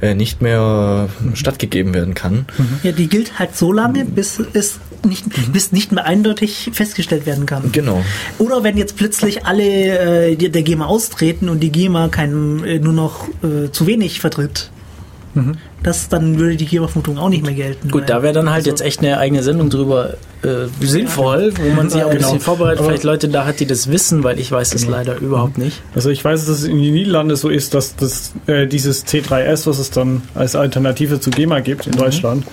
[0.00, 2.46] äh, nicht mehr stattgegeben werden kann.
[2.84, 7.46] Ja, die gilt halt so lange, bis es nicht, bis nicht mehr eindeutig festgestellt werden
[7.46, 7.72] kann.
[7.72, 8.02] Genau.
[8.38, 12.78] Oder wenn jetzt plötzlich alle äh, die- der GEMA austreten und die GEMA kein, äh,
[12.78, 14.70] nur noch äh, zu wenig vertritt,
[15.82, 17.90] das, dann würde die GEMA-Vermutung auch nicht mehr gelten.
[17.90, 21.74] Gut, da wäre dann halt also- jetzt echt eine eigene Sendung drüber äh, sinnvoll, wo
[21.74, 22.26] man sich auch ein Genau.
[22.32, 25.16] bisschen vorbereitet, Aber- vielleicht Leute da hat, die das wissen, weil ich weiß es leider
[25.16, 25.80] überhaupt nicht.
[25.94, 29.66] Also ich weiß, dass es in den Niederlanden so ist, dass das, äh, dieses C3S,
[29.66, 32.44] was es dann als Alternative zu GEMA gibt in Deutschland,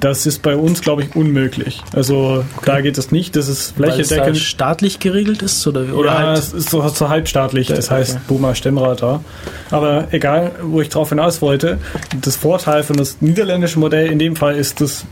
[0.00, 1.82] Das ist bei uns, glaube ich, unmöglich.
[1.94, 3.34] Also da geht es nicht.
[3.34, 4.36] Das ist Weil es flächendeckend.
[4.38, 5.66] staatlich geregelt ist?
[5.66, 7.94] Oder, oder ja, halt es ist so, so halbstaatlich, das Okay.
[8.00, 9.24] heißt Buma Stemmrat da.
[9.70, 11.78] Aber egal, wo ich drauf hinaus wollte,
[12.20, 15.04] das Vorteil von das niederländische Modell in dem Fall ist, dass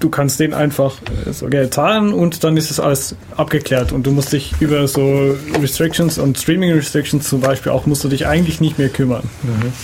[0.00, 0.94] du kannst den einfach
[1.26, 4.88] äh, so Geld zahlen und dann ist es alles abgeklärt und du musst dich über
[4.88, 9.22] so Restrictions und Streaming Restrictions zum Beispiel auch, musst du dich eigentlich nicht mehr kümmern.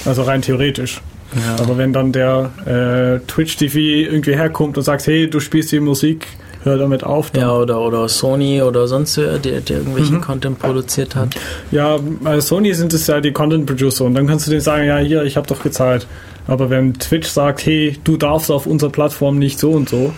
[0.05, 1.01] Also rein theoretisch.
[1.35, 1.63] Ja.
[1.63, 5.81] Aber wenn dann der äh, Twitch TV irgendwie herkommt und sagt, hey, du spielst die
[5.81, 6.27] Musik,
[6.65, 10.59] hör damit auf, dann Ja, oder, oder Sony oder sonst wer, der, der irgendwelchen Content
[10.59, 11.35] produziert hat.
[11.71, 14.87] Ja, bei Sony sind es ja die Content Producer und dann kannst du denen sagen,
[14.87, 16.07] ja hier, ich habe doch gezahlt.
[16.47, 20.13] Aber wenn Twitch sagt, hey, du darfst auf unserer Plattform nicht so und so,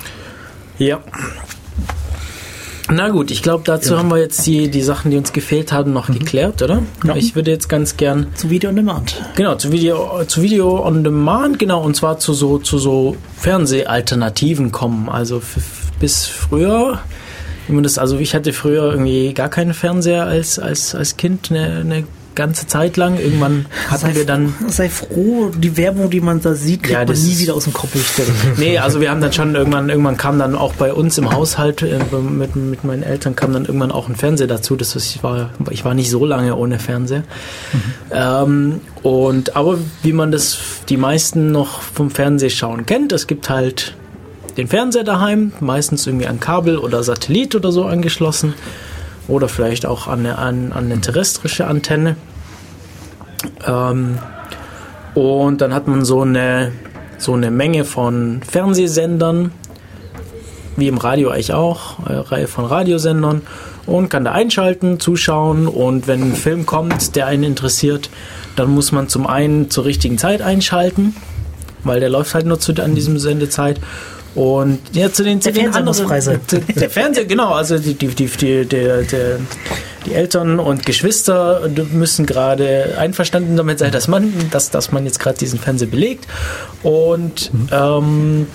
[0.78, 1.00] Ja.
[2.92, 5.92] Na gut, ich glaube, dazu haben wir jetzt die, die Sachen, die uns gefehlt haben,
[5.92, 6.82] noch geklärt, oder?
[7.04, 7.14] Ja.
[7.14, 9.22] Ich würde jetzt ganz gern Zu Video on Demand.
[9.36, 14.72] Genau, zu Video, zu Video on Demand, genau, und zwar zu so, zu so Fernsehalternativen
[14.72, 15.08] kommen.
[15.08, 15.40] Also
[16.00, 16.98] bis früher,
[17.68, 22.04] das, also ich hatte früher irgendwie gar keinen Fernseher als, als, als Kind eine, eine
[22.34, 23.18] ganze Zeit lang.
[23.18, 24.54] Irgendwann hatten sei, wir dann.
[24.68, 27.72] sei froh, die Werbung, die man da sieht, kriegt Ja, man nie wieder aus dem
[27.72, 27.90] Kopf.
[28.56, 31.82] Nee, also wir haben dann schon irgendwann, irgendwann kam dann auch bei uns im Haushalt
[31.82, 34.76] äh, mit, mit meinen Eltern kam dann irgendwann auch ein Fernseher dazu.
[34.76, 37.24] Das ist, ich war, ich war nicht so lange ohne Fernseher.
[38.12, 40.58] Ähm, und aber wie man das
[40.88, 43.94] die meisten noch vom Fernsehschauen kennt, es gibt halt
[44.56, 48.54] den Fernseher daheim, meistens irgendwie an Kabel oder Satellit oder so angeschlossen.
[49.30, 52.16] Oder vielleicht auch an eine, an, an eine terrestrische Antenne.
[53.66, 54.18] Ähm,
[55.14, 56.72] und dann hat man so eine,
[57.16, 59.52] so eine Menge von Fernsehsendern,
[60.76, 63.42] wie im Radio eigentlich auch, eine Reihe von Radiosendern.
[63.86, 65.66] Und kann da einschalten, zuschauen.
[65.68, 68.10] Und wenn ein Film kommt, der einen interessiert,
[68.56, 71.14] dann muss man zum einen zur richtigen Zeit einschalten,
[71.84, 73.80] weil der läuft halt nur zu, an diesem Sendezeit
[74.34, 75.72] und ja, zu den, zu Der den
[76.20, 76.40] sein.
[76.76, 79.38] Der Fernseher, genau, also die, die, die, die, der, der,
[80.06, 85.18] die Eltern und Geschwister müssen gerade einverstanden damit sein, dass man, dass, dass man jetzt
[85.18, 86.26] gerade diesen Fernseher belegt.
[86.82, 88.46] Und, ähm,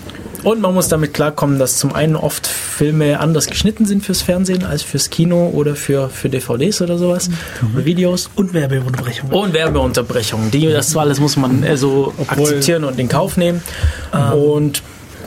[0.43, 4.63] und man muss damit klarkommen, dass zum einen oft Filme anders geschnitten sind fürs Fernsehen
[4.63, 7.29] als fürs Kino oder für, für DVDs oder sowas,
[7.73, 8.29] oder Videos.
[8.35, 9.29] Und Werbeunterbrechung.
[9.29, 10.51] Und Werbeunterbrechungen.
[10.51, 13.61] Die, das alles muss man so Obwohl- akzeptieren und in Kauf nehmen.
[14.35, 14.81] Und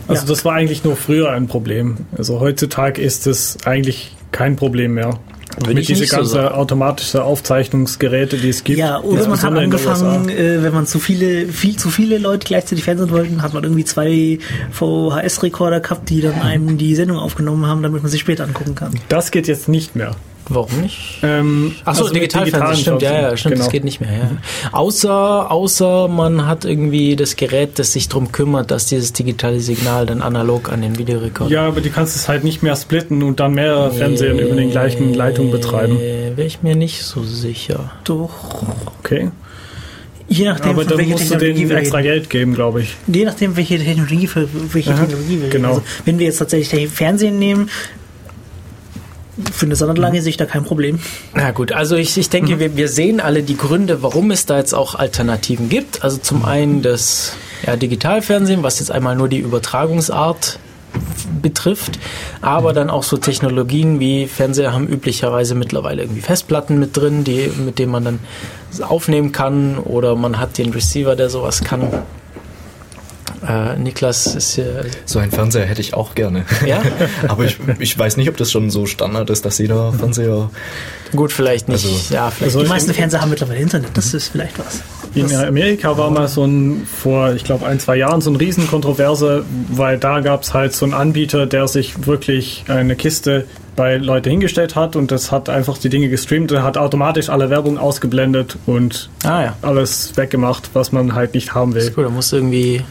[0.09, 0.29] also Ja.
[0.29, 1.97] das war eigentlich nur früher ein Problem.
[2.17, 5.19] Also heutzutage ist es eigentlich kein Problem mehr.
[5.57, 6.55] Würde Mit ich diese nicht so ganzen sagen.
[6.55, 8.79] automatischen Aufzeichnungsgeräte, die es gibt.
[8.79, 12.85] Ja, oder man hat angefangen, äh, wenn man zu viele, viel zu viele Leute gleichzeitig
[12.85, 14.39] fernsehen wollten, hat man irgendwie zwei
[14.71, 18.93] VHS-Rekorder gehabt, die dann einem die Sendung aufgenommen haben, damit man sie später angucken kann.
[19.09, 20.13] Das geht jetzt nicht mehr.
[20.49, 21.19] Warum nicht?
[21.23, 23.71] Ähm, Achso, also mit Digitalfernsehen, digitalen stimmt, ja, ja, Fernsehen, stimmt, das genau.
[23.71, 24.31] geht nicht mehr, ja.
[24.73, 30.07] Außer, außer man hat irgendwie das Gerät, das sich darum kümmert, dass dieses digitale Signal
[30.07, 33.41] dann analog an den Videorekorder Ja, aber du kannst es halt nicht mehr splitten und
[33.41, 35.99] dann mehrere Fernsehen über den gleichen Leitung betreiben.
[35.99, 37.91] Wäre ich mir nicht so sicher.
[38.05, 38.31] Doch.
[39.01, 39.31] Okay.
[40.29, 42.03] Je nachdem, Aber dann musst du Technologie denen wir extra.
[42.03, 42.97] Geld geben, glaube ich.
[43.07, 45.69] Je nachdem, welche Technologie für welche Aha, Technologie wir genau.
[45.71, 47.71] Also, wenn wir jetzt tatsächlich Fernsehen nehmen,
[49.53, 50.99] für eine Sonnenanlage sehe ich da kein Problem.
[51.34, 54.59] Na gut, also ich, ich denke, wir, wir sehen alle die Gründe, warum es da
[54.59, 56.03] jetzt auch Alternativen gibt.
[56.03, 57.32] Also zum einen das
[57.66, 60.59] ja, Digitalfernsehen, was jetzt einmal nur die Übertragungsart
[61.43, 61.99] betrifft,
[62.41, 67.51] aber dann auch so Technologien wie Fernseher haben üblicherweise mittlerweile irgendwie Festplatten mit drin, die,
[67.64, 68.18] mit denen man dann
[68.80, 71.89] aufnehmen kann oder man hat den Receiver, der sowas kann.
[73.47, 76.45] Äh, Niklas ist hier, So ein Fernseher hätte ich auch gerne.
[76.66, 76.82] ja,
[77.28, 80.51] Aber ich, ich weiß nicht, ob das schon so Standard ist, dass jeder Fernseher.
[81.15, 84.28] gut, vielleicht nicht, Also- ja, vielleicht Also Die meisten Fernseher haben mittlerweile Internet, das ist
[84.28, 84.81] vielleicht was.
[85.15, 89.44] In Amerika war mal so ein, vor, ich glaube, ein, zwei Jahren so ein Riesenkontroverse,
[89.70, 94.28] weil da gab es halt so einen Anbieter, der sich wirklich eine Kiste bei Leute
[94.28, 98.56] hingestellt hat und das hat einfach die Dinge gestreamt und hat automatisch alle Werbung ausgeblendet
[98.66, 99.56] und Ah ja.
[99.62, 101.89] alles weggemacht, was man halt nicht haben will.
[101.93, 102.82] Gut, da musst du irgendwie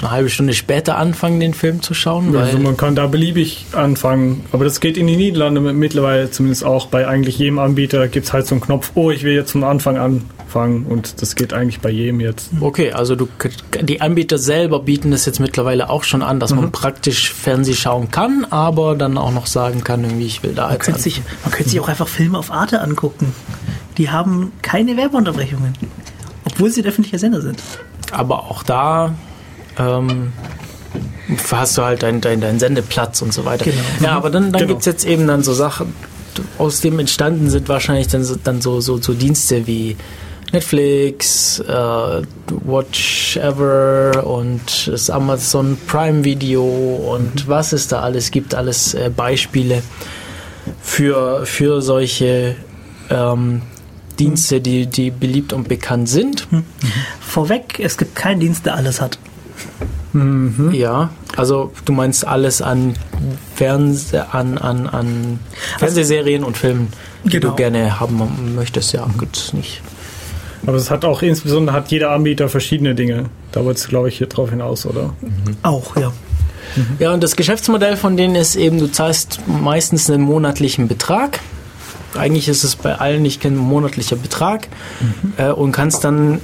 [0.00, 3.66] eine halbe Stunde später anfangen, den Film zu schauen, weil Also man kann da beliebig
[3.72, 6.86] anfangen, aber das geht in die Niederlande mittlerweile zumindest auch.
[6.86, 9.64] Bei eigentlich jedem Anbieter gibt es halt so einen Knopf, oh, ich will jetzt von
[9.64, 12.50] Anfang an anfangen und das geht eigentlich bei jedem jetzt.
[12.60, 13.28] okay, also du
[13.82, 18.10] die Anbieter selber bieten das jetzt mittlerweile auch schon an, dass man praktisch Fernseh schauen
[18.10, 21.22] kann, aber dann auch noch sagen kann, irgendwie ich will da Man jetzt könnte, sich,
[21.42, 23.34] man könnte sich auch einfach Filme auf Arte angucken.
[23.98, 25.74] Die haben keine Werbeunterbrechungen.
[26.44, 27.60] Obwohl sie ein öffentlicher Sender sind.
[28.12, 29.14] aber auch da
[29.78, 30.32] ähm,
[31.50, 33.64] hast du halt deinen dein, dein Sendeplatz und so weiter.
[33.66, 33.82] Genau.
[34.02, 34.68] Ja, aber dann, dann Genau.
[34.68, 35.92] gibt es jetzt eben dann so Sachen,
[36.58, 39.96] aus dem entstanden sind wahrscheinlich dann so, dann so, so, so Dienste wie
[40.52, 42.22] Netflix, äh,
[42.64, 47.48] Watch Ever und das Amazon Prime Video und Mhm.
[47.50, 49.82] was es da alles gibt, alles äh, Beispiele
[50.82, 52.56] für, für solche
[53.10, 53.62] ähm,
[54.18, 56.50] Dienste, die, die beliebt und bekannt sind.
[56.50, 56.64] Mhm.
[57.20, 59.18] Vorweg, es gibt keinen Dienst, der alles hat.
[60.72, 62.94] Ja, also du meinst alles an
[63.54, 65.38] Fernseh, an, an, an
[65.78, 66.88] Fernsehserien und Filmen,
[67.24, 67.50] die Genau.
[67.50, 69.82] du gerne haben möchtest, ja, gibt's nicht.
[70.66, 73.26] Aber es hat auch insbesondere hat jeder Anbieter verschiedene Dinge.
[73.52, 75.14] Da wird es, glaube ich, hier drauf hinaus, oder?
[75.62, 76.12] Auch, ja.
[76.98, 81.40] Ja, und das Geschäftsmodell von denen ist eben, du zahlst meistens einen monatlichen Betrag.
[82.16, 84.68] Eigentlich ist es bei allen nicht kein monatlicher Betrag
[85.36, 86.40] äh, und kannst dann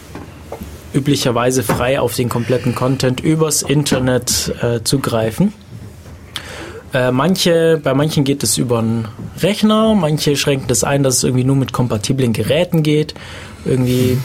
[0.95, 5.53] üblicherweise frei auf den kompletten Content übers Internet äh, zugreifen.
[6.93, 9.09] Äh, manche, bei manchen geht es über einen
[9.41, 13.15] Rechner, manche schränken das ein, dass es irgendwie nur mit kompatiblen Geräten geht.
[13.65, 14.19] Irgendwie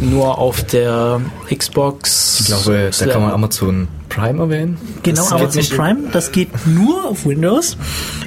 [0.00, 1.20] nur auf der
[1.54, 2.40] Xbox.
[2.40, 4.76] Ich glaube, da kann man Amazon Prime erwähnen.
[5.02, 7.76] Genau, Das Amazon Prime, das geht nur auf Windows.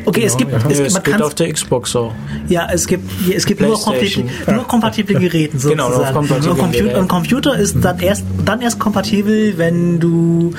[0.05, 2.13] Okay, es gibt, Ja, es, es man geht kann's- auf der Xbox so.
[2.49, 4.29] ja, es gibt, es gibt nur PlayStation.
[4.53, 5.77] nur kompatible Geräten sozusagen.
[5.89, 9.99] Genau, nur auf kompatiblen Und Computer, und Computer ist dann erst, dann erst kompatibel, wenn
[9.99, 10.53] du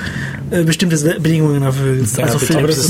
[0.51, 2.17] äh, bestimmte Bedingungen erfüllst.
[2.17, 2.89] Ja, also Linux,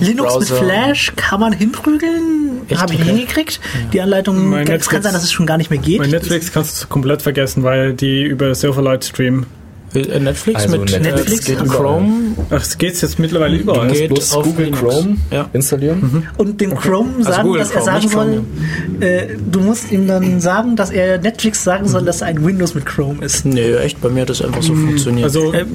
[0.00, 0.48] Linux mit.
[0.48, 3.08] Flash kann man hinprügeln, habe ich Okay.
[3.10, 3.60] hingekriegt.
[3.92, 5.98] Die Anleitung, Mein es kann sein, dass es schon gar nicht mehr geht.
[5.98, 9.46] Bei Netflix kannst du es komplett vergessen, weil die über Silverlight streamen.
[9.94, 12.34] Äh, Netflix Also mit Netflix äh, geht Chrome.
[12.50, 13.90] Ach, es geht jetzt mittlerweile überall.
[13.90, 14.80] Geht bloß auf Google Linux.
[14.80, 15.48] Chrome Ja.
[15.52, 16.26] installieren.
[16.38, 20.40] und dem Chrome sagen, Google dass er Chrome, sagen soll, äh, du musst ihm dann
[20.40, 23.44] sagen, dass er Netflix sagen soll, dass er ein Windows mit Chrome ist.
[23.44, 25.24] Nee, echt, bei mir hat das einfach so funktioniert.
[25.24, 25.66] Also, Äh,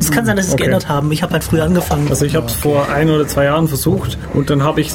[0.00, 0.64] Es kann sein, dass sie es Okay.
[0.64, 1.12] geändert haben.
[1.12, 2.08] Ich habe halt früher angefangen.
[2.10, 4.88] also ich habe es vor ein oder zwei Jahren versucht und dann habe ich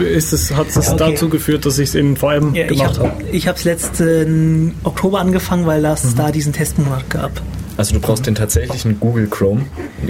[0.00, 0.96] ist es hat es Okay.
[1.10, 5.20] dazu geführt, dass ich es in VM ja, gemacht habe ich habe es letzten Oktober
[5.20, 7.32] angefangen, weil das da diesen Testmonat gab.
[7.76, 9.62] Also du brauchst den tatsächlichen Google Chrome,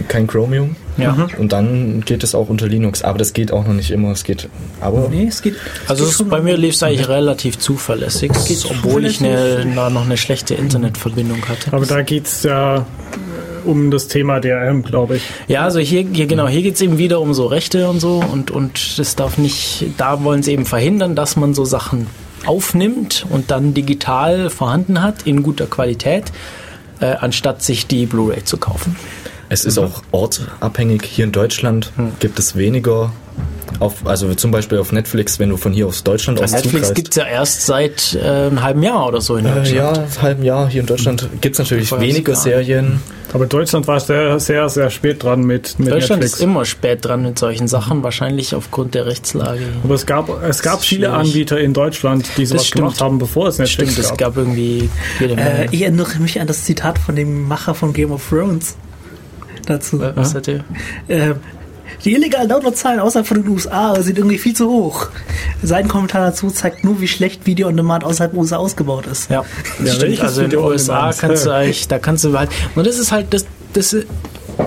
[0.09, 0.77] kein Chromium.
[0.97, 1.29] ja.
[1.39, 3.03] Und dann geht es auch unter Linux.
[3.03, 4.11] Aber das geht auch noch nicht immer.
[4.13, 4.49] Es geht.
[4.81, 5.55] Aber Nee, es geht.
[5.89, 8.33] Also es bei mir lief es eigentlich relativ zuverlässig,
[8.71, 11.73] obwohl ich eine, noch eine schlechte Internetverbindung hatte.
[11.73, 12.87] Aber da geht es ja
[13.65, 15.23] um das Thema DRM, glaube ich.
[15.49, 18.23] Ja, also hier, hier genau, hier geht es eben wieder um so Rechte und so
[18.31, 22.07] und, und das darf nicht, da wollen sie eben verhindern, dass man so Sachen
[22.45, 26.25] aufnimmt und dann digital vorhanden hat in guter Qualität,
[27.01, 28.97] äh, anstatt sich die Blu-ray zu kaufen.
[29.49, 31.05] es ist auch ortabhängig.
[31.05, 33.13] Hier in Deutschland gibt es weniger.
[33.81, 36.95] Auf, also zum Beispiel auf Netflix, wenn du von hier aus Deutschland aus Netflix zugreifst.
[36.95, 39.75] gibt es ja erst seit äh, einem halben Jahr oder so in Äh, Deutschland.
[39.77, 42.35] ja, einem halben Jahr hier in Deutschland gibt es natürlich weniger.
[42.35, 43.01] Serien.
[43.33, 46.35] Aber Deutschland war sehr, sehr, sehr spät dran mit, mit Deutschland Netflix.
[46.35, 49.63] ist immer spät dran mit solchen Sachen, wahrscheinlich aufgrund der Rechtslage.
[49.83, 51.27] Aber es gab, es gab viele schwierig.
[51.27, 54.19] Anbieter in Deutschland, die sowas gemacht haben, bevor es Netflix Stimmt, es gab.
[54.19, 54.89] gab irgendwie
[55.19, 55.65] jede Menge.
[55.65, 58.77] Äh, ich erinnere mich an das Zitat von dem Macher von Game of Thrones
[59.67, 60.01] dazu.
[60.01, 60.65] Äh, Was hat ihr?
[62.05, 65.09] Die illegalen Downloadzahlen außerhalb von den USA sind irgendwie viel zu hoch.
[65.63, 69.31] Sein Kommentar dazu zeigt nur, wie schlecht Video on Demand außerhalb der USA ausgebaut ist.
[69.31, 69.45] Ja,
[69.83, 70.21] Ja, stimmt.
[70.21, 73.33] Also in den USA kannst du eigentlich, da kannst du halt, und das ist halt,
[73.33, 73.97] das, das,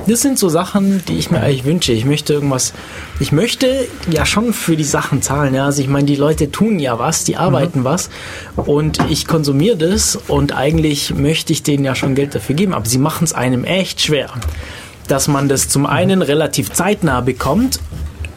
[0.08, 1.92] das sind so Sachen, die ich mir eigentlich wünsche.
[1.92, 2.74] Ich möchte irgendwas,
[3.20, 5.54] ich möchte ja schon für die Sachen zahlen.
[5.54, 8.10] Ja, also ich meine, die Leute tun ja was, die arbeiten was
[8.56, 12.88] und ich konsumiere das und eigentlich möchte ich denen ja schon Geld dafür geben, aber
[12.88, 14.32] sie machen es einem echt schwer,
[15.08, 17.80] dass man das zum einen relativ zeitnah bekommt,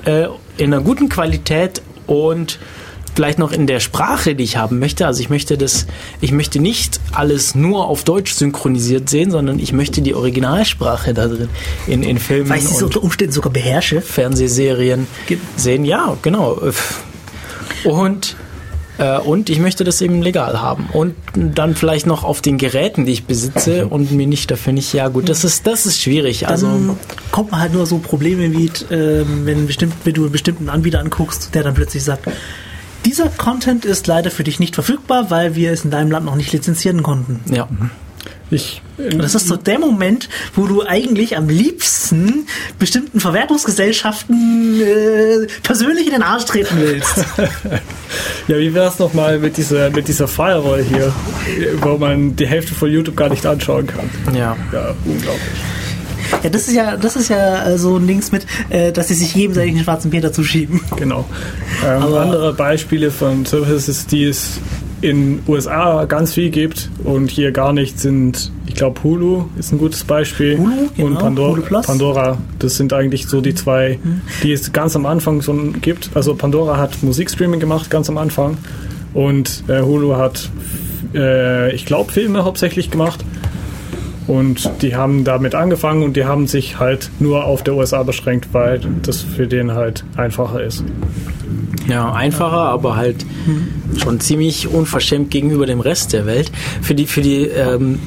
[0.05, 0.27] äh,
[0.57, 2.59] in einer guten Qualität und
[3.15, 5.05] vielleicht noch in der Sprache, die ich haben möchte.
[5.07, 5.87] Also ich möchte das,
[6.21, 11.27] ich möchte nicht alles nur auf Deutsch synchronisiert sehen, sondern ich möchte die Originalsprache da
[11.27, 11.49] drin
[11.87, 14.01] in, in Filmen Weil ich und unter Umständen sogar beherrsche.
[14.01, 15.85] Fernsehserien Ge- sehen.
[15.85, 16.61] Ja, genau.
[17.85, 18.37] Und
[19.01, 20.89] äh, und ich möchte das eben legal haben.
[20.93, 24.93] Und dann vielleicht noch auf den Geräten, die ich besitze und mir nicht dafür nicht,
[24.93, 26.41] ja gut, das ist, das ist schwierig.
[26.41, 26.97] Dann Also
[27.33, 31.01] kommt man halt nur so Probleme wie, ähm, wenn, bestimmt, wenn du einen bestimmten Anbieter
[31.01, 32.29] anguckst, der dann plötzlich sagt,
[33.07, 36.37] dieser Content ist leider für dich nicht verfügbar, weil wir es in deinem Land noch
[36.37, 37.41] nicht lizenzieren konnten.
[37.53, 37.67] ja.
[38.51, 42.47] Ich, Und das ist so der Moment, wo du eigentlich am liebsten
[42.81, 47.17] bestimmten Verwertungsgesellschaften äh, persönlich in den Arsch treten willst.
[48.49, 51.13] ja, wie wäre es nochmal mit dieser, mit dieser Firewall hier,
[51.81, 54.11] wo man die Hälfte von YouTube gar nicht anschauen kann?
[54.35, 54.57] Ja.
[54.73, 55.41] Ja, unglaublich.
[56.43, 59.15] ja, das ist ja, das ist ja äh, so ein Dings mit, äh, dass sie
[59.15, 60.81] sich gegenseitig den schwarzen Peter zuschieben.
[60.97, 61.25] Genau.
[61.87, 64.59] Ähm, andere Beispiele von Services, die es
[65.01, 69.79] in USA ganz viel gibt und hier gar nicht, sind, ich glaube, Hulu ist ein
[69.79, 70.59] gutes Beispiel.
[70.59, 71.81] Hulu, und genau, Pandora, Hulu.
[71.83, 72.39] Pandora.
[72.59, 73.99] Das sind eigentlich so die zwei,
[74.43, 76.11] die es ganz am Anfang schon gibt.
[76.15, 78.59] Also Pandora hat Musikstreaming gemacht, ganz am Anfang.
[79.15, 80.51] Und äh, Hulu hat
[81.15, 83.25] äh, ich glaube, Filme hauptsächlich gemacht.
[84.27, 88.49] Und die haben damit angefangen und die haben sich halt nur auf der USA beschränkt,
[88.53, 90.85] weil das für den halt einfacher ist.
[91.89, 93.25] Ja, einfacher, aber halt
[93.97, 96.51] schon ziemlich unverschämt gegenüber dem Rest der Welt.
[96.83, 97.99] Für die, für die ähm,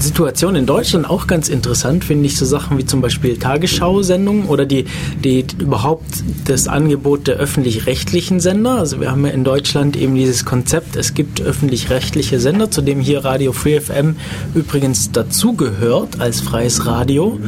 [0.00, 4.66] Situation in Deutschland auch ganz interessant, finde ich so Sachen wie zum Beispiel Tagesschau-Sendungen oder
[4.66, 4.86] die,
[5.22, 8.72] die überhaupt das Angebot der öffentlich-rechtlichen Sender.
[8.72, 13.00] Also wir haben ja in Deutschland eben dieses Konzept, es gibt öffentlich-rechtliche Sender, zu dem
[13.00, 14.16] hier Radio Free FM
[14.54, 17.38] übrigens dazugehört als freies Radio,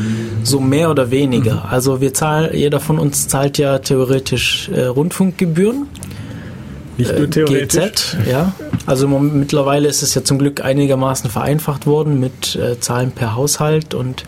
[0.43, 1.71] so mehr oder weniger.
[1.71, 5.87] Also wir zahlen, jeder von uns zahlt ja theoretisch äh, Rundfunkgebühren.
[6.99, 7.81] Nicht nur theoretisch.
[7.91, 8.53] GZ, ja.
[8.87, 13.95] Also mittlerweile ist es ja zum Glück einigermaßen vereinfacht worden mit äh, Zahlen per Haushalt
[13.95, 14.25] und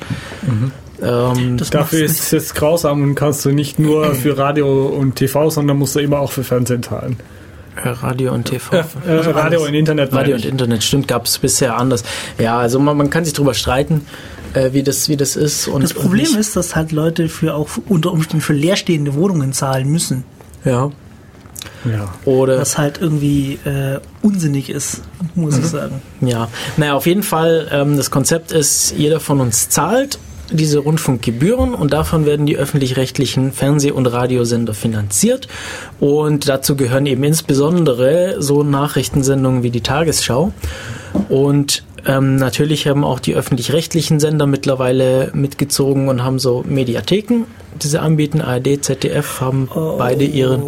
[1.02, 5.16] ähm, Das Dafür ist es jetzt grausam und kannst du nicht nur für Radio und
[5.16, 7.16] TV, sondern musst du immer auch für Fernsehen zahlen.
[7.82, 8.76] äh, Radio und TV.
[8.76, 10.12] Äh, Radio und Internet.
[10.12, 10.44] Radio ich.
[10.44, 12.02] und Internet, stimmt, gab es bisher anders.
[12.38, 14.06] Ja, also man, man kann sich darüber streiten,
[14.54, 15.66] äh, wie, das, wie das ist.
[15.68, 19.14] Und, Das und Problem nicht- ist, dass halt Leute für auch unter Umständen für leerstehende
[19.14, 20.24] Wohnungen zahlen müssen.
[20.64, 20.90] Ja.
[21.84, 22.12] Ja.
[22.24, 25.02] Oder Was halt irgendwie äh, unsinnig ist,
[25.34, 26.00] muss ich sagen.
[26.20, 30.18] Ja, naja, auf jeden Fall, ähm, das Konzept ist, jeder von uns zahlt
[30.50, 35.48] diese Rundfunkgebühren und davon werden die öffentlich-rechtlichen Fernseh- und Radiosender finanziert.
[36.00, 40.52] Und dazu gehören eben insbesondere so Nachrichtensendungen wie die Tagesschau.
[41.28, 47.44] Und ähm, natürlich haben auch die öffentlich-rechtlichen Sender mittlerweile mitgezogen und haben so Mediatheken,
[47.82, 48.40] die sie anbieten.
[48.40, 49.68] ARD, ZDF haben
[49.98, 50.62] beide ihren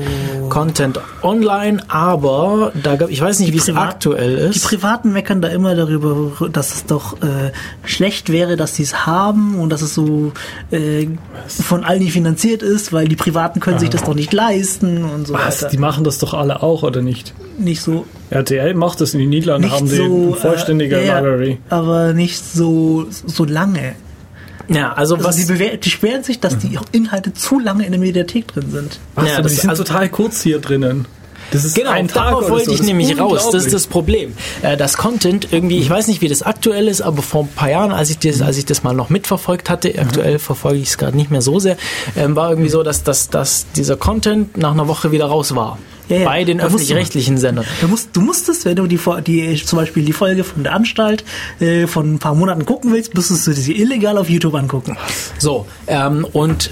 [0.49, 4.63] Content online, aber da gab, ich weiß nicht, wie es aktuell ist.
[4.63, 7.53] Die Privaten meckern da immer darüber, dass es doch äh,
[7.85, 10.33] schlecht wäre, dass sie es haben und dass es so
[10.71, 11.09] äh,
[11.49, 15.27] von allen nicht finanziert ist, weil die Privaten können sich das doch nicht leisten und
[15.27, 15.63] so Was?
[15.63, 15.71] weiter.
[15.71, 17.35] Die machen das doch alle auch, oder nicht?
[17.59, 21.07] Nicht so, RTL macht das in den Niederlanden, nicht haben sie so eine vollständige äh,
[21.07, 21.59] ja, Library.
[21.71, 23.95] aber nicht so so lange.
[24.69, 28.01] Ja, also Also was die, die beschweren sich, dass die Inhalte zu lange in der
[28.01, 28.99] Mediathek drin sind.
[29.15, 31.07] Was, Ja, aber das- die sind also- total kurz hier drinnen.
[31.53, 32.73] Das ist Genau, ein Tag darauf wollte so.
[32.73, 33.51] ich nämlich raus.
[33.53, 34.33] Das ist das Problem.
[34.63, 37.71] Äh, das Content irgendwie, ich weiß nicht, wie das aktuell ist, aber vor ein paar
[37.71, 40.99] Jahren, als ich das, als ich das mal noch mitverfolgt hatte, aktuell verfolge ich es
[40.99, 41.77] gerade nicht mehr so sehr,
[42.17, 45.79] ähm, war irgendwie so, dass, dass, dass dieser Content nach einer Woche wieder raus war.
[46.09, 46.25] Ja, ja.
[46.25, 47.65] Bei den musst öffentlich-rechtlichen Sendern.
[47.81, 51.25] Du, musst, du musstest, wenn du die, die zum Beispiel die Folge von der Anstalt
[51.61, 54.97] äh, von ein paar Monaten gucken willst, müsstest du sie illegal auf YouTube angucken.
[55.39, 56.71] So, ähm, und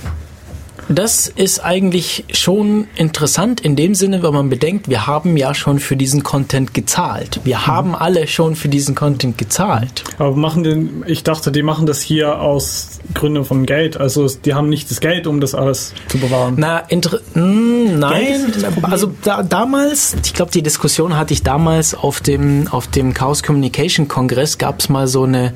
[0.89, 5.79] das ist eigentlich schon interessant in dem Sinne, wenn man bedenkt, wir haben ja schon
[5.79, 7.41] für diesen Content gezahlt.
[7.45, 10.05] Wir haben alle schon für diesen Content gezahlt.
[10.19, 13.97] Aber machen den, ich dachte, die machen das hier aus Gründen von Geld.
[13.99, 16.55] Also die haben nicht das Geld, um das alles zu bewahren.
[16.57, 18.53] Na, inter mh, Geld nein,
[18.83, 23.43] also da, damals, ich glaube, die Diskussion hatte ich damals auf dem auf dem Chaos
[23.43, 25.53] Communication Kongress gab es mal so eine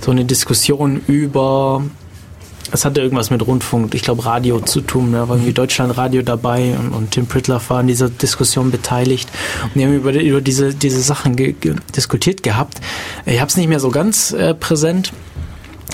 [0.00, 1.82] so eine Diskussion über
[2.72, 6.74] es hatte irgendwas mit Rundfunk, ich glaube Radio zu tun, da war irgendwie Deutschlandradio dabei
[6.78, 9.28] und, und Tim Pritloff war an dieser Diskussion beteiligt
[9.64, 12.80] und die haben über, über diese, diese Sachen ge, ge, diskutiert gehabt.
[13.26, 15.12] Ich habe es nicht mehr so ganz äh, präsent,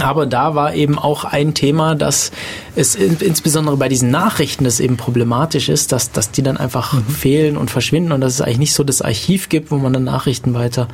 [0.01, 2.31] aber da war eben auch ein Thema, dass
[2.75, 7.01] es in, insbesondere bei diesen Nachrichten das eben problematisch ist, dass, dass die dann einfach
[7.09, 10.05] fehlen und verschwinden und dass es eigentlich nicht so das Archiv gibt, wo man dann
[10.05, 10.89] Nachrichten weiter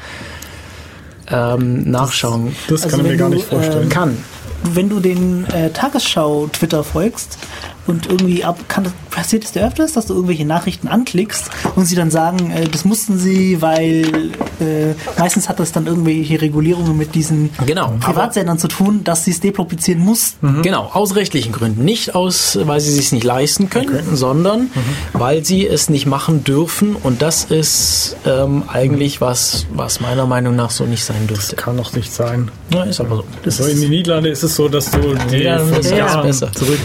[1.29, 3.89] ähm, nachschauen Das Also kann ich mir gar nicht vorstellen.
[3.89, 4.17] kann.
[4.63, 7.39] Wenn du den äh, Tagesschau-Twitter folgst
[7.87, 11.85] und irgendwie ab, kann, das- passiert es dir öfters, dass du irgendwelche Nachrichten anklickst und
[11.85, 16.97] sie dann sagen, äh, das mussten sie, weil äh, meistens hat das dann irgendwelche Regulierungen
[16.97, 20.63] mit diesen Genau, Privatsendern zu tun, dass sie es depublizieren mussten.
[20.63, 21.85] Genau, aus rechtlichen Gründen.
[21.85, 24.71] Nicht aus, weil sie es sich nicht leisten können, sondern
[25.13, 26.97] weil sie es nicht machen dürfen.
[26.97, 31.57] Und das ist ähm, eigentlich was, was meiner Meinung nach so nicht sein Das dürfte.
[31.57, 32.51] kann doch nicht sein.
[32.73, 33.25] Ja, ist aber so.
[33.45, 34.99] Das So in den Niederlanden ist es so, dass du
[35.31, 36.51] die von ist ja Jahren besser.
[36.53, 36.81] zurück.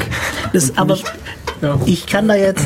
[0.52, 1.00] das, aber
[1.62, 1.80] Ja.
[1.86, 2.66] ich kann da jetzt.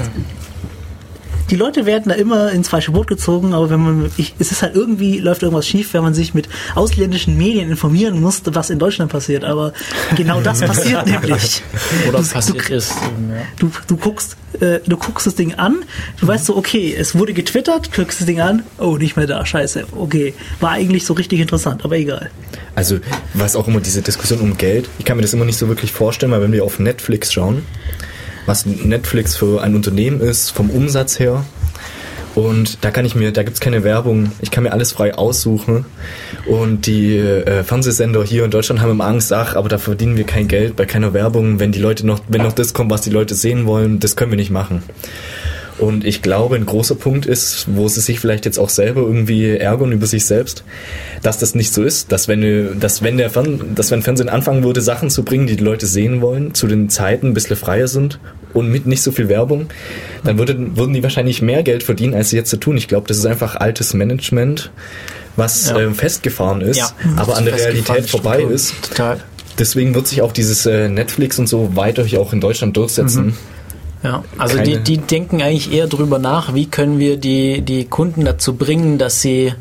[1.50, 4.62] Die Leute werden da immer ins falsche Boot gezogen, aber wenn man, ich, es ist
[4.62, 8.80] halt irgendwie, läuft irgendwas schief, wenn man sich mit ausländischen Medien informieren muss, was in
[8.80, 9.44] Deutschland passiert.
[9.44, 9.74] Aber
[10.16, 11.62] genau das passiert nämlich.
[12.08, 12.94] Oder Du- passiert du, ist.
[13.60, 15.84] Du, du guckst, äh, du guckst das Ding an,
[16.22, 19.46] du weißt so, okay, es wurde getwittert, guckst das Ding an, oh, nicht mehr da,
[19.46, 20.34] scheiße, okay.
[20.62, 22.30] War eigentlich so richtig interessant, aber egal.
[22.76, 23.00] Also,
[23.34, 25.92] was auch immer diese Diskussion um Geld, ich kann mir das immer nicht so wirklich
[25.92, 27.64] vorstellen, weil wenn wir auf Netflix schauen,
[28.46, 31.44] was Netflix für ein Unternehmen ist, vom Umsatz her,
[32.36, 35.86] und da kann ich mir, da gibt's keine Werbung, ich kann mir alles frei aussuchen.
[36.46, 40.24] Und die äh, Fernsehsender hier in Deutschland haben immer Angst, ach, aber da verdienen wir
[40.24, 43.10] kein Geld bei keiner Werbung, wenn die Leute noch, wenn noch das kommt, was die
[43.10, 44.84] Leute sehen wollen, das können wir nicht machen.
[45.82, 49.50] Und ich glaube, ein großer Punkt ist, wo sie sich vielleicht jetzt auch selber irgendwie
[49.58, 50.64] ärgern über sich selbst,
[51.24, 54.30] dass das nicht so ist, dass wenn, du- dass wenn der Fern, dass wenn Fernsehen
[54.30, 57.56] anfangen würde, Sachen zu bringen, die die Leute sehen wollen, zu den Zeiten ein bisschen
[57.56, 58.20] freier sind
[58.54, 59.70] und mit nicht so viel Werbung,
[60.24, 62.78] dann würde, würden die wahrscheinlich mehr Geld verdienen, als sie jetzt zu tun.
[62.78, 64.72] Ich glaube, das ist einfach altes Management,
[65.36, 65.80] was Ja.
[65.80, 66.92] ähm, festgefahren ist, Ja.
[67.16, 68.76] aber an der Realität vorbei ist.
[68.88, 69.18] Total.
[69.58, 73.36] Deswegen wird sich auch dieses äh, Netflix und so weiter hier auch in Deutschland durchsetzen.
[74.04, 78.26] Ja, also die, die denken eigentlich eher drüber nach, wie können wir die, die Kunden
[78.26, 79.54] dazu bringen, dass sie,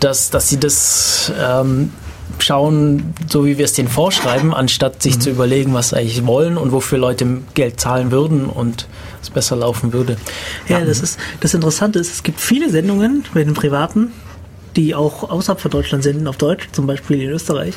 [0.00, 1.90] dass, dass sie das ähm,
[2.38, 6.58] schauen, so wie wir es denen vorschreiben, anstatt sich zu überlegen, was sie eigentlich wollen
[6.58, 8.86] und wofür Leute Geld zahlen würden und
[9.22, 10.16] es besser laufen würde.
[10.68, 14.12] Ja, das ist das Interessante ist, es gibt viele Sendungen bei den Privaten,
[14.76, 17.74] die auch außerhalb von Deutschland senden, auf Deutsch, zum Beispiel in Österreich.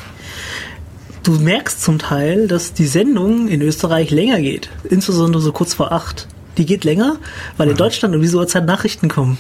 [1.23, 5.91] Du merkst zum Teil, dass die Sendung in Österreich länger geht, insbesondere so kurz vor
[5.91, 6.27] acht.
[6.57, 7.17] Die geht länger,
[7.57, 9.37] weil in Deutschland um diese Uhrzeit Nachrichten kommen.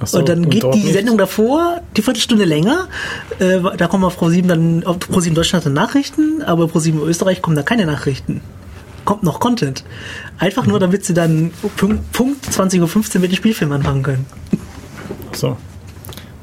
[0.00, 0.92] Ach so, und dann geht dort die nicht.
[0.92, 2.88] Sendung davor die Viertelstunde länger.
[3.38, 7.56] Äh, da kommen auf Pro7 dann auf Pro7 Deutschland dann Nachrichten, aber Pro7 Österreich kommen
[7.56, 8.40] da keine Nachrichten.
[9.04, 9.84] Kommt noch Content.
[10.38, 14.26] Einfach nur, damit sie dann Punkt, Punkt 20.15 Uhr mit dem Spielfilm anfangen können.
[15.32, 15.56] So.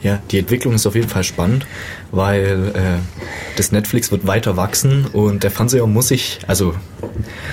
[0.07, 1.65] Ja, die Entwicklung ist auf jeden Fall spannend,
[2.13, 6.73] weil äh, das Netflix wird weiter wachsen und der Fernseher muss sich, also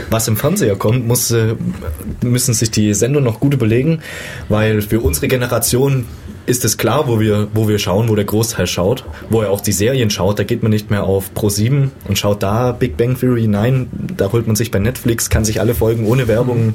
[0.08, 1.56] was im Fernseher kommt, muss, äh,
[2.22, 4.02] müssen sich die Sender noch gut überlegen,
[4.48, 6.06] weil für unsere Generation
[6.46, 9.60] ist es klar, wo wir, wo wir schauen, wo der Großteil schaut, wo er auch
[9.60, 10.38] die Serien schaut.
[10.38, 13.48] Da geht man nicht mehr auf Pro7 und schaut da Big Bang Theory.
[13.48, 16.74] Nein, da holt man sich bei Netflix, kann sich alle Folgen ohne Werbung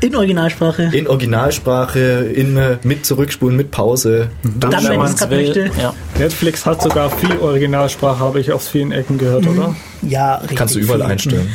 [0.00, 0.90] In Originalsprache.
[0.92, 2.00] in Originalsprache,
[2.34, 4.28] in, äh, mit Zurückspulen, mit Pause.
[4.42, 5.70] Dann, wenn wenn ich man's es möchte.
[5.80, 5.94] Ja.
[6.18, 9.74] Netflix hat sogar viel Originalsprache, habe ich aus vielen Ecken gehört, oder?
[10.02, 10.58] Ja, richtig.
[10.58, 11.10] Kannst du überall viel.
[11.10, 11.50] einstellen.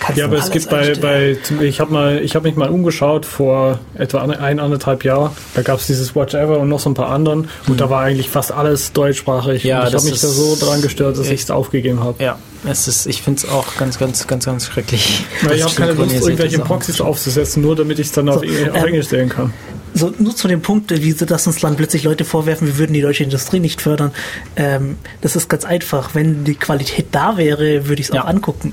[0.00, 3.26] Kannst Ja, aber es gibt bei, bei ich habe mal, ich habe mich mal umgeschaut
[3.26, 5.36] vor etwa ein, anderthalb Jahr.
[5.54, 8.00] Da gab es dieses Watch Ever und noch so ein paar anderen und da war
[8.02, 9.62] eigentlich fast alles deutschsprachig.
[9.62, 12.22] Ja, und ich habe mich da so dran gestört, dass ich es aufgegeben habe.
[12.22, 15.24] Ja, es ist, ich finde es auch ganz, ganz, ganz, ganz schrecklich.
[15.42, 18.70] Weil ich habe keine Lust, irgendwelche Proxys aufzusetzen, nur damit ich es dann auf, So,
[18.70, 19.52] auf ähm, Englisch sehen kann.
[19.92, 22.94] so nur zu dem Punkt, wie sie das uns dann plötzlich Leute vorwerfen, wir würden
[22.94, 24.12] die deutsche Industrie nicht fördern.
[24.56, 26.14] Ähm, das ist ganz einfach.
[26.14, 28.22] Wenn die Qualität da wäre, würde ich es Ja.
[28.24, 28.72] auch angucken.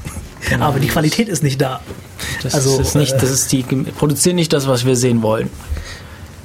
[0.60, 1.82] Aber die Qualität ist nicht da.
[2.44, 5.50] Das Also, ist nicht, äh, das ist die, produzieren nicht das, was wir sehen wollen.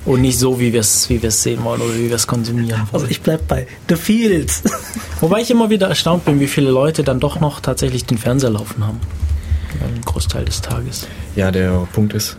[0.05, 2.89] Und nicht so, wie wir es wie sehen wollen oder wie wir es konsumieren wollen.
[2.93, 4.63] Also ich bleib bei The Fields.
[5.21, 8.51] Wobei ich immer wieder erstaunt bin, wie viele Leute dann doch noch tatsächlich den Fernseher
[8.51, 8.99] laufen haben.
[9.81, 11.07] Einen Großteil des Tages.
[11.37, 12.37] Ja, der Punkt ist,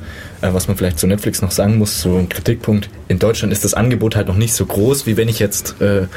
[0.52, 2.90] was man vielleicht zu Netflix noch sagen muss, so ein Kritikpunkt.
[3.08, 6.08] In Deutschland ist das Angebot halt noch nicht so groß, wie wenn ich jetzt, äh,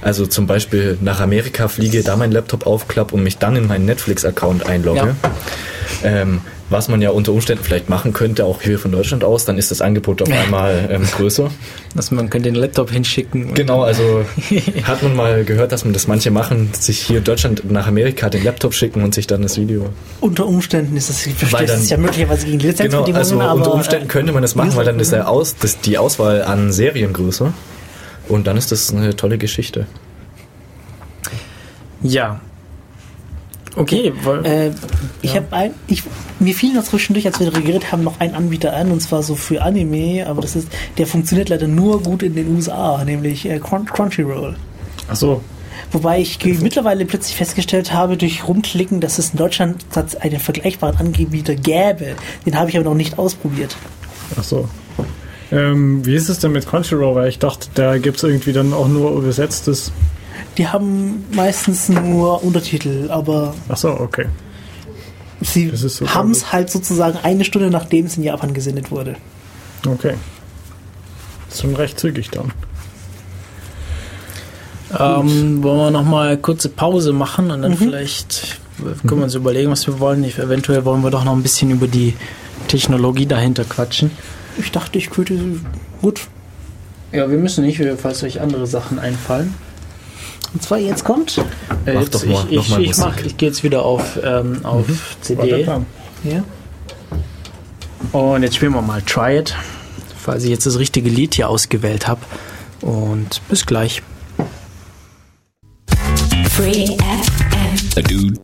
[0.00, 3.84] also zum Beispiel nach Amerika fliege, da meinen Laptop aufklappe und mich dann in meinen
[3.84, 5.16] Netflix-Account einlogge.
[6.02, 9.58] Ähm, was man ja unter Umständen vielleicht machen könnte, auch hier von Deutschland aus, dann
[9.58, 11.50] ist das Angebot auf einmal ähm, größer.
[11.94, 13.54] Dass man könnte den Laptop hinschicken.
[13.54, 14.24] Genau, also
[14.84, 18.30] hat man mal gehört, dass man das manche machen, sich hier in Deutschland nach Amerika
[18.30, 22.46] den Laptop schicken und sich dann das Video Unter Umständen ist das, ist ja möglicherweise
[22.46, 25.12] gegen Genau, Lizenzbedingungen, also aber unter Umständen äh, könnte man das machen, weil dann ist
[25.12, 27.52] der Aus, das, die Auswahl an Serien größer.
[28.28, 29.86] Und dann ist das eine tolle Geschichte.
[32.02, 32.40] Ja.
[33.76, 34.70] Okay, weil, Äh,
[35.22, 36.02] ich habe ein, ich,
[36.38, 39.34] mir fiel noch zwischendurch, als wir geredet haben, noch ein Anbieter an, und zwar so
[39.34, 40.68] für Anime, aber das ist,
[40.98, 44.56] der funktioniert leider nur gut in den USA, nämlich äh, Crun- Crunchyroll.
[45.08, 45.40] Achso,
[45.92, 49.84] Wobei ich mittlerweile plötzlich festgestellt habe, durch Rumklicken, dass es in Deutschland
[50.20, 52.14] einen vergleichbaren Anbieter gäbe.
[52.46, 53.76] Den habe ich aber noch nicht ausprobiert.
[54.36, 54.68] achso.
[55.52, 57.14] Ähm, wie ist es denn mit Crunchyroll?
[57.14, 59.92] Weil ich dachte, da gibt es irgendwie dann auch nur übersetztes.
[60.58, 64.26] Die haben meistens nur Untertitel, aber Achso, okay.
[65.40, 69.16] sie so haben es halt sozusagen eine Stunde nachdem es in Japan gesendet wurde.
[69.86, 70.14] Okay.
[71.50, 72.52] Ist schon recht zügig dann.
[74.98, 77.76] ähm, wollen wir noch mal kurze Pause machen und dann Mhm.
[77.76, 78.60] vielleicht
[79.06, 80.22] können wir uns überlegen, was wir wollen.
[80.24, 82.14] Ich, eventuell wollen wir doch noch ein bisschen über die
[82.68, 84.10] Technologie dahinter quatschen.
[84.58, 85.38] Ich dachte, ich könnte.
[86.00, 86.22] Gut.
[87.12, 89.54] Ja, wir müssen nicht, falls euch andere Sachen einfallen.
[90.54, 91.38] Und zwar jetzt kommt.
[91.84, 94.18] Äh, Mach jetzt, doch mal- ich, ich, mal ich, mach, ich gehe jetzt wieder auf,
[94.22, 95.66] ähm, auf der CD.
[96.22, 96.44] Ja.
[98.12, 99.54] Und jetzt spielen wir mal Try It,
[100.16, 102.20] falls ich jetzt das richtige Lied hier ausgewählt habe.
[102.80, 104.02] Und bis gleich.
[106.50, 108.38] Free FM.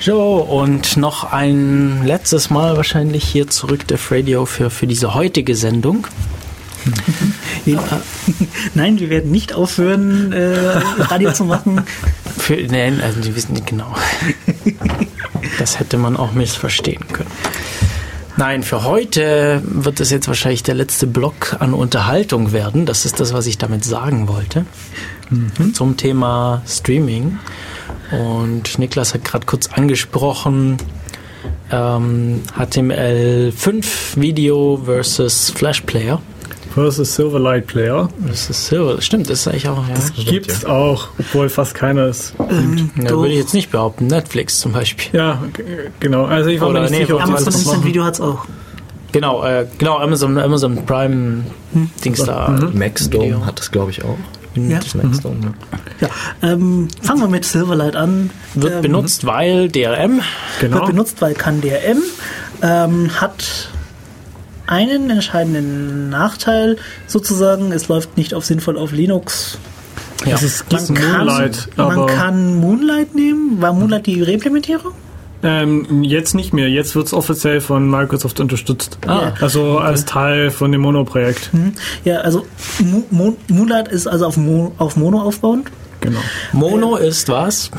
[0.00, 5.54] So, und noch ein letztes Mal wahrscheinlich hier zurück Def Radio für, für diese heutige
[5.54, 6.06] Sendung.
[7.72, 8.02] Ja.
[8.74, 10.56] Nein, wir werden nicht aufhören, äh,
[10.98, 11.82] Radio zu machen.
[12.36, 13.94] Für, nein, also die wissen nicht genau.
[15.58, 17.30] Das hätte man auch missverstehen können.
[18.36, 22.86] Nein, für heute wird es jetzt wahrscheinlich der letzte Block an Unterhaltung werden.
[22.86, 24.64] Das ist das, was ich damit sagen wollte.
[25.28, 25.74] Mhm.
[25.74, 27.38] Zum Thema Streaming.
[28.12, 30.78] Und Niklas hat gerade kurz angesprochen,
[31.70, 36.22] ähm, HTML5 Video versus Flash Player.
[36.78, 38.08] Versus Silverlight Player.
[38.24, 39.88] Das ist Silver, stimmt, das ist eigentlich auch.
[39.88, 43.72] Ja, das gibt es auch, obwohl fast keiner es ähm, ja, würde ich jetzt nicht
[43.72, 44.06] behaupten.
[44.06, 45.18] Netflix zum Beispiel.
[45.18, 45.42] Ja,
[45.98, 46.26] genau.
[46.26, 47.84] Also ich war Oder mir nicht nee, sicher, Amazon Instant machen.
[47.84, 48.44] Video hat es auch.
[49.10, 51.46] Genau, äh, genau, Amazon, Amazon Prime
[52.04, 52.48] Dings da.
[52.72, 53.44] Maxdome Video.
[53.44, 54.16] hat das, glaube ich, auch.
[54.54, 54.78] Ja.
[54.78, 55.54] Das Maxdome,
[56.00, 56.08] ja.
[56.42, 58.30] Ja, ähm, fangen wir mit Silverlight an.
[58.54, 60.20] Wird ähm, benutzt, weil DRM.
[60.60, 60.76] Genau.
[60.76, 62.02] Wird benutzt, weil kann DRM.
[62.62, 63.68] Ähm, hat
[64.68, 66.76] einen entscheidenden Nachteil
[67.06, 67.72] sozusagen.
[67.72, 69.58] Es läuft nicht auf sinnvoll auf Linux.
[70.24, 70.34] Ja.
[70.34, 73.60] Es ist Man kann, Moonlight, man kann Moonlight nehmen.
[73.60, 74.92] War Moonlight die Reimplementierung?
[75.42, 76.68] ähm, jetzt nicht mehr.
[76.68, 78.98] Jetzt wird es offiziell von Microsoft unterstützt.
[79.06, 81.54] Ah, Also als Teil von dem Mono-Projekt.
[81.54, 81.74] Mhm.
[82.04, 82.44] Ja, also
[82.80, 85.68] Mo Mo Moonlight ist also auf, Mo auf Mono aufbauend.
[86.00, 86.20] Genau.
[86.52, 87.70] Mono ist was?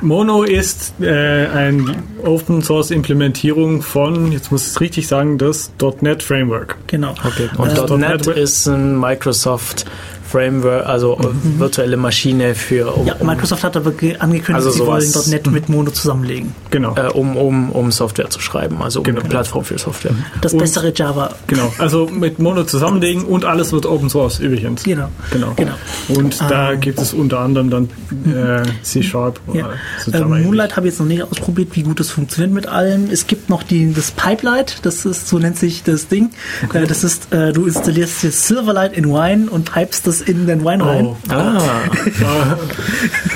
[0.00, 5.72] Mono ist äh, eine Open Source Implementierung von, jetzt muss ich es richtig sagen, das
[6.00, 6.76] .NET Framework.
[6.86, 7.14] Genau.
[7.58, 9.86] Und Äh, .NET .NET ist ein Microsoft
[10.34, 11.16] Framework, also
[11.58, 15.14] virtuelle Maschine für um, Ja, Microsoft hat aber ge- angekündigt, Also sie sowas.
[15.14, 16.52] wollen .NET mit Mono zusammenlegen.
[16.70, 16.96] Genau.
[16.96, 19.20] äh, um, um, um Software zu schreiben, also um Genau.
[19.20, 20.12] eine Plattform für Software.
[20.40, 21.30] Das Und- bessere Java.
[21.46, 21.72] Genau.
[21.78, 24.82] Also mit Mono zusammenlegen und alles wird Open Source übrigens.
[24.82, 25.08] Genau.
[25.30, 25.52] Genau.
[25.54, 25.74] Genau.
[26.08, 26.80] Und da Ähm.
[26.80, 27.84] gibt es unter anderem dann
[28.26, 29.38] äh, C-Sharp.
[29.52, 29.68] Ja.
[30.04, 30.44] so ähnlich.
[30.44, 33.08] Moonlight habe ich jetzt noch nicht ausprobiert, wie gut das funktioniert mit allem.
[33.10, 36.30] Es gibt noch die, das Pipelight, das ist, so nennt sich das Ding.
[36.72, 40.64] Äh, das ist, äh, du installierst jetzt Silverlight in Wine und pipest das in den
[40.64, 41.06] Wein rein.
[41.06, 41.58] Oh, Ah,
[42.24, 42.56] Ah,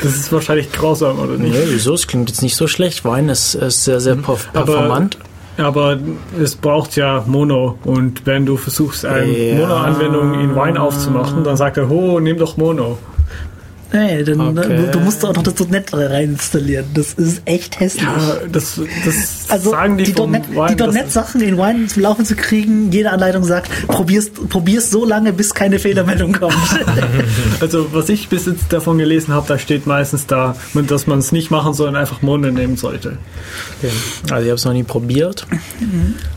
[0.03, 1.53] das ist wahrscheinlich grausam, oder nicht?
[1.55, 1.95] nee, wieso?
[1.95, 3.05] Es klingt jetzt nicht so schlecht.
[3.05, 5.19] Wein ist, ist sehr, sehr Aber- performant.
[5.57, 5.99] Aber
[6.41, 9.55] es braucht ja Mono und wenn du versuchst, eine Ja.
[9.57, 12.97] Mono-Anwendung in Wine aufzumachen, dann sagt er, oh, nimm doch Mono.
[13.93, 14.77] Nee, dann, Okay.
[14.77, 16.85] du, du musst auch noch das .NET rein installieren.
[16.93, 18.03] Das ist echt hässlich.
[18.03, 21.87] Ja, das, das Also sagen die, die, vom .NET, Wine, die das- .NET-Sachen in Wine
[21.87, 26.55] zum Laufen zu kriegen, jede Anleitung sagt, probier's, probier's so lange, bis keine Fehlermeldung kommt.
[27.61, 31.33] Also was ich bis jetzt davon gelesen habe, da steht meistens da, dass man es
[31.33, 33.19] nicht machen soll und einfach Mono nehmen sollte.
[33.83, 33.93] Okay.
[34.31, 35.47] Also ich habe es noch nie probiert.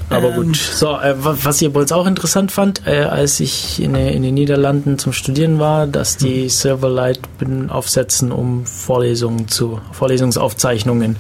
[0.10, 0.56] Aber gut.
[0.58, 4.12] So, äh, wa- was ich wohl jetzt auch interessant fand, äh, als ich in, äh,
[4.14, 11.18] in den Niederlanden zum Studieren war, dass die Silverlight bin- aufsetzen, um Vorlesungen zu Vorlesungsaufzeichnungen.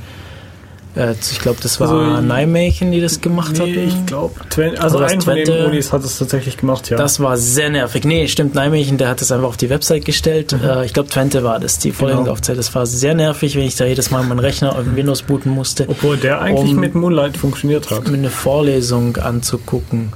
[0.93, 3.87] Äh, ich glaube, das war Also, Nijmegen, die das gemacht Nee, hatten.
[3.87, 4.35] ich glaube,
[4.79, 5.65] also ein von den.
[5.67, 6.97] Unis hat es tatsächlich gemacht, ja.
[6.97, 8.03] Das war sehr nervig.
[8.03, 10.51] Nee, stimmt, Nijmegen, der hat das einfach auf die Website gestellt.
[10.53, 12.57] Äh, ich glaube, Twente war das, die Vorlesungsaufzeit.
[12.57, 15.85] Das war sehr nervig, wenn ich da jedes Mal meinen Rechner auf Windows booten musste,
[15.87, 18.09] Obwohl der eigentlich um- mit Moonlight funktioniert hat.
[18.09, 20.11] mir eine Vorlesung anzugucken.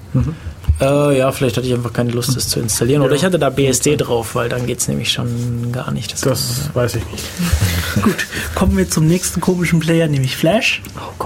[0.81, 3.01] Äh, ja, vielleicht hatte ich einfach keine Lust, das zu installieren.
[3.01, 3.15] Oder Ja.
[3.17, 6.11] ich hatte da BSD drauf, weil dann geht's nämlich schon gar nicht.
[6.13, 7.23] Das Das weiß ich nicht.
[8.03, 10.81] Gut, kommen wir zum nächsten komischen Player, nämlich Flash.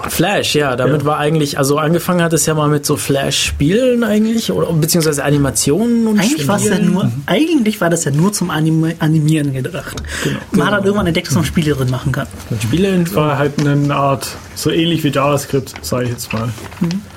[0.09, 1.07] Flash, ja, damit Ja.
[1.07, 6.05] war eigentlich, also angefangen hat es ja mal mit so Flash-Spielen eigentlich, oder beziehungsweise Animationen
[6.07, 6.93] und Eigentlich war es ja Spielen.
[6.93, 10.03] nur, eigentlich war das ja nur zum Anime, Animieren gedacht.
[10.51, 12.27] Man hat dann irgendwann entdeckt, dass man Spiele drin machen kann.
[12.61, 14.27] Spiele in, Es war halt eine Art,
[14.59, 16.49] so ähnlich wie JavaScript, sage ich jetzt mal.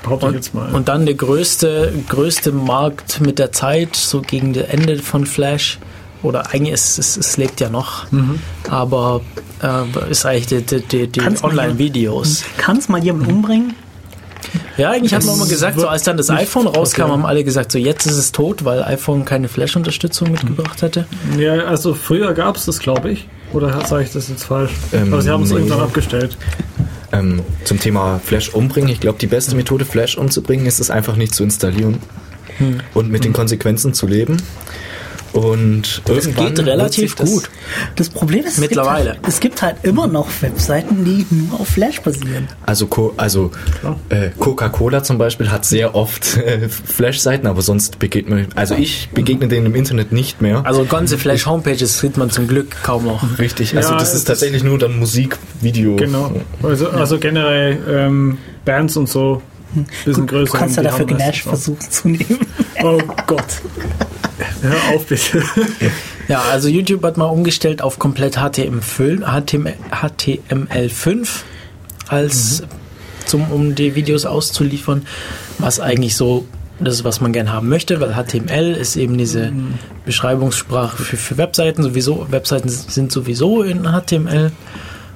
[0.01, 0.73] Behaupte ich und, jetzt mal.
[0.73, 5.79] und dann der größte, größte Markt mit der Zeit, so gegen das Ende von Flash.
[6.21, 8.05] Oder eigentlich, es, es, es lebt ja noch,
[8.69, 9.19] aber
[9.61, 12.45] äh, ist eigentlich die, die, die, mal Online-Videos.
[12.55, 13.75] Kann es mal jemand umbringen?
[14.77, 17.11] Ja, eigentlich hat man immer gesagt, so als dann das iPhone rauskam, passieren.
[17.11, 21.07] haben alle gesagt, so jetzt ist es tot, weil iPhone keine Flash-Unterstützung mitgebracht hatte.
[21.37, 23.27] ja, also früher gab es das, glaube ich.
[23.51, 24.71] Oder sage ich das jetzt falsch?
[24.93, 25.57] Ähm, Aber sie haben es nee.
[25.57, 26.37] irgendwann abgestellt.
[27.13, 28.89] Ähm, zum Thema Flash umbringen.
[28.89, 31.99] Ich glaube, die beste Methode, Flash umzubringen, ist es einfach nicht zu installieren
[32.93, 34.37] und mit den Konsequenzen zu leben.
[35.33, 37.49] Und Das irgendwann geht relativ das- gut.
[37.95, 39.11] Das Problem ist, es Mittlerweile.
[39.13, 42.47] Gibt halt, es gibt halt immer noch Webseiten, die nur auf Flash basieren.
[42.65, 43.49] Also, Co also
[44.09, 49.09] äh, Coca-Cola zum Beispiel hat sehr oft äh, Flash-Seiten, aber sonst begegnet man, also ich
[49.11, 50.65] begegne denen im Internet nicht mehr.
[50.65, 53.39] Also ganze Flash-Homepages sieht man zum Glück kaum noch.
[53.39, 55.95] Richtig, also Ja, das ist tatsächlich nur dann Musik, Video.
[55.95, 56.31] Genau.
[56.61, 59.41] Also, also generell ähm, Bands und so.
[60.05, 60.51] Bisschen größer.
[60.51, 62.37] Du kannst ja dafür Gnash versuchen zu nehmen.
[62.83, 63.43] Oh Gott.
[64.61, 65.43] Hör auf bitte.
[66.29, 71.27] Ja, also YouTube hat mal umgestellt auf komplett HTML5, HTML, HTML5
[72.07, 72.63] als
[73.25, 75.05] zum, um die Videos auszuliefern,
[75.57, 76.45] was eigentlich so
[76.79, 79.51] das ist, was man gern haben möchte, weil HTML ist eben diese
[80.05, 82.27] Beschreibungssprache für, für Webseiten sowieso.
[82.31, 84.51] Webseiten sind sowieso in HTML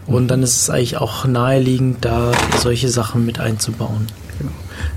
[0.06, 4.07] und dann ist es eigentlich auch naheliegend, da solche Sachen mit einzubauen.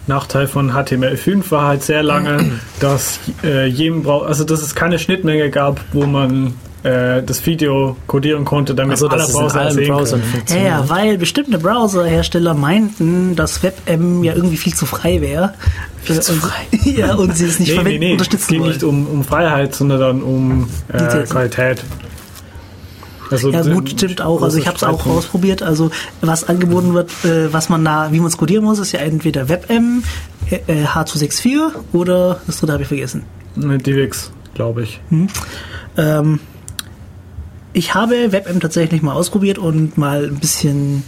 [0.07, 4.99] Nachteil von HTML5 war halt sehr lange, dass äh, jedem Brau also dass es keine
[4.99, 9.89] Schnittmenge gab, wo man äh, das Video codieren konnte, damit Also, alle es Browser sehen
[9.89, 10.65] Browsern können.
[10.65, 15.55] Ja, weil bestimmte Browserhersteller meinten, dass WebM ja irgendwie viel zu frei wäre.
[16.03, 16.67] Viel zu frei.
[16.91, 18.07] ja, und sie es nicht Nee, nee, verwenden, nee.
[18.07, 18.71] Es unterstützen geht wollen.
[18.71, 21.25] nicht um, um Freiheit, sondern dann um äh.
[21.25, 21.85] Qualität.
[23.31, 24.43] Also, Ja gut, stimmt auch.
[24.43, 25.63] Also ich habe es auch ausprobiert.
[25.63, 25.91] Also
[26.21, 29.49] was angeboten wird, äh, was man da, wie man es codieren muss, ist ja entweder
[29.49, 30.03] WebM,
[30.51, 33.23] äh, äh, H264 oder das dritte habe ich vergessen.
[33.57, 35.01] Ne, DivX, glaube ich.
[35.97, 36.41] Ähm,
[37.73, 41.05] ich habe WebM tatsächlich mal ausprobiert und mal ein bisschen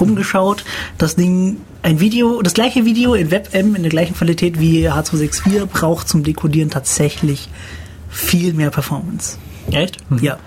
[0.00, 0.64] rumgeschaut.
[0.98, 5.66] Das Ding, ein Video, das gleiche Video in WebM in der gleichen Qualität wie H264
[5.66, 7.50] braucht zum Dekodieren tatsächlich
[8.08, 9.36] viel mehr Performance.
[9.70, 9.98] Echt?
[10.20, 10.38] Ja.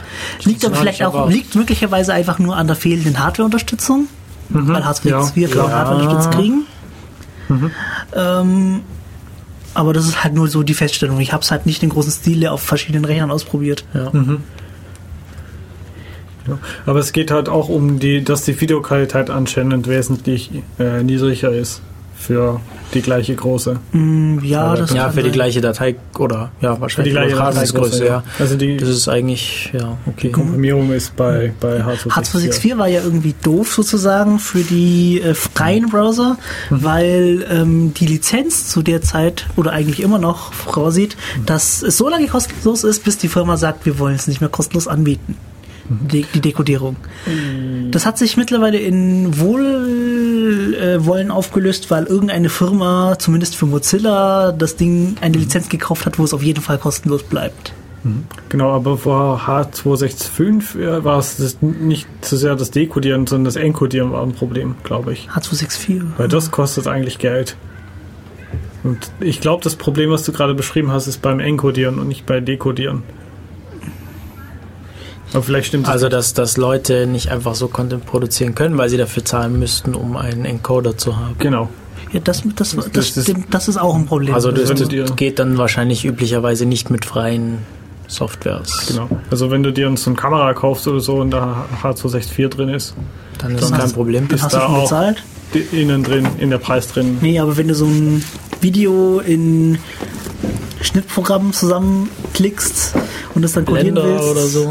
[0.43, 1.33] Liegt aber vielleicht auch, erwartet.
[1.35, 4.07] liegt möglicherweise einfach nur an der fehlenden Hardware-Unterstützung,
[4.49, 5.47] weil H264 Ja.
[5.47, 5.75] kaum Ja.
[5.75, 6.63] Hardware unterstützt kriegen.
[8.15, 8.81] Ähm,
[9.73, 11.19] aber das ist halt nur so die Feststellung.
[11.19, 13.85] Ich habe es halt nicht in großen Stile auf verschiedenen Rechnern ausprobiert.
[13.93, 14.11] Ja.
[16.47, 16.57] Ja.
[16.85, 21.81] Aber es geht halt auch um die, dass die Videoqualität anscheinend wesentlich äh, niedriger ist
[22.25, 22.59] für
[22.93, 23.79] die gleiche große.
[23.91, 27.35] Mm, ja, Aber das Ja, für die gleiche Datei oder ja, Für wahrscheinlich die gleiche
[27.35, 28.23] Übertragungsgröße, Dateigröße, ja.
[28.39, 30.31] Also die, Das ist eigentlich, ja, okay.
[30.31, 32.09] Komprimierung ist bei, bei H264.
[32.09, 36.37] H264 war ja irgendwie doof sozusagen für die äh, freien Browser,
[36.69, 42.09] weil ähm, die Lizenz zu der Zeit oder eigentlich immer noch vorsieht, dass es so
[42.09, 45.35] lange kostenlos ist, bis die Firma sagt, wir wollen es nicht mehr kostenlos anbieten.
[45.87, 46.95] Die, die Dekodierung.
[47.91, 54.75] Das hat sich mittlerweile in Wohlwollen Wollen aufgelöst, weil irgendeine Firma, zumindest für Mozilla, das
[54.75, 57.73] Ding eine Lizenz gekauft hat, wo es auf jeden Fall kostenlos bleibt.
[58.49, 64.11] Genau, aber vor H265 äh, war es nicht so sehr das Dekodieren, sondern das Encodieren
[64.11, 65.27] war ein Problem, glaube ich.
[65.29, 66.01] H264.
[66.17, 67.57] Weil das kostet eigentlich Geld.
[68.83, 72.27] Und ich glaube, das Problem, was du gerade beschrieben hast, ist beim Encodieren und nicht
[72.27, 73.01] bei Dekodieren.
[75.33, 75.93] Aber vielleicht stimmt das.
[75.93, 79.95] Also, dass, dass Leute nicht einfach so Content produzieren können, weil sie dafür zahlen müssten,
[79.95, 81.35] um einen Encoder zu haben.
[81.39, 81.69] genau.
[82.11, 84.33] Ja, das, das, das, das ist- stimmt, das ist auch ein Problem.
[84.35, 87.57] Also, das, du das dir- geht dann wahrscheinlich üblicherweise nicht mit freien
[88.07, 88.85] Softwares.
[88.87, 89.09] Genau.
[89.31, 92.93] Also wenn du dir so eine Kamera kaufst oder so und da H264 drin ist,
[93.39, 94.27] Dann ist es Dann kein hast- Problem.
[94.31, 95.23] ist Hast du da schon auch bezahlt?
[95.71, 97.17] innen drin, in der Preis drin.
[97.21, 98.23] Nee, aber wenn du so ein
[98.61, 99.79] Video in
[100.81, 102.93] Schnittprogramm zusammenklickst
[103.33, 104.23] und das dann Blender willst.
[104.29, 104.69] oder so.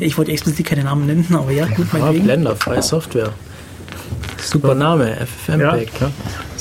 [0.00, 2.24] Ich wollte explizit keine Namen nennen, aber ja, gut, Ah, meinetwegen.
[2.24, 3.30] Blender, freie Software.
[4.42, 5.90] Super Name, FFmpeg.
[6.00, 6.12] Ja, ja.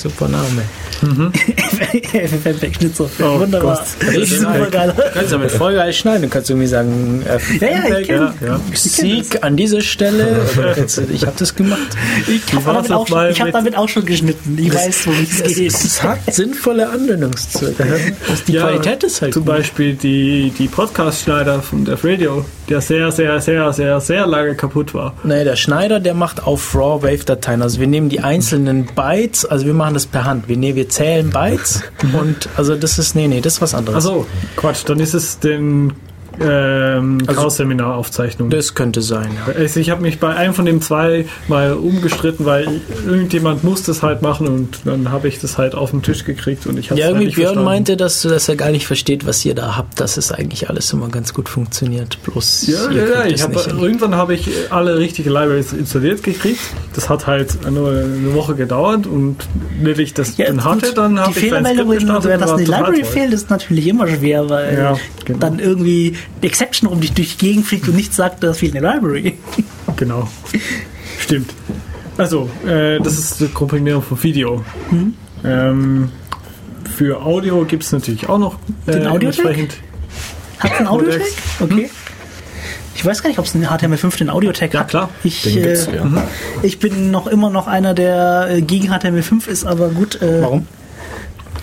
[0.02, 0.64] Super Name.
[1.32, 3.32] FFmpeg Schnittsoftware.
[3.32, 3.76] Oh Wunderbar.
[4.02, 4.28] Gott.
[4.28, 4.94] Super geil.
[4.96, 6.24] Du kannst damit voll geil schneiden.
[6.24, 7.24] Du kannst irgendwie sagen,
[7.60, 8.60] Ja, ja, ich kenn- Ja, ja.
[8.74, 10.42] Sieg an dieser Stelle.
[10.56, 11.80] Du- ich habe das gemacht.
[12.28, 14.58] Ich habe damit, auch schon- ich hab mit- damit auch schon geschnitten.
[14.60, 15.74] Ich weiß, worum es geht.
[15.74, 18.14] Es hat sinnvolle Anwendungszwecke.
[18.48, 19.54] Die Ja, Qualität ist halt Zum gut.
[19.56, 24.94] Beispiel die, die Podcast-Schneider von Def Radio, der sehr, sehr, sehr, sehr, sehr lange kaputt
[24.94, 25.14] war.
[25.24, 27.62] Nee, der Schneider, der macht auf RAW Wave-Dateien.
[27.62, 30.48] Also wir nehmen die einzelnen Bytes, also wir machen das per Hand.
[30.48, 34.06] Wir, nee, wir zählen Bytes und also das ist, nee, nee, das ist was anderes.
[34.06, 35.94] Achso, Quatsch, dann ist es den
[36.40, 38.50] ähm, Also- Chaos-Seminar-Aufzeichnung.
[38.50, 39.54] Das könnte sein, ja.
[39.54, 42.68] Also ich habe mich bei einem von den zwei mal umgestritten, weil
[43.06, 46.66] irgendjemand muss das halt machen und dann habe ich das halt auf den Tisch gekriegt
[46.68, 47.66] und ich habe Ja, halt irgendwie nicht Björn verstanden.
[47.66, 50.92] meinte, dass, dass er gar nicht versteht, was ihr da habt, dass es eigentlich alles
[50.94, 52.18] immer ganz gut funktioniert.
[52.24, 53.26] Bloß Ja, ihr ja, ja.
[53.26, 56.62] Ich hab, irgendwann habe ich alle richtige Libraries installiert gekriegt.
[56.94, 59.38] Das hat halt nur eine Woche gedauert und
[59.82, 62.42] wenn ich das Ja, dann hatte, dann die habe ich Fehlermeldung, Skript gestartet wenn und
[62.42, 63.12] das war in die total Library toll.
[63.12, 65.40] fehlt, ist natürlich immer schwer, weil Ja, genau.
[65.40, 68.86] dann irgendwie Exception um dich durch die Gegend fliegt und nicht sagt, das fehlt eine
[68.94, 69.38] Library.
[69.98, 70.28] Genau.
[71.20, 71.54] Stimmt.
[72.18, 74.64] Also, äh, das ist die Komprimierung von Video.
[74.90, 75.14] Mhm.
[75.44, 76.10] Ähm,
[76.96, 78.56] für Audio gibt es natürlich auch noch
[78.88, 79.40] äh, Den Audiotech?
[79.46, 79.78] entsprechend.
[80.60, 81.22] Hat es einen Audiotech?
[81.60, 81.74] Codex.
[81.74, 81.90] Okay.
[82.96, 84.88] Ich weiß gar nicht, ob es einen HTML5 den Audiotech Ja, hat.
[84.90, 85.10] klar.
[85.24, 86.24] Ich, Den gibt's, äh, ja.
[86.64, 90.22] ich bin noch immer noch einer, der äh, gegen HTML5 ist, aber gut.
[90.22, 90.68] Äh, Warum?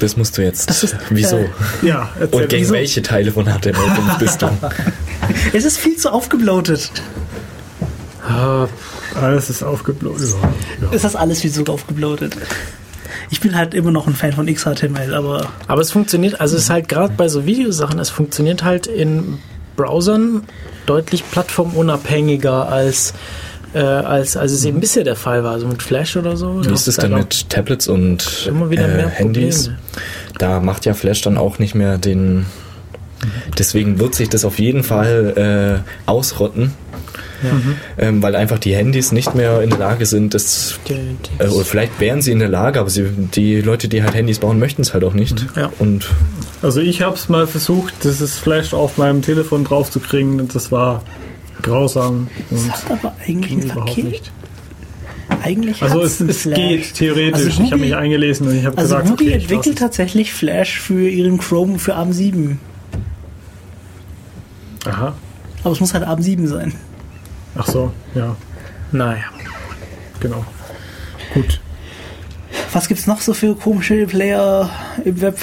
[0.01, 0.71] Das musst du jetzt.
[0.71, 1.39] Das ist, Wieso?
[1.39, 1.49] äh,
[1.83, 2.43] Ja, erzähl.
[2.43, 2.75] Und gegen wieso?
[2.75, 4.49] welche Teile von HTML5 bist du?
[5.53, 6.91] Es ist viel zu aufgebloatet.
[9.21, 10.13] Alles ist aufgebläht.
[10.93, 12.37] Es ist alles viel zu aufgebloatet.
[13.31, 16.65] Ich bin halt immer noch ein Fan von XHTML, aber Aber es funktioniert, also es
[16.65, 19.39] ist halt gerade bei so Videosachen, es funktioniert halt in
[19.77, 20.45] Browsern
[20.87, 23.13] deutlich plattformunabhängiger als,
[23.75, 25.53] äh, als, als es eben bisher der Fall war.
[25.53, 26.65] Also mit Flash oder so.
[26.65, 29.65] Wie ist es denn mit Tablets und Immer wieder äh, mehr Handys?
[29.65, 29.79] Probleme.
[30.39, 32.47] Da macht ja Flash dann auch nicht mehr den.
[33.59, 36.73] Deswegen wird sich das auf jeden Fall äh, ausrotten.
[37.99, 40.79] ähm, weil einfach die Handys nicht mehr in der Lage sind, das
[41.39, 43.05] äh, oder vielleicht wären sie in der Lage, aber sie,
[43.35, 45.47] die Leute, die halt Handys bauen, möchten es halt auch nicht.
[45.55, 45.71] Ja.
[45.79, 46.09] Und
[46.63, 50.55] Also ich habe es mal versucht, dieses Flash auf meinem Telefon drauf zu kriegen und
[50.55, 51.03] das war
[51.63, 54.05] grausam Das und hat aber eigentlich überhaupt Verkehr.
[54.05, 54.33] nicht.
[55.43, 57.47] Eigentlich Also es, es geht theoretisch.
[57.47, 60.81] Also ich habe mich eingelesen und ich habe Also gesagt, Google okay, entwickelt tatsächlich Flash
[60.81, 62.57] für ihren Chrome für ARM7.
[64.87, 65.15] Aha.
[65.65, 66.73] Aber es muss halt ARM7 sein.
[67.57, 68.37] Ach so, ja,
[68.93, 69.25] Naja.
[70.21, 70.45] genau.
[71.35, 71.61] Gut.
[72.73, 74.71] Was gibt's noch so für komische Player
[75.05, 75.37] im Web?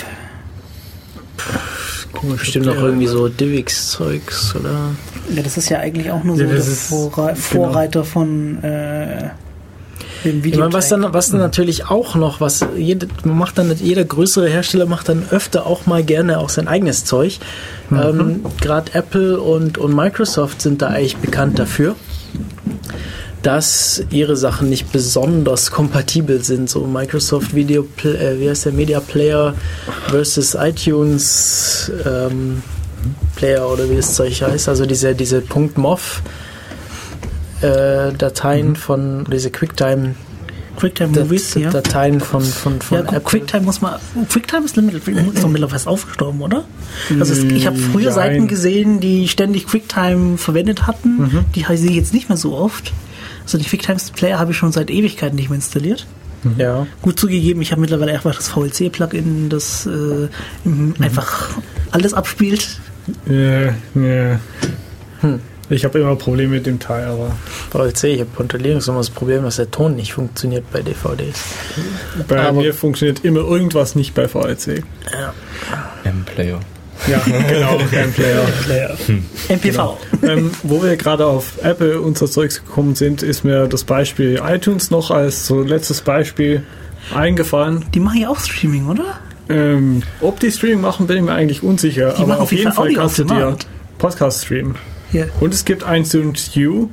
[2.15, 2.39] Komisch.
[2.41, 4.91] Bestimmt noch irgendwie so Divix-Zeugs oder.
[5.33, 9.29] Ja, das ist ja eigentlich auch nur so Ja, der Vorre Vorreiter von äh,
[10.23, 10.59] dem Ich Video.
[10.61, 14.47] meine, was dann, was dann natürlich auch noch, was jede, man macht dann, jeder größere
[14.47, 17.39] Hersteller macht dann öfter auch mal gerne auch sein eigenes Zeug.
[17.91, 21.95] Ähm, Gerade Apple und, und Microsoft sind da eigentlich bekannt dafür,
[23.45, 26.67] dass ihre Sachen nicht besonders kompatibel sind.
[26.67, 29.53] So Microsoft Video, äh, wie heißt der Media Player
[30.07, 32.63] versus iTunes ähm,
[33.35, 34.67] Player oder wie das Zeug heißt.
[34.67, 35.43] Also diese, diese
[35.75, 36.23] .mov
[37.61, 40.15] äh, Dateien von, diese QuickTime
[40.77, 41.69] QuickTime Movies, ja.
[41.69, 43.39] Dateien von, von, von Ja, guck, Apple.
[43.39, 43.99] QuickTime muss man.
[44.27, 46.65] QuickTime ist, ist doch mittlerweile aufgestorben, oder?
[47.19, 48.13] Also es, ich habe früher Nein.
[48.13, 51.17] Seiten gesehen, die ständig QuickTime verwendet hatten.
[51.17, 51.45] Mhm.
[51.53, 52.91] Die sehe ich jetzt nicht mehr so oft.
[53.45, 56.05] Also die QuickTime-Player habe ich schon seit Ewigkeiten nicht mehr installiert.
[56.57, 56.85] Ja.
[57.01, 60.27] Gut zugegeben, ich habe mittlerweile einfach das VLC-Plugin, das äh,
[60.63, 60.93] Mhm.
[60.99, 61.49] einfach
[61.91, 62.79] alles abspielt.
[63.27, 64.39] Ja, ja.
[65.69, 67.31] Ich habe immer Probleme mit dem Teil, aber
[67.71, 71.39] VLC, ich habe unter Linux immer das Problem, dass der Ton nicht funktioniert bei DVDs.
[72.27, 74.83] bei Aber- mir funktioniert immer irgendwas nicht bei VLC.
[76.03, 76.59] M-Player.
[77.07, 78.97] Ja, genau, kein Player.
[79.49, 79.97] MPV.
[80.23, 84.41] ähm, wo wir gerade auf Apple und so Zeugs gekommen sind, ist mir das Beispiel
[84.43, 86.63] iTunes noch als so letztes Beispiel
[87.13, 87.85] eingefallen.
[87.93, 89.19] Die machen ja auch Streaming, oder?
[89.49, 92.13] Ähm, ob die Streaming machen, bin ich mir eigentlich unsicher.
[92.17, 93.57] Die aber auf jeden Fall Audio kannst du dir.
[93.97, 94.75] Podcast streamen.
[95.13, 95.25] Ja.
[95.39, 96.89] Und es gibt iTunes U,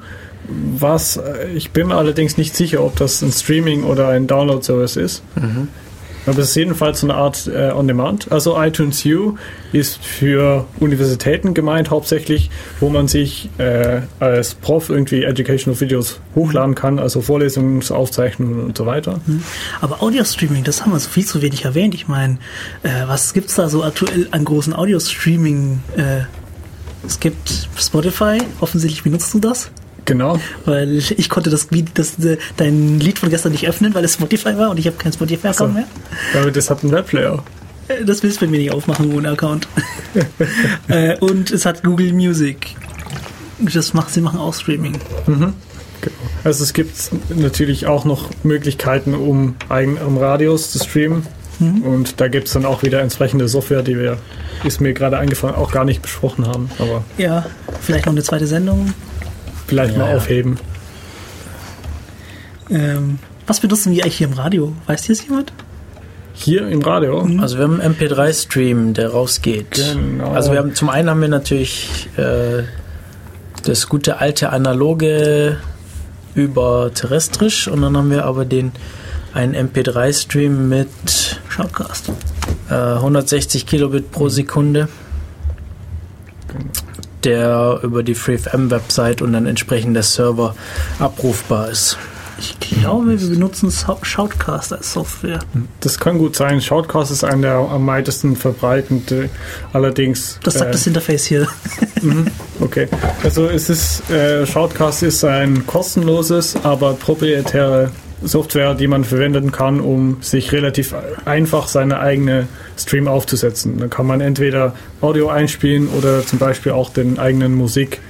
[0.79, 4.97] was äh, ich bin mir allerdings nicht sicher, ob das ein Streaming oder ein Download-Service
[4.97, 5.23] ist.
[6.27, 8.31] Aber es ist jedenfalls so eine Art äh, On-Demand.
[8.31, 9.37] Also iTunes U
[9.73, 12.51] ist für Universitäten gemeint hauptsächlich,
[12.81, 18.87] wo man sich äh, als Prof irgendwie Educational Videos hochladen kann, also Vorlesungsaufzeichnungen und so
[18.87, 19.21] weiter.
[19.81, 21.95] Aber Audio-Streaming, das haben wir so viel zu wenig erwähnt.
[21.95, 22.39] Ich meine,
[22.83, 25.81] äh, was gibt's da so aktuell an großen Audio-Streaming?
[25.97, 26.21] Äh,
[27.05, 29.73] es gibt Spotify, offensichtlich benutzt du das,
[30.05, 30.39] Genau.
[30.65, 34.57] weil ich konnte das, das äh, dein Lied von gestern nicht öffnen, weil es Spotify
[34.57, 35.79] war und ich habe keinen Spotify-Account So.
[35.79, 35.87] mehr.
[36.41, 37.43] Aber das hat einen Webplayer.
[37.89, 39.69] Äh, Das willst du bei mir nicht aufmachen ohne Account.
[40.89, 42.75] äh, und es hat Google Music.
[43.61, 44.99] Das macht, sie machen auch Streaming.
[46.43, 46.97] Also es gibt
[47.35, 51.27] natürlich auch noch Möglichkeiten, um eigenen Radios zu streamen.
[51.61, 54.19] Und da gibt es dann auch wieder entsprechende Software, die wir,
[54.65, 56.69] ist mir gerade eingefallen, auch gar nicht besprochen haben.
[56.81, 57.47] Aber Ja,
[57.81, 58.93] vielleicht noch eine zweite Sendung.
[59.67, 60.17] Vielleicht mal Ja.
[60.17, 60.59] aufheben.
[62.71, 64.73] Ähm, was benutzen wir eigentlich hier im Radio?
[64.87, 65.53] Weiß jetzt jemand?
[66.35, 67.27] Hier im Radio.
[67.41, 69.73] Also wir haben einen MP3-Stream, der rausgeht.
[69.93, 70.33] Genau.
[70.33, 72.63] Also wir haben zum einen haben wir natürlich äh,
[73.65, 75.59] das gute alte analoge
[76.35, 78.73] über terrestrisch und dann haben wir aber den
[79.35, 80.89] einen MP3-Stream mit
[81.49, 82.11] Shoutcast.
[82.71, 84.89] äh, 160 Kilobit pro Sekunde,
[87.25, 90.55] der über die FreeFM-Website und dann entsprechend der Server
[90.99, 91.97] abrufbar ist.
[92.39, 95.39] Ich glaube, wir benutzen Shoutcast als Software.
[95.81, 96.61] Das kann gut sein.
[96.61, 99.29] Shoutcast ist einer der am weitesten verbreitende.
[99.73, 100.41] Allerdings.
[100.43, 101.49] Das sagt äh, das Interface hier.
[102.61, 102.89] Okay.
[103.25, 107.91] Also es ist, äh, Shoutcast ist ein kostenloses, aber proprietäre
[108.25, 110.95] Software, die man verwenden kann, um sich relativ
[111.25, 112.47] einfach seine eigene
[112.77, 113.79] Stream aufzusetzen.
[113.79, 118.01] Dann kann man entweder Audio einspielen oder zum Beispiel auch den eigenen Musik.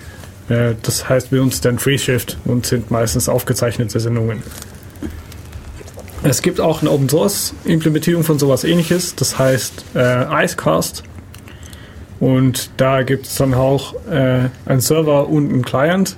[0.48, 4.42] Äh, das heißt bei uns dann Free Shift und sind meistens aufgezeichnete Sendungen.
[6.24, 11.02] Es gibt auch eine Open Source Implementierung von sowas ähnliches, das heißt äh, Icecast.
[12.20, 16.16] Und da gibt es dann auch äh, einen Server und einen Client.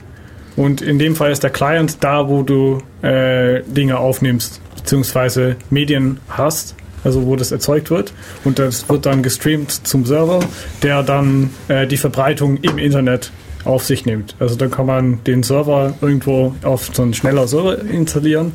[0.56, 6.18] Und in dem Fall ist der Client da, wo du äh, Dinge aufnimmst, beziehungsweise Medien
[6.28, 6.74] hast,
[7.04, 8.12] also wo das erzeugt wird.
[8.44, 10.40] Und das wird dann gestreamt zum Server,
[10.82, 13.30] der dann äh, die Verbreitung im Internet
[13.64, 14.34] auf sich nimmt.
[14.40, 18.52] Also dann kann man den Server irgendwo auf so einen schneller Server installieren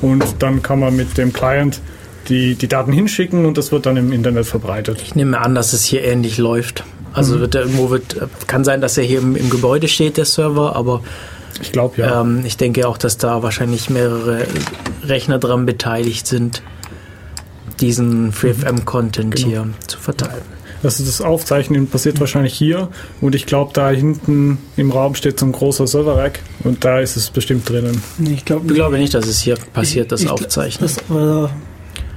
[0.00, 1.80] und dann kann man mit dem Client
[2.28, 5.02] die, die Daten hinschicken und das wird dann im Internet verbreitet.
[5.02, 6.84] Ich nehme an, dass es hier ähnlich läuft.
[7.12, 8.16] Also wird er irgendwo wird,
[8.46, 11.02] kann sein, dass er hier im, im Gebäude steht, der Server, aber
[11.62, 12.20] Ich glaube ja.
[12.20, 14.46] Ähm, ich denke auch, dass da wahrscheinlich mehrere
[15.04, 16.62] Rechner dran beteiligt sind,
[17.80, 19.48] diesen FreeFM-Content Genau.
[19.48, 20.42] hier zu verteilen.
[20.82, 22.88] Also das Aufzeichnen passiert wahrscheinlich hier
[23.20, 27.16] und ich glaube, da hinten im Raum steht so ein großer Serverrack und da ist
[27.16, 28.02] es bestimmt drinnen.
[28.24, 30.88] Ich glaube Ich glaube nicht, dass es hier passiert, das ich- Aufzeichnen.
[30.88, 31.48] Das, äh,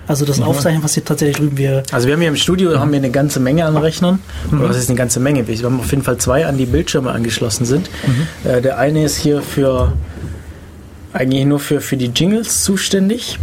[0.10, 1.58] also das Aufzeichnen passiert tatsächlich drüben.
[1.60, 4.18] Wir, Also wir haben hier im Studio haben wir eine ganze Menge an Rechnern.
[4.52, 5.48] Oder was ist eine ganze Menge?
[5.48, 7.92] Wir haben auf jeden Fall zwei an die Bildschirme angeschlossen sind.
[8.44, 9.94] Äh, der eine ist hier für
[11.14, 13.38] eigentlich nur für, für die Jingles zuständig.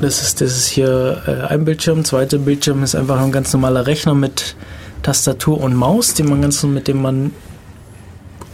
[0.00, 2.02] Das ist, das ist hier äh, ein Bildschirm.
[2.02, 4.56] Zweiter Bildschirm ist einfach ein ganz normaler Rechner mit
[5.02, 7.32] Tastatur und Maus, den man ganz, mit dem man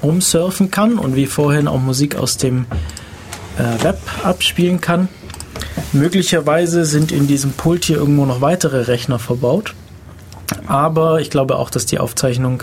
[0.02, 2.66] umsurfen kann und wie vorhin auch Musik aus dem
[3.56, 5.09] äh, Web abspielen kann.
[5.92, 9.74] Möglicherweise sind in diesem Pult hier irgendwo noch weitere Rechner verbaut.
[10.66, 12.62] Aber ich glaube auch, dass die Aufzeichnung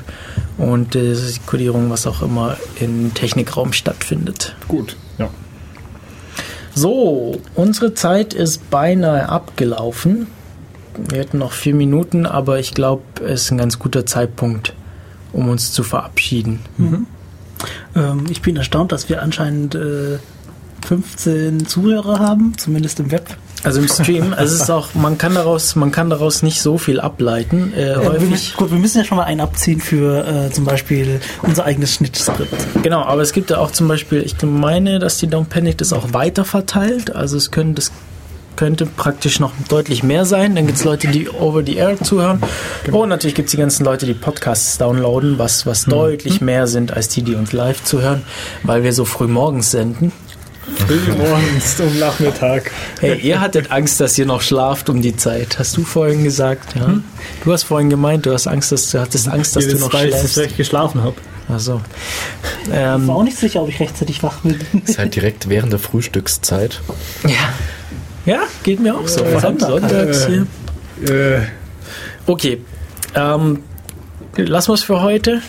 [0.58, 1.16] und die
[1.46, 4.56] Kodierung, was auch immer, im Technikraum stattfindet.
[4.68, 4.96] Gut.
[5.18, 5.30] Ja.
[6.76, 10.28] So, unsere Zeit ist beinahe abgelaufen.
[10.98, 14.74] Wir hätten noch vier Minuten, aber ich glaube, es ist ein ganz guter Zeitpunkt,
[15.34, 16.60] um uns zu verabschieden.
[17.96, 20.20] ähm, ich bin erstaunt, dass wir anscheinend äh,
[20.86, 23.26] 15 Zuhörer haben, zumindest im Web.
[23.64, 26.78] Also im Stream, also es ist auch, man kann daraus, man kann daraus nicht so
[26.78, 27.74] viel ableiten.
[27.74, 31.22] Äh, Äh, wir, gut, wir müssen ja schon mal einen abziehen für äh, zum Beispiel
[31.44, 32.84] unser eigenes Schnittskript.
[32.84, 35.94] Genau, aber es gibt ja auch zum Beispiel, ich meine, dass die Don't Panic das
[35.94, 37.16] auch weiter verteilt.
[37.16, 37.92] Also es könnte, das
[38.58, 40.56] könnte praktisch noch deutlich mehr sein.
[40.56, 42.42] Dann gibt es Leute, die over the air zuhören.
[42.92, 46.92] Und natürlich gibt es die ganzen Leute, die Podcasts downloaden, was, was deutlich mehr sind
[46.92, 48.24] als die, die uns live zuhören,
[48.64, 50.12] weil wir so früh morgens senden.
[50.88, 52.72] Früh morgens um Nachmittag.
[53.00, 55.60] Hey, ihr hattet Angst, dass ihr noch schlaft um die Zeit.
[55.60, 57.00] Hast du vorhin gesagt, ja?
[57.44, 59.94] Du hast vorhin gemeint, du hast Angst, dass du hattest Angst, dass du Jedes noch
[59.94, 60.52] weiß, dass schläfst.
[60.52, 61.16] ich geschlafen habe.
[61.50, 61.82] Also,
[62.64, 64.58] Ich war ähm, auch nicht sicher, ob ich rechtzeitig wach bin.
[64.86, 66.80] Ist halt direkt während der Frühstückszeit.
[67.28, 67.54] ja.
[68.26, 69.22] Ja, geht mir auch so.
[69.22, 69.90] Äh, Vor allem Sonntag.
[69.90, 70.48] sonntags hier.
[71.14, 71.42] Äh,
[72.26, 72.62] Okay.
[73.16, 73.60] Ähm,
[74.38, 75.42] lassen wir es für heute.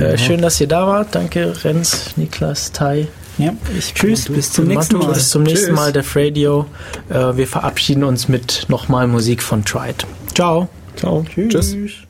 [0.00, 1.14] Äh, schön, dass ihr da wart.
[1.14, 3.06] Danke, Renz, Niklas, Tai.
[3.46, 3.54] Ja.
[3.78, 5.12] Ich Tschüss, bis zum nächsten Mal.
[5.12, 5.76] Bis zum nächsten Tschüss.
[5.76, 6.66] Mal, Def Radio.
[7.08, 10.06] Äh, wir verabschieden uns mit nochmal Musik von Tried.
[10.34, 10.68] Ciao.
[10.96, 11.24] ciao.
[11.28, 12.06] Tschüss.